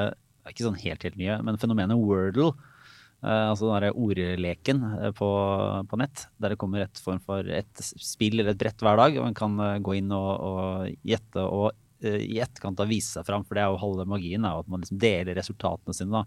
Ikke 0.50 0.66
sånn 0.66 0.80
helt, 0.82 1.06
helt 1.06 1.20
nye, 1.20 1.38
men 1.46 1.60
fenomenet 1.62 2.00
Wordle. 2.00 2.54
Uh, 3.20 3.50
altså 3.52 3.68
den 3.68 3.74
derre 3.76 3.96
ordleken 4.00 4.78
eh, 4.96 5.10
på, 5.12 5.28
på 5.92 5.98
nett, 6.00 6.22
der 6.40 6.54
det 6.54 6.58
kommer 6.62 6.86
et 6.86 7.02
form 7.04 7.18
for 7.20 7.44
et 7.52 7.82
spill 7.84 8.40
eller 8.40 8.54
et 8.54 8.62
brett 8.62 8.80
hver 8.80 8.96
dag. 8.96 9.18
og 9.20 9.26
Man 9.28 9.36
kan 9.36 9.58
eh, 9.60 9.80
gå 9.84 9.98
inn 10.00 10.14
og, 10.16 10.30
og 10.40 10.94
gjette 11.04 11.44
og 11.44 11.66
eh, 11.74 11.89
i 12.08 12.40
etterkant 12.40 12.80
har 12.80 12.90
vist 12.90 13.16
seg 13.18 13.28
fram, 13.28 13.46
for 13.46 13.58
det 13.58 13.64
er 13.64 13.74
jo 13.74 13.82
halve 13.82 14.08
magien. 14.10 14.48
Jo 14.48 14.64
at 14.64 14.72
man 14.72 14.84
liksom 14.84 15.00
deler 15.02 15.38
resultatene 15.40 15.96
sine 15.96 16.14
da, 16.16 16.24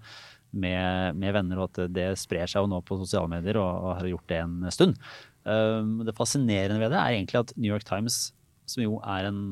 med, 0.52 1.18
med 1.18 1.36
venner, 1.38 1.62
og 1.62 1.70
at 1.70 1.92
det 1.96 2.08
sprer 2.20 2.50
seg 2.50 2.64
jo 2.64 2.70
nå 2.72 2.82
på 2.86 3.00
sosiale 3.00 3.30
medier, 3.32 3.60
og, 3.60 3.70
og 3.72 3.98
har 4.00 4.10
gjort 4.12 4.30
det 4.32 4.40
en 4.44 4.56
stund. 4.74 5.00
Um, 5.42 6.00
det 6.06 6.14
fascinerende 6.18 6.78
ved 6.78 6.92
det 6.94 7.00
er 7.00 7.16
egentlig 7.16 7.40
at 7.40 7.54
New 7.56 7.72
York 7.72 7.86
Times, 7.88 8.30
som 8.68 8.84
jo 8.84 9.00
er 9.00 9.30
en 9.30 9.42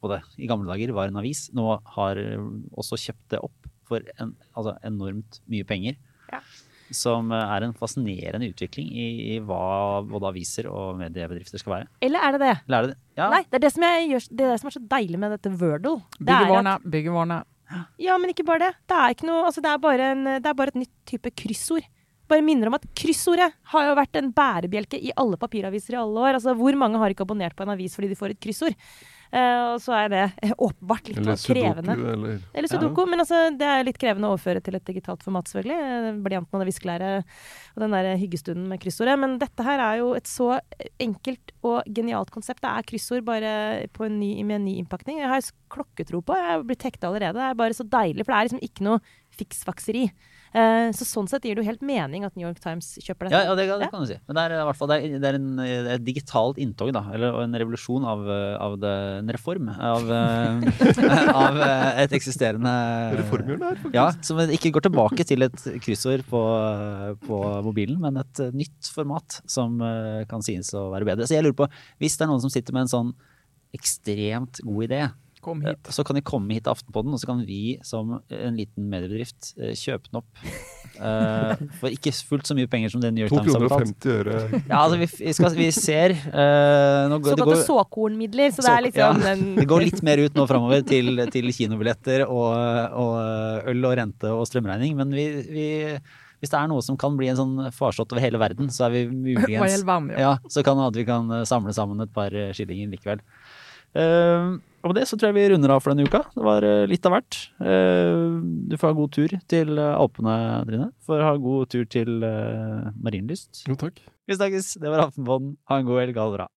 både 0.00 0.20
i 0.40 0.48
gamle 0.48 0.68
dager 0.70 0.94
var 0.96 1.10
en 1.10 1.20
avis, 1.20 1.48
nå 1.56 1.74
har 1.94 2.20
også 2.72 2.98
kjøpt 3.00 3.34
det 3.34 3.42
opp 3.44 3.68
for 3.88 4.04
en, 4.22 4.34
altså 4.54 4.76
enormt 4.86 5.40
mye 5.50 5.66
penger. 5.68 5.98
Ja. 6.30 6.40
Som 6.94 7.30
eh, 7.34 7.54
er 7.56 7.66
en 7.66 7.76
fascinerende 7.76 8.48
utvikling 8.50 8.90
i, 8.90 9.08
i 9.36 9.38
hva 9.44 10.00
både 10.06 10.32
aviser 10.32 10.66
og 10.70 10.98
mediebedrifter 10.98 11.62
skal 11.62 11.76
være. 11.76 11.88
Eller 12.02 12.26
er 12.26 12.36
det 12.36 12.42
det? 12.42 12.56
Eller 12.66 12.78
er 12.78 12.88
det 12.88 12.94
det? 12.94 13.00
Ja. 13.20 13.30
Nei, 13.32 13.42
det 13.46 13.60
er 13.60 13.64
det, 13.66 13.72
som 13.76 13.86
jeg 13.86 14.10
gjør, 14.10 14.26
det 14.30 14.44
er 14.44 14.52
det 14.52 14.58
som 14.62 14.70
er 14.70 14.76
så 14.76 14.84
deilig 14.96 15.22
med 15.22 15.34
dette 15.36 15.54
Wordle. 15.60 15.96
Det 16.18 16.26
Byggevane, 16.26 16.76
ja, 18.02 18.16
men 18.18 18.32
ikke 18.32 18.46
bare 18.46 18.64
det. 18.64 18.72
Det 18.90 18.98
er, 18.98 19.14
ikke 19.14 19.28
noe, 19.28 19.46
altså 19.46 19.62
det, 19.62 19.70
er 19.70 19.82
bare 19.82 20.10
en, 20.16 20.24
det 20.42 20.50
er 20.50 20.58
bare 20.58 20.72
et 20.72 20.80
nytt 20.80 20.94
type 21.06 21.30
kryssord. 21.38 21.86
Bare 22.30 22.44
minner 22.46 22.70
om 22.70 22.76
at 22.78 22.86
kryssordet 22.98 23.48
har 23.72 23.86
jo 23.86 23.94
vært 23.98 24.18
en 24.18 24.30
bærebjelke 24.34 24.98
i 24.98 25.12
alle 25.18 25.38
papiraviser 25.38 25.96
i 25.96 26.00
alle 26.00 26.26
år. 26.26 26.38
Altså, 26.38 26.54
Hvor 26.58 26.78
mange 26.78 26.98
har 27.02 27.14
ikke 27.14 27.26
abonnert 27.26 27.56
på 27.58 27.66
en 27.66 27.74
avis 27.74 27.94
fordi 27.98 28.10
de 28.10 28.18
får 28.18 28.34
et 28.34 28.42
kryssord? 28.42 28.76
Eh, 29.30 29.60
og 29.70 29.78
så 29.78 29.94
er 29.94 30.08
det 30.10 30.22
eh, 30.42 30.52
åpenbart 30.66 31.06
litt 31.06 31.20
eller 31.20 31.36
krevende. 31.38 31.94
Sudoku, 31.94 32.12
eller 32.12 32.40
Eller 32.58 32.70
sudoku, 32.72 33.02
men 33.06 33.22
altså, 33.22 33.42
det 33.54 33.68
er 33.68 33.86
litt 33.86 34.00
krevende 34.02 34.26
å 34.26 34.34
overføre 34.34 34.62
til 34.66 34.78
et 34.78 34.86
digitalt 34.88 35.22
format, 35.26 35.50
selvfølgelig. 35.50 35.76
Eh, 35.86 36.18
Blyanten 36.24 36.58
og 36.58 36.64
det 36.64 36.70
viskelæret 36.72 37.36
og 37.76 37.84
den 37.84 37.94
der 37.94 38.10
hyggestunden 38.18 38.66
med 38.70 38.82
kryssordet. 38.82 39.14
Men 39.22 39.38
dette 39.42 39.66
her 39.66 39.84
er 39.84 40.00
jo 40.02 40.10
et 40.18 40.30
så 40.30 40.50
enkelt 41.02 41.54
og 41.62 41.86
genialt 41.86 42.34
konsept. 42.34 42.64
Det 42.64 42.72
er 42.72 42.88
kryssord 42.90 43.24
bare 43.28 43.54
på 43.94 44.08
en 44.08 44.18
ny, 44.18 44.32
med 44.42 44.60
en 44.60 44.66
ny 44.66 44.76
innpakning. 44.82 45.22
Jeg 45.22 45.30
har 45.30 45.52
klokketro 45.70 46.24
på. 46.26 46.34
Jeg 46.34 46.66
blitt 46.66 46.88
hekta 46.90 47.12
allerede. 47.12 47.38
Det 47.38 47.46
er 47.46 47.62
bare 47.62 47.76
så 47.76 47.86
deilig, 47.86 48.26
for 48.26 48.34
det 48.34 48.40
er 48.40 48.50
liksom 48.50 48.64
ikke 48.66 48.88
noe 48.88 49.02
fiksfakseri. 49.38 50.08
Eh, 50.50 50.88
så 50.98 51.06
sånn 51.06 51.28
sett 51.30 51.44
gir 51.46 51.54
det 51.54 51.62
jo 51.62 51.68
helt 51.68 51.82
mening 51.86 52.24
at 52.26 52.34
New 52.34 52.42
York 52.42 52.58
Times 52.62 52.96
kjøper 52.98 53.28
dette. 53.28 53.38
Ja, 53.38 53.52
ja 53.52 53.54
det, 53.54 53.66
det 53.84 53.88
kan 53.92 54.02
du 54.02 54.08
si. 54.10 54.16
Men 54.26 54.38
det 54.38 54.44
er 54.48 54.54
i 54.56 54.64
hvert 54.66 54.78
fall 54.80 54.90
det 54.90 54.96
er, 54.98 55.14
det 55.22 55.28
er, 55.28 55.38
en, 55.38 55.48
det 55.60 55.68
er 55.78 55.90
et 55.94 56.06
digitalt 56.06 56.58
inntog, 56.62 56.90
da. 56.96 57.04
Eller 57.14 57.38
en 57.44 57.54
revolusjon 57.62 58.06
av, 58.10 58.24
av 58.58 58.74
det, 58.82 58.94
en 59.20 59.30
reform 59.36 59.70
av, 59.70 60.10
eh, 60.16 60.90
av 61.44 61.60
eh, 61.68 62.02
et 62.02 62.16
eksisterende 62.18 62.74
Reformhjul 63.20 63.62
her, 63.62 63.78
faktisk. 63.78 63.94
Ja, 63.94 64.08
som 64.26 64.42
ikke 64.58 64.74
går 64.74 64.88
tilbake 64.88 65.26
til 65.28 65.46
et 65.46 65.66
kryssord 65.84 66.26
på, 66.30 66.42
på 67.28 67.40
mobilen, 67.66 68.00
men 68.02 68.18
et 68.24 68.42
nytt 68.50 68.90
format 68.90 69.40
som 69.50 69.78
kan 70.30 70.42
synes 70.44 70.72
å 70.74 70.88
være 70.90 71.12
bedre. 71.12 71.30
Så 71.30 71.38
jeg 71.38 71.46
lurer 71.46 71.60
på, 71.62 71.70
hvis 72.02 72.18
det 72.18 72.26
er 72.26 72.32
noen 72.32 72.42
som 72.42 72.52
sitter 72.52 72.74
med 72.74 72.88
en 72.88 72.94
sånn 72.96 73.14
ekstremt 73.76 74.58
god 74.66 74.86
idé, 74.88 75.04
Kom 75.40 75.62
hit. 75.64 75.88
så 75.88 76.04
kan 76.04 76.18
de 76.18 76.22
komme 76.24 76.52
hit 76.52 76.66
til 76.66 76.74
Aftenpodden, 76.74 77.14
og 77.16 77.20
så 77.22 77.30
kan 77.30 77.38
vi 77.48 77.78
som 77.86 78.18
en 78.20 78.58
liten 78.58 78.90
mediebedrift 78.92 79.54
eh, 79.56 79.72
kjøpe 79.78 80.10
den 80.10 80.20
opp. 80.20 80.28
uh, 81.00 81.54
for 81.80 81.88
ikke 81.88 82.12
fullt 82.28 82.50
så 82.50 82.56
mye 82.58 82.68
penger 82.68 82.92
som 82.92 83.00
det 83.00 83.12
New 83.16 83.24
York 83.24 83.32
Times 83.32 83.48
kroner 83.48 83.64
og 83.64 83.72
betalt. 83.72 83.94
50 84.04 84.18
øre. 84.18 84.60
Ja, 84.60 84.82
altså 84.82 84.98
vi, 85.00 85.08
vi, 85.22 85.34
skal, 85.38 85.56
vi 85.56 85.68
ser 85.72 86.16
uh, 86.18 87.08
nå, 87.08 87.20
det, 87.22 87.32
Såkalte 87.32 87.48
går, 87.48 87.62
såkornmidler. 87.70 88.52
Så 88.52 88.66
det 88.66 88.74
er 88.74 88.86
liksom 88.88 89.24
ja. 89.24 89.30
den 89.30 89.46
det 89.56 89.68
går 89.70 89.86
litt 89.86 90.04
mer 90.06 90.24
ut 90.24 90.36
nå 90.36 90.46
framover 90.50 90.84
til, 90.90 91.24
til 91.32 91.52
kinobilletter 91.56 92.26
og, 92.26 92.50
og 93.00 93.70
øl 93.72 93.88
og 93.88 93.96
rente 93.96 94.34
og 94.34 94.44
strømregning, 94.50 94.92
men 94.98 95.16
vi, 95.16 95.26
vi, 95.48 95.68
hvis 96.42 96.52
det 96.52 96.60
er 96.60 96.68
noe 96.68 96.84
som 96.84 97.00
kan 97.00 97.16
bli 97.16 97.32
en 97.32 97.40
sånn 97.40 97.56
farsott 97.76 98.12
over 98.12 98.20
hele 98.24 98.40
verden, 98.42 98.68
så 98.68 98.90
er 98.90 98.98
vi 98.98 99.06
muligens 99.08 99.86
ja. 99.88 100.00
ja, 100.20 100.34
så 100.52 100.64
kan 100.66 100.84
at 100.84 101.00
vi 101.00 101.08
kan 101.08 101.32
samle 101.48 101.72
sammen 101.76 102.04
et 102.04 102.12
par 102.12 102.36
skillinger 102.56 102.92
likevel. 102.92 103.24
Eh, 103.96 104.58
og 104.80 104.90
med 104.90 104.96
det 105.00 105.08
så 105.10 105.18
tror 105.18 105.30
jeg 105.30 105.36
vi 105.36 105.48
runder 105.52 105.74
av 105.74 105.82
for 105.84 105.92
denne 105.92 106.08
uka. 106.08 106.22
Det 106.32 106.44
var 106.46 106.64
eh, 106.64 106.86
litt 106.88 107.04
av 107.04 107.12
hvert. 107.12 107.36
Eh, 107.60 108.20
du 108.70 108.76
får 108.80 108.92
ha 108.92 108.96
god 108.96 109.12
tur 109.12 109.34
til 109.52 109.74
eh, 109.76 109.92
Alpene, 109.92 110.36
Trine. 110.68 110.86
Får 111.04 111.24
ha 111.26 111.34
god 111.42 111.72
tur 111.74 111.84
til 111.92 112.24
Marienlyst. 112.24 113.66
Jo, 113.68 113.76
takk. 113.80 114.00
Vi 114.30 114.38
snakkes. 114.38 114.72
Det 114.80 114.88
var 114.92 115.04
Aftenpåden. 115.04 115.52
Ha 115.68 115.80
en 115.80 115.90
god 115.90 116.00
helg. 116.04 116.16
Bra. 116.16 116.48